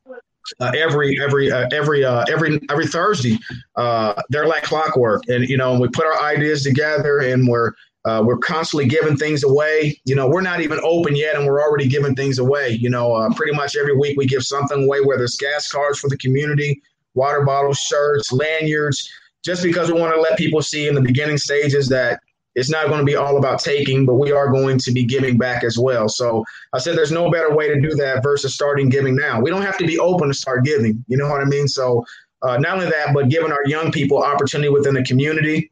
uh, 0.60 0.72
every 0.76 1.20
every 1.20 1.52
uh, 1.52 1.68
every 1.72 2.04
uh, 2.04 2.24
every 2.28 2.60
every 2.70 2.86
Thursday. 2.86 3.38
they're 4.28 4.46
like 4.46 4.64
clockwork, 4.64 5.22
and 5.28 5.48
you 5.48 5.56
know 5.56 5.78
we 5.78 5.88
put 5.88 6.04
our 6.04 6.20
ideas 6.22 6.64
together, 6.64 7.20
and 7.20 7.46
we're 7.46 7.72
uh, 8.06 8.22
we're 8.24 8.38
constantly 8.38 8.86
giving 8.86 9.16
things 9.16 9.42
away. 9.42 10.00
You 10.04 10.14
know, 10.14 10.28
we're 10.28 10.40
not 10.40 10.60
even 10.60 10.78
open 10.84 11.16
yet, 11.16 11.34
and 11.34 11.44
we're 11.44 11.60
already 11.60 11.88
giving 11.88 12.14
things 12.14 12.38
away. 12.38 12.70
You 12.70 12.88
know, 12.88 13.12
uh, 13.12 13.34
pretty 13.34 13.52
much 13.52 13.76
every 13.76 13.96
week 13.96 14.16
we 14.16 14.26
give 14.26 14.44
something 14.44 14.84
away, 14.84 15.00
whether 15.00 15.24
it's 15.24 15.36
gas 15.36 15.68
cards 15.68 15.98
for 15.98 16.08
the 16.08 16.16
community, 16.18 16.80
water 17.16 17.42
bottles, 17.44 17.78
shirts, 17.78 18.32
lanyards, 18.32 19.10
just 19.44 19.62
because 19.62 19.90
we 19.90 19.98
want 19.98 20.14
to 20.14 20.20
let 20.20 20.38
people 20.38 20.62
see 20.62 20.86
in 20.86 20.94
the 20.94 21.00
beginning 21.00 21.38
stages 21.38 21.88
that 21.88 22.20
it's 22.54 22.70
not 22.70 22.86
going 22.86 23.00
to 23.00 23.04
be 23.04 23.16
all 23.16 23.36
about 23.36 23.60
taking, 23.60 24.06
but 24.06 24.14
we 24.14 24.32
are 24.32 24.50
going 24.50 24.78
to 24.78 24.92
be 24.92 25.04
giving 25.04 25.36
back 25.36 25.62
as 25.62 25.78
well. 25.78 26.08
So 26.08 26.44
I 26.72 26.78
said 26.78 26.96
there's 26.96 27.12
no 27.12 27.30
better 27.30 27.54
way 27.54 27.68
to 27.68 27.80
do 27.80 27.94
that 27.96 28.22
versus 28.22 28.54
starting 28.54 28.88
giving 28.88 29.14
now. 29.14 29.40
We 29.40 29.50
don't 29.50 29.62
have 29.62 29.76
to 29.78 29.86
be 29.86 29.98
open 29.98 30.28
to 30.28 30.34
start 30.34 30.64
giving. 30.64 31.04
You 31.06 31.18
know 31.18 31.28
what 31.28 31.42
I 31.42 31.44
mean? 31.44 31.68
So 31.68 32.04
uh, 32.42 32.56
not 32.56 32.78
only 32.78 32.90
that, 32.90 33.12
but 33.12 33.28
giving 33.28 33.52
our 33.52 33.66
young 33.66 33.92
people 33.92 34.22
opportunity 34.22 34.70
within 34.70 34.94
the 34.94 35.04
community 35.04 35.70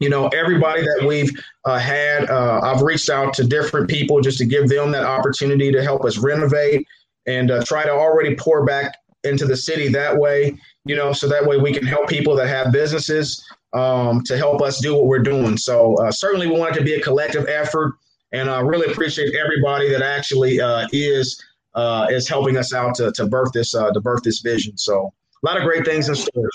you 0.00 0.08
know 0.08 0.28
everybody 0.28 0.82
that 0.82 1.04
we've 1.06 1.30
uh, 1.64 1.78
had 1.78 2.28
uh, 2.30 2.60
i've 2.62 2.82
reached 2.82 3.10
out 3.10 3.32
to 3.34 3.44
different 3.44 3.88
people 3.88 4.20
just 4.20 4.38
to 4.38 4.46
give 4.46 4.68
them 4.68 4.90
that 4.92 5.04
opportunity 5.04 5.72
to 5.72 5.82
help 5.82 6.04
us 6.04 6.18
renovate 6.18 6.86
and 7.26 7.50
uh, 7.50 7.62
try 7.64 7.84
to 7.84 7.90
already 7.90 8.34
pour 8.34 8.64
back 8.64 8.96
into 9.24 9.44
the 9.44 9.56
city 9.56 9.88
that 9.88 10.16
way 10.16 10.56
you 10.88 10.96
know 10.96 11.12
so 11.12 11.28
that 11.28 11.46
way 11.46 11.56
we 11.58 11.72
can 11.72 11.86
help 11.86 12.08
people 12.08 12.34
that 12.34 12.48
have 12.48 12.72
businesses 12.72 13.44
um, 13.74 14.22
to 14.24 14.36
help 14.36 14.62
us 14.62 14.80
do 14.80 14.94
what 14.94 15.06
we're 15.06 15.18
doing 15.18 15.56
so 15.56 15.94
uh, 15.96 16.10
certainly 16.10 16.48
we 16.48 16.58
want 16.58 16.74
it 16.74 16.78
to 16.78 16.84
be 16.84 16.94
a 16.94 17.00
collective 17.00 17.46
effort 17.46 17.94
and 18.32 18.50
i 18.50 18.60
really 18.60 18.90
appreciate 18.90 19.34
everybody 19.34 19.88
that 19.90 20.02
actually 20.02 20.60
uh, 20.60 20.86
is 20.92 21.42
uh, 21.74 22.06
is 22.10 22.26
helping 22.26 22.56
us 22.56 22.72
out 22.72 22.94
to, 22.94 23.12
to 23.12 23.26
birth 23.26 23.52
this 23.52 23.70
to 23.70 24.00
birth 24.02 24.22
this 24.22 24.40
vision 24.40 24.76
so 24.76 25.12
a 25.42 25.46
lot 25.46 25.56
of 25.56 25.62
great 25.62 25.84
things 25.84 26.08
in 26.08 26.14
store 26.14 26.50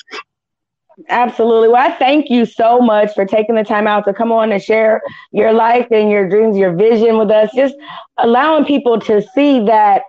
Absolutely. 1.09 1.69
Well, 1.69 1.91
I 1.91 1.95
thank 1.95 2.29
you 2.29 2.45
so 2.45 2.79
much 2.79 3.13
for 3.15 3.25
taking 3.25 3.55
the 3.55 3.63
time 3.63 3.87
out 3.87 4.05
to 4.05 4.13
come 4.13 4.31
on 4.31 4.51
and 4.51 4.61
share 4.61 5.01
your 5.31 5.51
life 5.51 5.87
and 5.91 6.09
your 6.09 6.29
dreams, 6.29 6.55
your 6.55 6.71
vision 6.73 7.17
with 7.17 7.31
us. 7.31 7.49
Just 7.55 7.75
allowing 8.17 8.63
people 8.65 8.99
to 9.01 9.21
see 9.33 9.59
that 9.65 10.03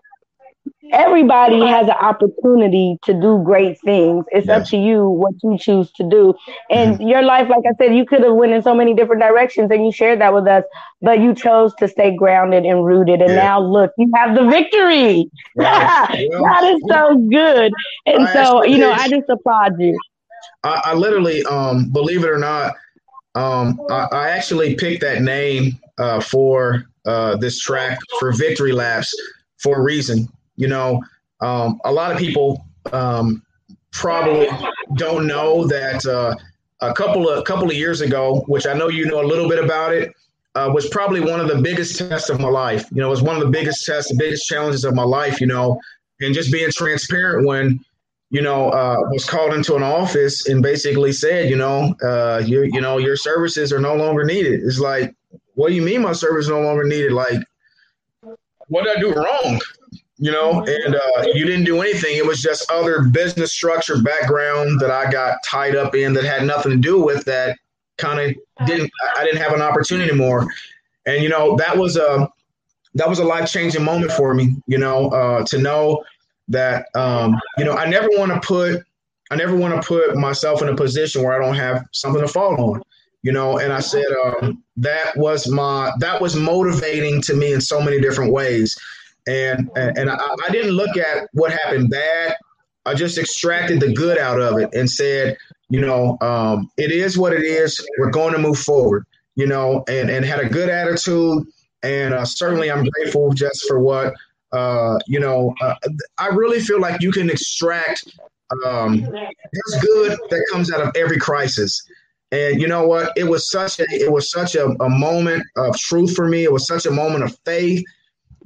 everybody 0.95 1.61
has 1.67 1.87
an 1.87 1.97
opportunity 2.01 2.97
to 3.03 3.13
do 3.13 3.43
great 3.45 3.79
things. 3.81 4.25
It's 4.31 4.47
yes. 4.47 4.63
up 4.63 4.69
to 4.69 4.77
you 4.77 5.09
what 5.09 5.35
you 5.43 5.59
choose 5.59 5.91
to 5.93 6.09
do. 6.09 6.35
And 6.71 6.95
mm-hmm. 6.95 7.09
your 7.09 7.23
life, 7.23 7.49
like 7.49 7.65
I 7.67 7.75
said, 7.77 7.95
you 7.95 8.07
could 8.07 8.23
have 8.23 8.35
went 8.35 8.53
in 8.53 8.63
so 8.63 8.75
many 8.75 8.95
different 8.95 9.21
directions 9.21 9.71
and 9.71 9.85
you 9.85 9.93
shared 9.93 10.21
that 10.21 10.33
with 10.33 10.47
us, 10.47 10.65
but 11.03 11.21
you 11.21 11.35
chose 11.35 11.75
to 11.81 11.89
stay 11.89 12.15
grounded 12.17 12.65
and 12.65 12.85
rooted. 12.85 13.21
And 13.21 13.31
yeah. 13.31 13.37
now 13.37 13.61
look, 13.61 13.91
you 13.99 14.11
have 14.15 14.35
the 14.35 14.45
victory. 14.47 15.31
Right. 15.57 16.29
that 16.31 16.75
is 16.75 16.83
so 16.89 17.17
good. 17.31 17.73
And 18.07 18.29
so, 18.31 18.65
you 18.65 18.79
know, 18.79 18.91
I 18.93 19.09
just 19.09 19.29
applaud 19.29 19.81
you. 19.81 19.99
I, 20.63 20.83
I 20.87 20.95
literally, 20.95 21.45
um, 21.45 21.91
believe 21.91 22.25
it 22.25 22.31
or 22.31 22.39
not, 22.39 22.75
um, 23.35 23.81
I, 23.91 24.09
I, 24.13 24.31
actually 24.31 24.75
picked 24.75 25.01
that 25.01 25.23
name 25.23 25.79
uh, 25.99 26.21
for 26.21 26.85
uh, 27.07 27.37
this 27.37 27.59
track 27.59 27.99
for 28.19 28.33
Victory 28.33 28.73
Laps 28.73 29.15
for 29.59 29.79
a 29.79 29.83
reason. 29.83 30.29
You 30.57 30.69
know, 30.69 31.03
um, 31.41 31.81
a 31.85 31.93
lot 31.93 32.13
of 32.13 32.19
people 32.19 32.65
um, 32.93 33.43
probably 33.93 34.49
don't 34.97 35.27
know 35.27 35.67
that 35.67 36.05
uh, 36.07 36.35
a 36.81 36.93
couple 36.95 37.29
of 37.29 37.39
a 37.39 37.43
couple 37.43 37.69
of 37.69 37.77
years 37.77 38.01
ago, 38.01 38.45
which 38.47 38.67
I 38.67 38.75
know 38.75 38.89
you 38.89 39.07
know 39.07 39.21
a 39.21 39.27
little 39.27 39.49
bit 39.49 39.63
about 39.63 39.93
it, 39.93 40.13
uh, 40.55 40.71
was 40.73 40.89
probably 40.89 41.21
one 41.21 41.41
of 41.41 41.49
the 41.49 41.61
biggest 41.61 41.99
tests 41.99 42.31
of 42.31 42.41
my 42.41 42.49
life. 42.49 42.85
You 42.91 43.01
know, 43.01 43.09
it 43.09 43.11
was 43.11 43.23
one 43.23 43.37
of 43.37 43.43
the 43.43 43.51
biggest 43.51 43.85
tests, 43.87 44.11
the 44.11 44.17
biggest 44.17 44.47
challenges 44.47 44.85
of 44.85 44.95
my 44.95 45.05
life. 45.05 45.41
You 45.41 45.47
know, 45.47 45.81
and 46.21 46.35
just 46.35 46.53
being 46.53 46.71
transparent 46.71 47.47
when 47.47 47.85
you 48.31 48.43
know, 48.43 48.71
uh, 48.71 48.97
was 49.11 49.25
called 49.25 49.55
into 49.55 49.77
an 49.77 49.85
office 49.85 50.49
and 50.49 50.61
basically 50.61 51.13
said, 51.13 51.49
you 51.49 51.55
know, 51.55 51.95
uh, 52.03 52.43
you 52.45 52.65
you 52.65 52.81
know, 52.81 52.99
your 52.99 53.17
services 53.17 53.73
are 53.73 53.79
no 53.79 53.95
longer 53.95 54.25
needed. 54.25 54.61
It's 54.65 54.81
like, 54.81 55.15
what 55.55 55.69
do 55.69 55.75
you 55.75 55.83
mean 55.83 56.03
my 56.03 56.13
service 56.13 56.47
is 56.47 56.51
no 56.51 56.61
longer 56.61 56.83
needed? 56.83 57.13
Like, 57.13 57.39
what 58.67 58.85
did 58.85 58.97
I 58.97 59.01
do 59.01 59.13
wrong? 59.13 59.61
You 60.25 60.33
know, 60.33 60.65
and 60.65 60.95
uh, 60.95 61.25
you 61.35 61.45
didn't 61.45 61.67
do 61.67 61.83
anything. 61.83 62.17
It 62.17 62.25
was 62.25 62.41
just 62.41 62.71
other 62.71 63.03
business 63.03 63.53
structure 63.53 64.01
background 64.01 64.81
that 64.81 64.91
I 64.91 65.11
got 65.11 65.37
tied 65.45 65.77
up 65.77 65.95
in 65.95 66.15
that 66.15 66.25
had 66.25 66.47
nothing 66.47 66.73
to 66.73 66.79
do 66.79 66.99
with 66.99 67.27
that. 67.27 67.59
Kind 67.99 68.19
of 68.19 68.67
didn't. 68.67 68.91
I 69.19 69.25
didn't 69.25 69.43
have 69.43 69.53
an 69.53 69.61
opportunity 69.61 70.09
anymore, 70.09 70.47
and 71.05 71.23
you 71.23 71.29
know 71.29 71.57
that 71.57 71.77
was 71.77 71.99
a 71.99 72.27
that 72.95 73.07
was 73.07 73.19
a 73.19 73.25
life 73.25 73.53
changing 73.53 73.85
moment 73.85 74.13
for 74.13 74.33
me. 74.33 74.57
You 74.67 74.79
know, 74.79 75.11
uh, 75.11 75.45
to 75.45 75.59
know 75.59 76.03
that 76.49 76.87
um, 76.95 77.39
you 77.59 77.67
know 77.67 77.75
I 77.75 77.85
never 77.85 78.09
want 78.13 78.33
to 78.33 78.41
put 78.41 78.83
I 79.31 79.37
never 79.37 79.55
want 79.55 79.75
to 79.75 79.87
put 79.87 80.17
myself 80.17 80.63
in 80.63 80.71
a 80.71 80.75
position 80.75 81.23
where 81.23 81.35
I 81.35 81.45
don't 81.45 81.57
have 81.57 81.85
something 81.93 82.23
to 82.23 82.29
fall 82.29 82.59
on. 82.73 82.83
You 83.21 83.33
know, 83.33 83.59
and 83.59 83.75
I 83.75 83.81
said 83.81 84.07
um, 84.25 84.63
that 84.79 85.19
was 85.19 85.49
my 85.49 85.93
that 85.99 86.23
was 86.23 86.35
motivating 86.35 87.21
to 87.23 87.35
me 87.35 87.53
in 87.53 87.61
so 87.61 87.83
many 87.83 88.01
different 88.01 88.33
ways, 88.33 88.75
and 89.27 89.71
and 89.77 90.11
I, 90.11 90.17
I 90.17 90.51
didn't 90.51 90.73
look 90.73 90.97
at 90.97 91.29
what 91.33 91.53
happened 91.53 91.91
bad. 91.91 92.37
I 92.87 92.95
just 92.95 93.17
extracted 93.17 93.81
the 93.81 93.93
good 93.93 94.19
out 94.19 94.41
of 94.41 94.59
it 94.59 94.69
and 94.75 94.91
said, 94.91 95.39
you 95.71 95.81
know, 95.81 96.19
um, 96.21 96.71
it 96.77 96.91
is 96.91 97.17
what 97.17 97.33
it 97.33 97.43
is. 97.43 97.85
We're 97.99 98.11
going 98.11 98.35
to 98.35 98.39
move 98.39 98.59
forward. 98.59 99.07
You 99.37 99.47
know, 99.47 99.83
and 99.89 100.11
and 100.11 100.25
had 100.25 100.39
a 100.39 100.49
good 100.49 100.69
attitude, 100.69 101.45
and 101.83 102.15
uh, 102.15 102.25
certainly 102.25 102.71
I'm 102.71 102.85
grateful 102.85 103.33
just 103.33 103.67
for 103.67 103.81
what 103.81 104.15
uh, 104.55 104.99
you 105.07 105.19
know, 105.19 105.53
uh, 105.61 105.75
I 106.19 106.29
really 106.29 106.61
feel 106.61 106.81
like 106.81 107.03
you 107.03 107.11
can 107.11 107.29
extract 107.29 108.09
um, 108.65 109.01
there's 109.01 109.83
good 109.83 110.17
that 110.31 110.47
comes 110.53 110.73
out 110.73 110.81
of 110.81 110.93
every 110.95 111.19
crisis. 111.19 111.83
And 112.31 112.61
you 112.61 112.69
know 112.69 112.87
what? 112.87 113.13
It 113.17 113.25
was 113.25 113.51
such 113.51 113.81
a 113.81 113.85
it 113.91 114.13
was 114.13 114.31
such 114.31 114.55
a, 114.55 114.67
a 114.67 114.89
moment 114.89 115.45
of 115.57 115.77
truth 115.77 116.15
for 116.15 116.29
me. 116.29 116.45
It 116.45 116.53
was 116.53 116.67
such 116.67 116.87
a 116.87 116.91
moment 116.91 117.25
of 117.25 117.37
faith 117.45 117.85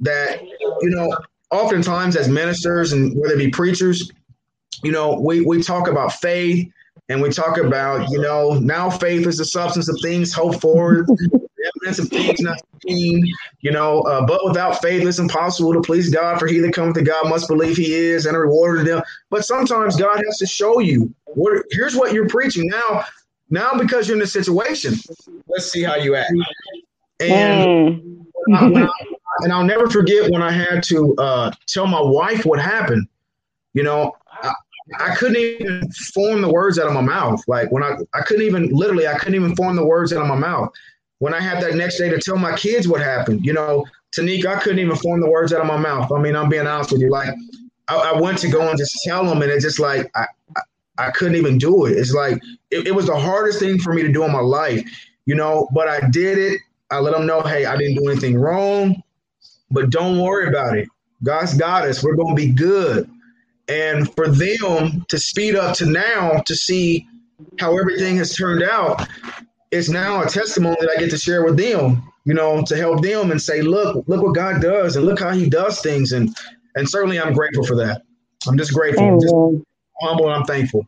that 0.01 0.41
you 0.43 0.89
know, 0.89 1.15
oftentimes 1.51 2.15
as 2.15 2.27
ministers 2.27 2.93
and 2.93 3.15
whether 3.17 3.33
it 3.33 3.37
be 3.37 3.49
preachers, 3.49 4.11
you 4.83 4.91
know, 4.91 5.19
we 5.19 5.41
we 5.41 5.61
talk 5.61 5.87
about 5.87 6.13
faith 6.13 6.71
and 7.09 7.21
we 7.21 7.29
talk 7.29 7.57
about 7.57 8.09
you 8.09 8.19
know 8.19 8.53
now 8.59 8.89
faith 8.89 9.27
is 9.27 9.37
the 9.37 9.45
substance 9.45 9.89
of 9.89 9.97
things 10.01 10.33
hoped 10.33 10.61
for 10.61 11.05
the 11.59 11.71
evidence 11.75 11.99
of 11.99 12.09
things 12.09 12.39
not 12.39 12.59
seen, 12.87 13.25
you 13.61 13.71
know, 13.71 14.01
uh, 14.01 14.25
but 14.25 14.45
without 14.45 14.81
faith, 14.81 15.05
it's 15.05 15.19
impossible 15.19 15.73
to 15.73 15.81
please 15.81 16.09
God. 16.09 16.39
For 16.39 16.47
he 16.47 16.59
that 16.59 16.73
cometh 16.73 16.95
to 16.95 17.01
God 17.01 17.29
must 17.29 17.47
believe 17.47 17.77
he 17.77 17.93
is 17.93 18.25
and 18.25 18.35
a 18.35 18.39
rewarder 18.39 18.83
them. 18.83 19.01
But 19.29 19.45
sometimes 19.45 19.95
God 19.95 20.21
has 20.25 20.37
to 20.37 20.45
show 20.45 20.79
you 20.79 21.13
what, 21.25 21.63
here's 21.71 21.95
what 21.95 22.13
you're 22.13 22.29
preaching 22.29 22.67
now. 22.67 23.03
Now, 23.49 23.73
because 23.77 24.07
you're 24.07 24.15
in 24.15 24.19
this 24.19 24.33
situation, 24.33 24.95
let's 25.47 25.71
see 25.71 25.83
how 25.83 25.95
you 25.95 26.15
act. 26.15 26.31
And, 27.19 28.01
mm. 28.49 28.89
And 29.43 29.51
I'll 29.51 29.63
never 29.63 29.89
forget 29.89 30.31
when 30.31 30.41
I 30.41 30.51
had 30.51 30.83
to 30.83 31.15
uh, 31.17 31.51
tell 31.67 31.87
my 31.87 32.01
wife 32.01 32.45
what 32.45 32.59
happened. 32.59 33.07
You 33.73 33.83
know, 33.83 34.15
I, 34.31 34.53
I 34.99 35.15
couldn't 35.15 35.37
even 35.37 35.89
form 36.13 36.41
the 36.41 36.51
words 36.51 36.79
out 36.79 36.87
of 36.87 36.93
my 36.93 37.01
mouth. 37.01 37.41
Like 37.47 37.71
when 37.71 37.83
I, 37.83 37.97
I 38.13 38.21
couldn't 38.21 38.45
even 38.45 38.69
literally, 38.69 39.07
I 39.07 39.17
couldn't 39.17 39.35
even 39.35 39.55
form 39.55 39.75
the 39.75 39.85
words 39.85 40.13
out 40.13 40.21
of 40.21 40.27
my 40.27 40.35
mouth 40.35 40.71
when 41.19 41.33
I 41.33 41.39
had 41.39 41.61
that 41.63 41.75
next 41.75 41.97
day 41.97 42.09
to 42.09 42.17
tell 42.17 42.37
my 42.37 42.55
kids 42.55 42.87
what 42.87 43.01
happened, 43.01 43.45
you 43.45 43.53
know, 43.53 43.85
Tanika, 44.11 44.47
I 44.47 44.59
couldn't 44.59 44.79
even 44.79 44.95
form 44.95 45.21
the 45.21 45.29
words 45.29 45.53
out 45.53 45.61
of 45.61 45.67
my 45.67 45.77
mouth. 45.77 46.11
I 46.11 46.19
mean, 46.19 46.35
I'm 46.35 46.49
being 46.49 46.65
honest 46.65 46.91
with 46.91 47.01
you. 47.01 47.11
Like, 47.11 47.29
I, 47.87 48.13
I 48.13 48.19
went 48.19 48.39
to 48.39 48.49
go 48.49 48.67
and 48.67 48.77
just 48.77 48.97
tell 49.05 49.25
them, 49.25 49.41
and 49.41 49.51
it's 49.51 49.63
just 49.63 49.79
like 49.79 50.09
I, 50.15 50.25
I, 50.55 50.61
I 50.97 51.11
couldn't 51.11 51.35
even 51.35 51.57
do 51.57 51.85
it. 51.85 51.91
It's 51.91 52.13
like 52.13 52.41
it, 52.71 52.87
it, 52.87 52.95
was 52.95 53.05
the 53.05 53.17
hardest 53.17 53.59
thing 53.59 53.77
for 53.77 53.93
me 53.93 54.01
to 54.01 54.11
do 54.11 54.23
in 54.23 54.31
my 54.31 54.39
life, 54.39 54.83
you 55.25 55.35
know. 55.35 55.67
But 55.73 55.87
I 55.87 56.09
did 56.09 56.37
it. 56.37 56.59
I 56.89 56.99
let 56.99 57.13
them 57.13 57.27
know, 57.27 57.41
hey, 57.41 57.65
I 57.65 57.77
didn't 57.77 57.95
do 57.95 58.09
anything 58.09 58.39
wrong, 58.39 59.03
but 59.71 59.89
don't 59.89 60.19
worry 60.19 60.47
about 60.47 60.77
it. 60.77 60.87
God's 61.23 61.53
got 61.55 61.87
us. 61.87 62.03
We're 62.03 62.15
going 62.15 62.35
to 62.35 62.41
be 62.41 62.51
good. 62.51 63.09
And 63.67 64.13
for 64.15 64.27
them 64.27 65.05
to 65.09 65.19
speed 65.19 65.55
up 65.55 65.75
to 65.77 65.85
now 65.85 66.41
to 66.45 66.55
see 66.55 67.07
how 67.59 67.77
everything 67.77 68.17
has 68.17 68.35
turned 68.35 68.63
out, 68.63 69.07
it's 69.71 69.89
now 69.89 70.23
a 70.23 70.27
testimony 70.27 70.77
that 70.79 70.91
I 70.95 70.99
get 70.99 71.11
to 71.11 71.17
share 71.17 71.43
with 71.43 71.57
them, 71.57 72.03
you 72.25 72.33
know, 72.33 72.63
to 72.63 72.75
help 72.77 73.01
them 73.03 73.31
and 73.31 73.41
say, 73.41 73.61
look, 73.61 74.07
look 74.07 74.23
what 74.23 74.35
God 74.35 74.61
does 74.61 74.95
and 74.95 75.05
look 75.05 75.19
how 75.19 75.31
he 75.31 75.49
does 75.49 75.81
things. 75.81 76.11
And 76.13 76.35
and 76.75 76.89
certainly 76.89 77.19
I'm 77.19 77.33
grateful 77.33 77.65
for 77.65 77.75
that. 77.75 78.03
I'm 78.47 78.57
just 78.57 78.73
grateful. 78.73 79.07
I'm 79.07 79.19
just 79.19 79.35
humble 80.01 80.25
and 80.25 80.35
I'm 80.35 80.45
thankful. 80.45 80.87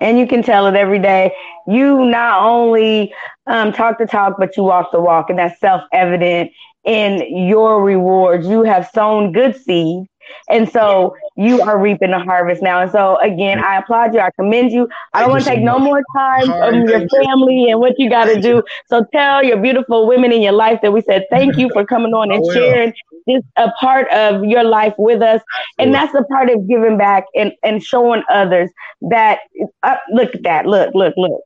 and 0.00 0.18
you 0.18 0.26
can 0.26 0.42
tell 0.42 0.66
it 0.66 0.74
every 0.74 0.98
day. 0.98 1.32
You 1.66 2.04
not 2.04 2.42
only 2.42 3.14
um, 3.46 3.72
talk 3.72 3.98
the 3.98 4.06
talk, 4.06 4.36
but 4.38 4.56
you 4.56 4.64
walk 4.64 4.92
the 4.92 5.00
walk, 5.00 5.30
and 5.30 5.38
that's 5.38 5.58
self 5.60 5.82
evident 5.92 6.50
in 6.84 7.46
your 7.48 7.82
rewards. 7.82 8.46
You 8.46 8.62
have 8.62 8.90
sown 8.94 9.32
good 9.32 9.56
seed 9.56 10.06
and 10.48 10.70
so 10.70 11.16
you 11.36 11.60
are 11.62 11.78
reaping 11.78 12.10
the 12.10 12.18
harvest 12.18 12.62
now. 12.62 12.80
And 12.82 12.90
so 12.90 13.18
again, 13.20 13.58
I 13.58 13.76
applaud 13.78 14.14
you. 14.14 14.20
I 14.20 14.30
commend 14.38 14.72
you. 14.72 14.88
I 15.12 15.20
don't 15.20 15.30
want 15.30 15.44
to 15.44 15.50
take 15.50 15.62
no 15.62 15.78
more 15.78 16.02
time 16.16 16.46
from 16.46 16.86
your 16.86 17.08
family 17.08 17.70
and 17.70 17.80
what 17.80 17.94
you 17.98 18.10
got 18.10 18.26
to 18.26 18.40
do. 18.40 18.62
So 18.88 19.04
tell 19.12 19.44
your 19.44 19.60
beautiful 19.60 20.06
women 20.06 20.32
in 20.32 20.42
your 20.42 20.52
life 20.52 20.80
that 20.82 20.92
we 20.92 21.00
said 21.02 21.24
thank 21.30 21.56
you 21.56 21.70
for 21.72 21.84
coming 21.84 22.12
on 22.12 22.30
and 22.30 22.44
sharing 22.52 22.92
this 23.26 23.42
a 23.56 23.70
part 23.80 24.10
of 24.10 24.44
your 24.44 24.64
life 24.64 24.94
with 24.98 25.22
us. 25.22 25.40
And 25.78 25.94
that's 25.94 26.12
the 26.12 26.24
part 26.24 26.50
of 26.50 26.68
giving 26.68 26.98
back 26.98 27.24
and, 27.34 27.52
and 27.62 27.82
showing 27.82 28.22
others 28.28 28.70
that 29.10 29.40
uh, 29.82 29.96
look 30.12 30.34
at 30.34 30.42
that. 30.42 30.66
Look, 30.66 30.94
look, 30.94 31.14
look. 31.16 31.40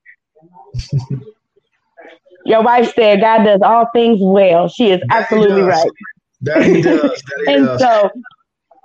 your 2.49 2.62
wife 2.62 2.94
said 2.94 3.20
God 3.20 3.44
does 3.44 3.61
all 3.62 3.86
things 3.92 4.18
well. 4.20 4.68
She 4.68 4.90
is 4.90 5.01
absolutely 5.11 5.62
right. 5.62 5.90
That 6.42 6.64
he 6.64 6.82
does. 6.82 7.03
That 7.03 7.44
he 7.46 7.53
and 7.55 7.66
does. 7.66 7.80
so 7.80 8.11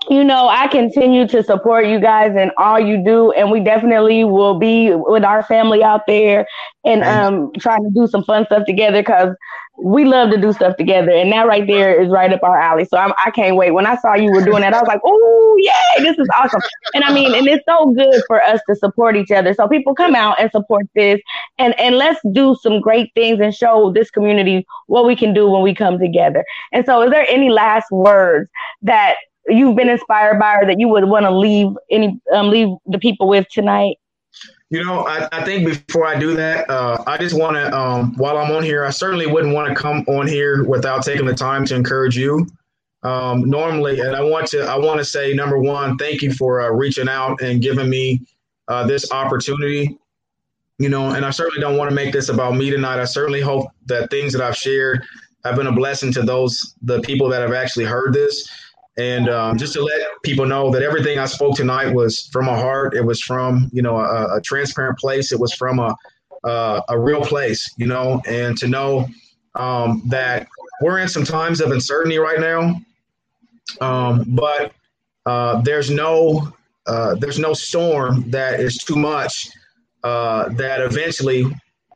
you 0.09 0.23
know, 0.23 0.47
I 0.47 0.67
continue 0.67 1.27
to 1.27 1.43
support 1.43 1.87
you 1.87 1.99
guys 1.99 2.33
and 2.37 2.51
all 2.57 2.79
you 2.79 3.03
do, 3.03 3.31
and 3.31 3.51
we 3.51 3.61
definitely 3.61 4.23
will 4.23 4.59
be 4.59 4.91
with 4.93 5.23
our 5.23 5.43
family 5.43 5.83
out 5.83 6.01
there 6.07 6.45
and 6.85 7.03
um 7.03 7.51
trying 7.59 7.83
to 7.83 7.89
do 7.89 8.07
some 8.07 8.23
fun 8.23 8.45
stuff 8.45 8.65
together 8.65 9.01
because 9.01 9.35
we 9.77 10.05
love 10.05 10.29
to 10.29 10.39
do 10.39 10.53
stuff 10.53 10.77
together, 10.77 11.11
and 11.11 11.31
that 11.31 11.47
right 11.47 11.65
there 11.65 11.99
is 11.99 12.09
right 12.09 12.31
up 12.31 12.43
our 12.43 12.59
alley. 12.59 12.85
So 12.85 12.97
I'm, 12.97 13.11
I 13.25 13.31
can 13.31 13.49
not 13.49 13.57
wait. 13.57 13.71
When 13.71 13.87
I 13.87 13.95
saw 13.97 14.13
you 14.13 14.31
were 14.31 14.43
doing 14.43 14.61
that, 14.61 14.73
I 14.73 14.79
was 14.79 14.87
like, 14.87 15.01
"Oh, 15.03 15.55
yay! 15.59 16.03
This 16.03 16.17
is 16.19 16.27
awesome!" 16.37 16.61
And 16.93 17.03
I 17.03 17.11
mean, 17.13 17.33
and 17.33 17.47
it's 17.47 17.63
so 17.67 17.91
good 17.91 18.21
for 18.27 18.41
us 18.43 18.59
to 18.69 18.75
support 18.75 19.15
each 19.15 19.31
other. 19.31 19.53
So 19.53 19.67
people 19.67 19.95
come 19.95 20.15
out 20.15 20.39
and 20.39 20.51
support 20.51 20.85
this, 20.95 21.19
and 21.57 21.77
and 21.79 21.97
let's 21.97 22.19
do 22.33 22.55
some 22.61 22.81
great 22.81 23.11
things 23.15 23.39
and 23.39 23.53
show 23.53 23.91
this 23.91 24.11
community 24.11 24.65
what 24.87 25.05
we 25.05 25.15
can 25.15 25.33
do 25.33 25.49
when 25.49 25.63
we 25.63 25.73
come 25.73 25.97
together. 25.97 26.45
And 26.71 26.85
so, 26.85 27.01
is 27.01 27.09
there 27.09 27.25
any 27.29 27.49
last 27.49 27.89
words 27.91 28.49
that 28.83 29.15
you've 29.47 29.75
been 29.75 29.89
inspired 29.89 30.39
by 30.39 30.55
or 30.55 30.65
that 30.65 30.79
you 30.79 30.87
would 30.87 31.05
want 31.05 31.23
to 31.23 31.31
leave 31.31 31.69
any 31.89 32.19
um, 32.33 32.49
leave 32.49 32.69
the 32.85 32.99
people 32.99 33.27
with 33.27 33.47
tonight? 33.49 33.97
You 34.69 34.83
know, 34.83 35.05
I, 35.05 35.27
I 35.31 35.43
think 35.43 35.65
before 35.65 36.07
I 36.07 36.17
do 36.17 36.35
that, 36.35 36.67
uh, 36.67 37.03
I 37.05 37.17
just 37.17 37.37
want 37.37 37.55
to, 37.57 37.77
um, 37.77 38.15
while 38.17 38.37
I'm 38.37 38.51
on 38.51 38.63
here, 38.63 38.83
I 38.83 38.89
certainly 38.89 39.27
wouldn't 39.27 39.53
want 39.53 39.69
to 39.69 39.75
come 39.75 40.03
on 40.07 40.27
here 40.27 40.63
without 40.63 41.03
taking 41.03 41.27
the 41.27 41.35
time 41.35 41.63
to 41.65 41.75
encourage 41.75 42.17
you. 42.17 42.47
Um, 43.03 43.47
normally, 43.47 43.99
and 43.99 44.15
I 44.15 44.23
want 44.23 44.47
to, 44.47 44.63
I 44.63 44.75
want 44.77 44.97
to 44.97 45.05
say, 45.05 45.33
number 45.33 45.59
one, 45.59 45.97
thank 45.97 46.23
you 46.23 46.33
for 46.33 46.61
uh, 46.61 46.69
reaching 46.69 47.07
out 47.07 47.41
and 47.41 47.61
giving 47.61 47.87
me 47.87 48.21
uh, 48.67 48.87
this 48.87 49.11
opportunity. 49.11 49.95
You 50.79 50.89
know, 50.89 51.11
and 51.11 51.23
I 51.23 51.29
certainly 51.29 51.61
don't 51.61 51.77
want 51.77 51.91
to 51.91 51.95
make 51.95 52.11
this 52.11 52.29
about 52.29 52.55
me 52.55 52.71
tonight. 52.71 52.99
I 52.99 53.05
certainly 53.05 53.41
hope 53.41 53.67
that 53.85 54.09
things 54.09 54.33
that 54.33 54.41
I've 54.41 54.57
shared 54.57 55.05
have 55.45 55.55
been 55.55 55.67
a 55.67 55.71
blessing 55.71 56.11
to 56.13 56.23
those, 56.23 56.73
the 56.81 56.99
people 57.01 57.29
that 57.29 57.41
have 57.41 57.53
actually 57.53 57.85
heard 57.85 58.11
this. 58.11 58.49
And 58.97 59.27
um, 59.27 59.57
just 59.57 59.73
to 59.73 59.83
let 59.83 60.01
people 60.23 60.45
know 60.45 60.69
that 60.71 60.83
everything 60.83 61.17
I 61.17 61.25
spoke 61.25 61.55
tonight 61.55 61.93
was 61.93 62.27
from 62.31 62.47
a 62.47 62.55
heart. 62.55 62.95
It 62.95 63.03
was 63.03 63.21
from 63.21 63.69
you 63.73 63.81
know 63.81 63.97
a, 63.97 64.37
a 64.37 64.41
transparent 64.41 64.99
place. 64.99 65.31
It 65.31 65.39
was 65.39 65.53
from 65.53 65.79
a 65.79 65.95
a 66.45 66.99
real 66.99 67.21
place, 67.21 67.73
you 67.77 67.87
know, 67.87 68.21
and 68.27 68.57
to 68.57 68.67
know 68.67 69.07
um, 69.55 70.01
that 70.07 70.47
we're 70.81 70.99
in 70.99 71.07
some 71.07 71.23
times 71.23 71.61
of 71.61 71.71
uncertainty 71.71 72.17
right 72.17 72.39
now, 72.39 72.81
um, 73.81 74.25
but 74.27 74.73
uh, 75.25 75.61
there's 75.61 75.89
no 75.89 76.51
uh, 76.85 77.15
there's 77.15 77.39
no 77.39 77.53
storm 77.53 78.29
that 78.29 78.59
is 78.59 78.77
too 78.77 78.95
much 78.95 79.49
uh, 80.03 80.49
that 80.49 80.81
eventually 80.81 81.45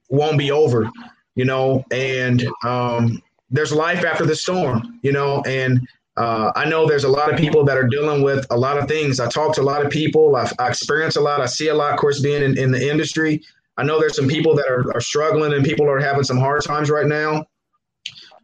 won't 0.09 0.37
be 0.37 0.51
over, 0.51 0.89
you 1.35 1.43
know, 1.43 1.83
and 1.91 2.47
um, 2.63 3.21
there's 3.49 3.73
life 3.73 4.05
after 4.05 4.25
the 4.25 4.35
storm, 4.35 4.99
you 5.01 5.11
know, 5.11 5.41
and 5.45 5.85
uh, 6.18 6.51
I 6.55 6.68
know 6.68 6.88
there's 6.88 7.03
a 7.03 7.09
lot 7.09 7.32
of 7.32 7.38
people 7.38 7.63
that 7.65 7.78
are 7.78 7.88
dealing 7.88 8.24
with 8.24 8.45
a 8.49 8.57
lot 8.57 8.78
of 8.78 8.88
things. 8.88 9.20
I 9.20 9.28
talk 9.30 9.53
to 9.55 9.61
a 9.61 9.63
lot 9.63 9.86
of 9.86 9.91
people. 9.91 10.36
I've, 10.36 10.51
I 10.57 10.68
experience 10.68 11.15
a 11.15 11.22
lot. 11.22 11.41
I 11.41 11.45
see 11.45 11.68
a 11.68 11.76
lot, 11.76 11.93
of 11.93 11.99
course, 11.99 12.20
being 12.20 12.41
in, 12.41 12.57
in 12.57 12.72
the 12.72 12.89
industry. 12.89 13.43
I 13.78 13.84
know 13.84 13.99
there's 13.99 14.15
some 14.15 14.28
people 14.28 14.55
that 14.55 14.68
are, 14.68 14.91
are 14.95 15.01
struggling 15.01 15.53
and 15.53 15.63
people 15.63 15.88
are 15.88 15.99
having 15.99 16.24
some 16.24 16.39
hard 16.39 16.63
times 16.63 16.89
right 16.89 17.05
now. 17.05 17.45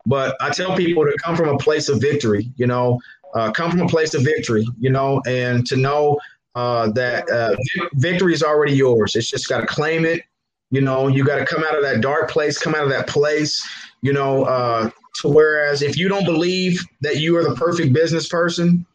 But 0.05 0.35
I 0.39 0.51
tell 0.51 0.77
people 0.77 1.03
to 1.05 1.17
come 1.23 1.35
from 1.35 1.49
a 1.49 1.57
place 1.57 1.89
of 1.89 1.99
victory, 1.99 2.51
you 2.57 2.67
know, 2.67 2.99
uh, 3.33 3.51
come 3.51 3.71
from 3.71 3.81
a 3.81 3.87
place 3.87 4.13
of 4.13 4.23
victory, 4.23 4.67
you 4.79 4.91
know, 4.91 5.21
and 5.25 5.65
to 5.65 5.75
know 5.75 6.19
uh, 6.53 6.91
that 6.91 7.27
uh, 7.31 7.55
victory 7.95 8.33
is 8.33 8.43
already 8.43 8.75
yours. 8.75 9.15
It's 9.15 9.27
just 9.27 9.49
got 9.49 9.61
to 9.61 9.65
claim 9.65 10.05
it. 10.05 10.21
You 10.69 10.81
know, 10.81 11.07
you 11.07 11.23
got 11.23 11.37
to 11.37 11.45
come 11.45 11.63
out 11.63 11.75
of 11.75 11.81
that 11.83 12.01
dark 12.01 12.29
place, 12.29 12.59
come 12.59 12.75
out 12.75 12.83
of 12.83 12.89
that 12.89 13.07
place, 13.07 13.67
you 14.01 14.13
know, 14.13 14.43
uh, 14.43 14.89
to 15.21 15.29
whereas 15.29 15.81
if 15.81 15.97
you 15.97 16.09
don't 16.09 16.25
believe 16.25 16.83
that 17.01 17.17
you 17.17 17.37
are 17.37 17.43
the 17.43 17.55
perfect 17.55 17.93
business 17.93 18.27
person, 18.27 18.85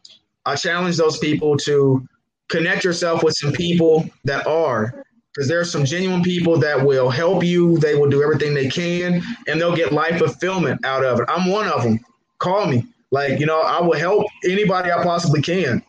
I 0.45 0.55
challenge 0.55 0.97
those 0.97 1.17
people 1.17 1.57
to 1.57 2.07
connect 2.49 2.83
yourself 2.83 3.23
with 3.23 3.35
some 3.35 3.51
people 3.51 4.09
that 4.25 4.45
are 4.47 5.05
because 5.33 5.47
there 5.47 5.59
are 5.59 5.65
some 5.65 5.85
genuine 5.85 6.23
people 6.23 6.57
that 6.57 6.83
will 6.83 7.09
help 7.09 7.43
you. 7.43 7.77
They 7.77 7.95
will 7.95 8.09
do 8.09 8.23
everything 8.23 8.53
they 8.53 8.67
can 8.67 9.21
and 9.47 9.61
they'll 9.61 9.75
get 9.75 9.93
life 9.93 10.17
fulfillment 10.17 10.83
out 10.85 11.05
of 11.05 11.19
it. 11.19 11.25
I'm 11.29 11.49
one 11.49 11.67
of 11.67 11.83
them. 11.83 11.99
Call 12.39 12.65
me. 12.65 12.85
Like, 13.11 13.39
you 13.39 13.45
know, 13.45 13.61
I 13.61 13.81
will 13.81 13.97
help 13.97 14.25
anybody 14.43 14.91
I 14.91 15.03
possibly 15.03 15.41
can, 15.41 15.83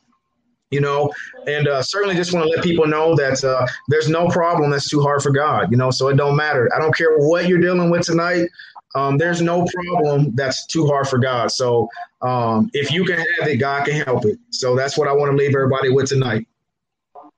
you 0.70 0.80
know, 0.80 1.10
and 1.46 1.68
uh, 1.68 1.82
certainly 1.82 2.14
just 2.14 2.32
want 2.32 2.46
to 2.46 2.50
let 2.50 2.62
people 2.62 2.86
know 2.86 3.14
that 3.16 3.42
uh, 3.44 3.66
there's 3.88 4.08
no 4.08 4.28
problem 4.28 4.70
that's 4.70 4.88
too 4.88 5.02
hard 5.02 5.22
for 5.22 5.30
God, 5.30 5.70
you 5.70 5.76
know, 5.76 5.90
so 5.90 6.08
it 6.08 6.16
don't 6.16 6.36
matter. 6.36 6.70
I 6.74 6.78
don't 6.78 6.94
care 6.94 7.18
what 7.18 7.46
you're 7.46 7.60
dealing 7.60 7.90
with 7.90 8.06
tonight 8.06 8.48
um, 8.94 9.18
there's 9.18 9.40
no 9.40 9.66
problem 9.74 10.34
that's 10.34 10.66
too 10.66 10.86
hard 10.86 11.08
for 11.08 11.18
God. 11.18 11.50
So 11.50 11.88
um, 12.22 12.70
if 12.72 12.90
you 12.90 13.04
can 13.04 13.18
have 13.18 13.48
it, 13.48 13.56
God 13.56 13.86
can 13.86 14.04
help 14.04 14.24
it. 14.24 14.38
So 14.50 14.74
that's 14.74 14.98
what 14.98 15.08
I 15.08 15.12
want 15.12 15.30
to 15.30 15.36
leave 15.36 15.54
everybody 15.54 15.90
with 15.90 16.08
tonight. 16.08 16.46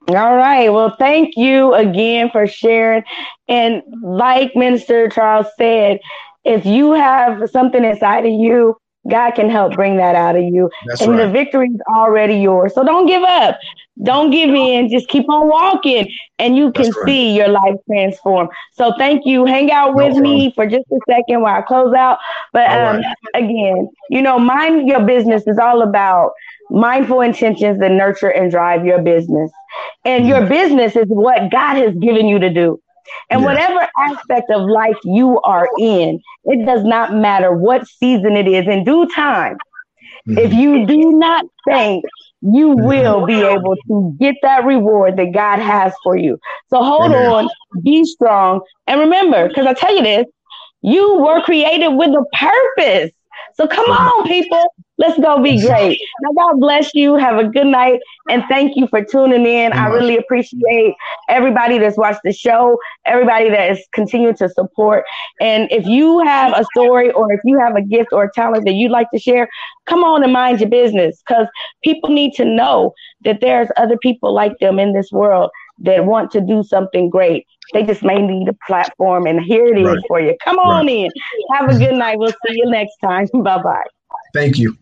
All 0.09 0.35
right. 0.35 0.69
Well, 0.69 0.95
thank 0.99 1.37
you 1.37 1.73
again 1.73 2.29
for 2.31 2.45
sharing. 2.47 3.03
And 3.47 3.83
like 4.01 4.55
Minister 4.55 5.07
Charles 5.09 5.47
said, 5.57 5.99
if 6.43 6.65
you 6.65 6.91
have 6.91 7.49
something 7.51 7.85
inside 7.85 8.25
of 8.25 8.33
you 8.33 8.75
God 9.09 9.31
can 9.31 9.49
help 9.49 9.73
bring 9.73 9.97
that 9.97 10.15
out 10.15 10.35
of 10.35 10.43
you. 10.43 10.69
That's 10.85 11.01
and 11.01 11.11
right. 11.11 11.25
the 11.25 11.31
victory 11.31 11.67
is 11.67 11.81
already 11.93 12.35
yours. 12.35 12.73
So 12.73 12.83
don't 12.83 13.05
give 13.05 13.23
up. 13.23 13.59
Don't 14.01 14.31
give 14.31 14.49
in. 14.49 14.89
Just 14.89 15.07
keep 15.09 15.29
on 15.29 15.47
walking 15.47 16.09
and 16.39 16.55
you 16.55 16.71
can 16.71 16.89
right. 16.89 17.05
see 17.05 17.35
your 17.35 17.49
life 17.49 17.75
transform. 17.87 18.49
So 18.73 18.93
thank 18.97 19.25
you. 19.25 19.45
Hang 19.45 19.71
out 19.71 19.93
with 19.93 20.15
no 20.15 20.21
me 20.21 20.51
for 20.55 20.65
just 20.65 20.85
a 20.91 20.99
second 21.07 21.41
while 21.41 21.59
I 21.59 21.61
close 21.61 21.93
out. 21.93 22.17
But 22.53 22.69
um, 22.71 22.97
right. 22.97 23.15
again, 23.35 23.89
you 24.09 24.21
know, 24.21 24.39
mind 24.39 24.87
your 24.87 25.03
business 25.05 25.45
is 25.47 25.57
all 25.57 25.81
about 25.81 26.31
mindful 26.69 27.21
intentions 27.21 27.79
that 27.79 27.91
nurture 27.91 28.29
and 28.29 28.49
drive 28.49 28.85
your 28.85 29.01
business. 29.01 29.51
And 30.05 30.25
mm 30.25 30.29
your 30.29 30.47
business 30.47 30.95
is 30.95 31.07
what 31.07 31.51
God 31.51 31.75
has 31.75 31.95
given 31.95 32.27
you 32.27 32.39
to 32.39 32.49
do. 32.49 32.79
And 33.29 33.41
yeah. 33.41 33.47
whatever 33.47 33.87
aspect 33.97 34.49
of 34.51 34.69
life 34.69 34.97
you 35.03 35.39
are 35.41 35.69
in, 35.79 36.21
it 36.45 36.65
does 36.65 36.83
not 36.83 37.13
matter 37.13 37.51
what 37.53 37.87
season 37.87 38.35
it 38.35 38.47
is 38.47 38.67
in 38.67 38.83
due 38.83 39.07
time. 39.13 39.57
Mm-hmm. 40.27 40.37
If 40.37 40.53
you 40.53 40.85
do 40.85 41.11
not 41.17 41.45
think 41.67 42.05
you 42.41 42.75
mm-hmm. 42.75 42.85
will 42.85 43.25
be 43.25 43.41
able 43.41 43.75
to 43.87 44.15
get 44.19 44.35
that 44.41 44.65
reward 44.65 45.17
that 45.17 45.31
God 45.33 45.59
has 45.59 45.93
for 46.03 46.17
you. 46.17 46.37
So 46.67 46.83
hold 46.83 47.11
Amen. 47.11 47.31
on, 47.31 47.49
be 47.81 48.05
strong, 48.05 48.61
and 48.87 48.99
remember, 48.99 49.47
because 49.47 49.65
I 49.65 49.73
tell 49.73 49.95
you 49.95 50.03
this, 50.03 50.25
you 50.81 51.15
were 51.19 51.41
created 51.41 51.89
with 51.89 52.09
a 52.09 52.25
purpose. 52.33 53.11
So 53.55 53.67
come 53.67 53.89
on, 53.89 54.27
people. 54.27 54.73
Let's 54.97 55.19
go 55.19 55.41
be 55.41 55.59
great. 55.59 55.99
Now, 56.21 56.31
God 56.33 56.59
bless 56.59 56.93
you. 56.93 57.15
Have 57.15 57.37
a 57.39 57.47
good 57.47 57.65
night. 57.65 57.99
And 58.29 58.43
thank 58.47 58.75
you 58.75 58.87
for 58.87 59.03
tuning 59.03 59.45
in. 59.45 59.73
I 59.73 59.87
really 59.87 60.17
appreciate 60.17 60.93
everybody 61.29 61.79
that's 61.79 61.97
watched 61.97 62.21
the 62.23 62.31
show, 62.31 62.77
everybody 63.05 63.49
that 63.49 63.71
is 63.71 63.83
continuing 63.93 64.35
to 64.35 64.49
support. 64.49 65.05
And 65.41 65.67
if 65.71 65.85
you 65.87 66.19
have 66.19 66.53
a 66.55 66.63
story 66.75 67.11
or 67.11 67.31
if 67.33 67.39
you 67.43 67.59
have 67.59 67.75
a 67.75 67.81
gift 67.81 68.09
or 68.11 68.25
a 68.25 68.31
talent 68.33 68.65
that 68.65 68.73
you'd 68.73 68.91
like 68.91 69.09
to 69.11 69.19
share, 69.19 69.47
come 69.87 70.03
on 70.03 70.23
and 70.23 70.31
mind 70.31 70.59
your 70.59 70.69
business 70.69 71.21
because 71.27 71.47
people 71.83 72.09
need 72.11 72.33
to 72.33 72.45
know 72.45 72.93
that 73.21 73.41
there's 73.41 73.69
other 73.77 73.97
people 73.97 74.31
like 74.33 74.57
them 74.59 74.77
in 74.77 74.93
this 74.93 75.11
world 75.11 75.49
that 75.79 76.05
want 76.05 76.31
to 76.31 76.41
do 76.41 76.63
something 76.63 77.09
great. 77.09 77.45
They 77.73 77.83
just 77.83 78.03
may 78.03 78.21
need 78.21 78.47
a 78.47 78.55
platform, 78.67 79.25
and 79.25 79.41
here 79.41 79.65
it 79.65 79.79
is 79.79 79.87
right. 79.87 80.03
for 80.07 80.19
you. 80.19 80.35
Come 80.43 80.59
on 80.59 80.85
right. 80.85 80.95
in. 81.05 81.11
Have 81.53 81.69
a 81.69 81.77
good 81.77 81.95
night. 81.95 82.19
We'll 82.19 82.31
see 82.45 82.55
you 82.55 82.69
next 82.69 82.95
time. 83.03 83.27
Bye 83.33 83.61
bye. 83.63 83.83
Thank 84.33 84.57
you. 84.57 84.77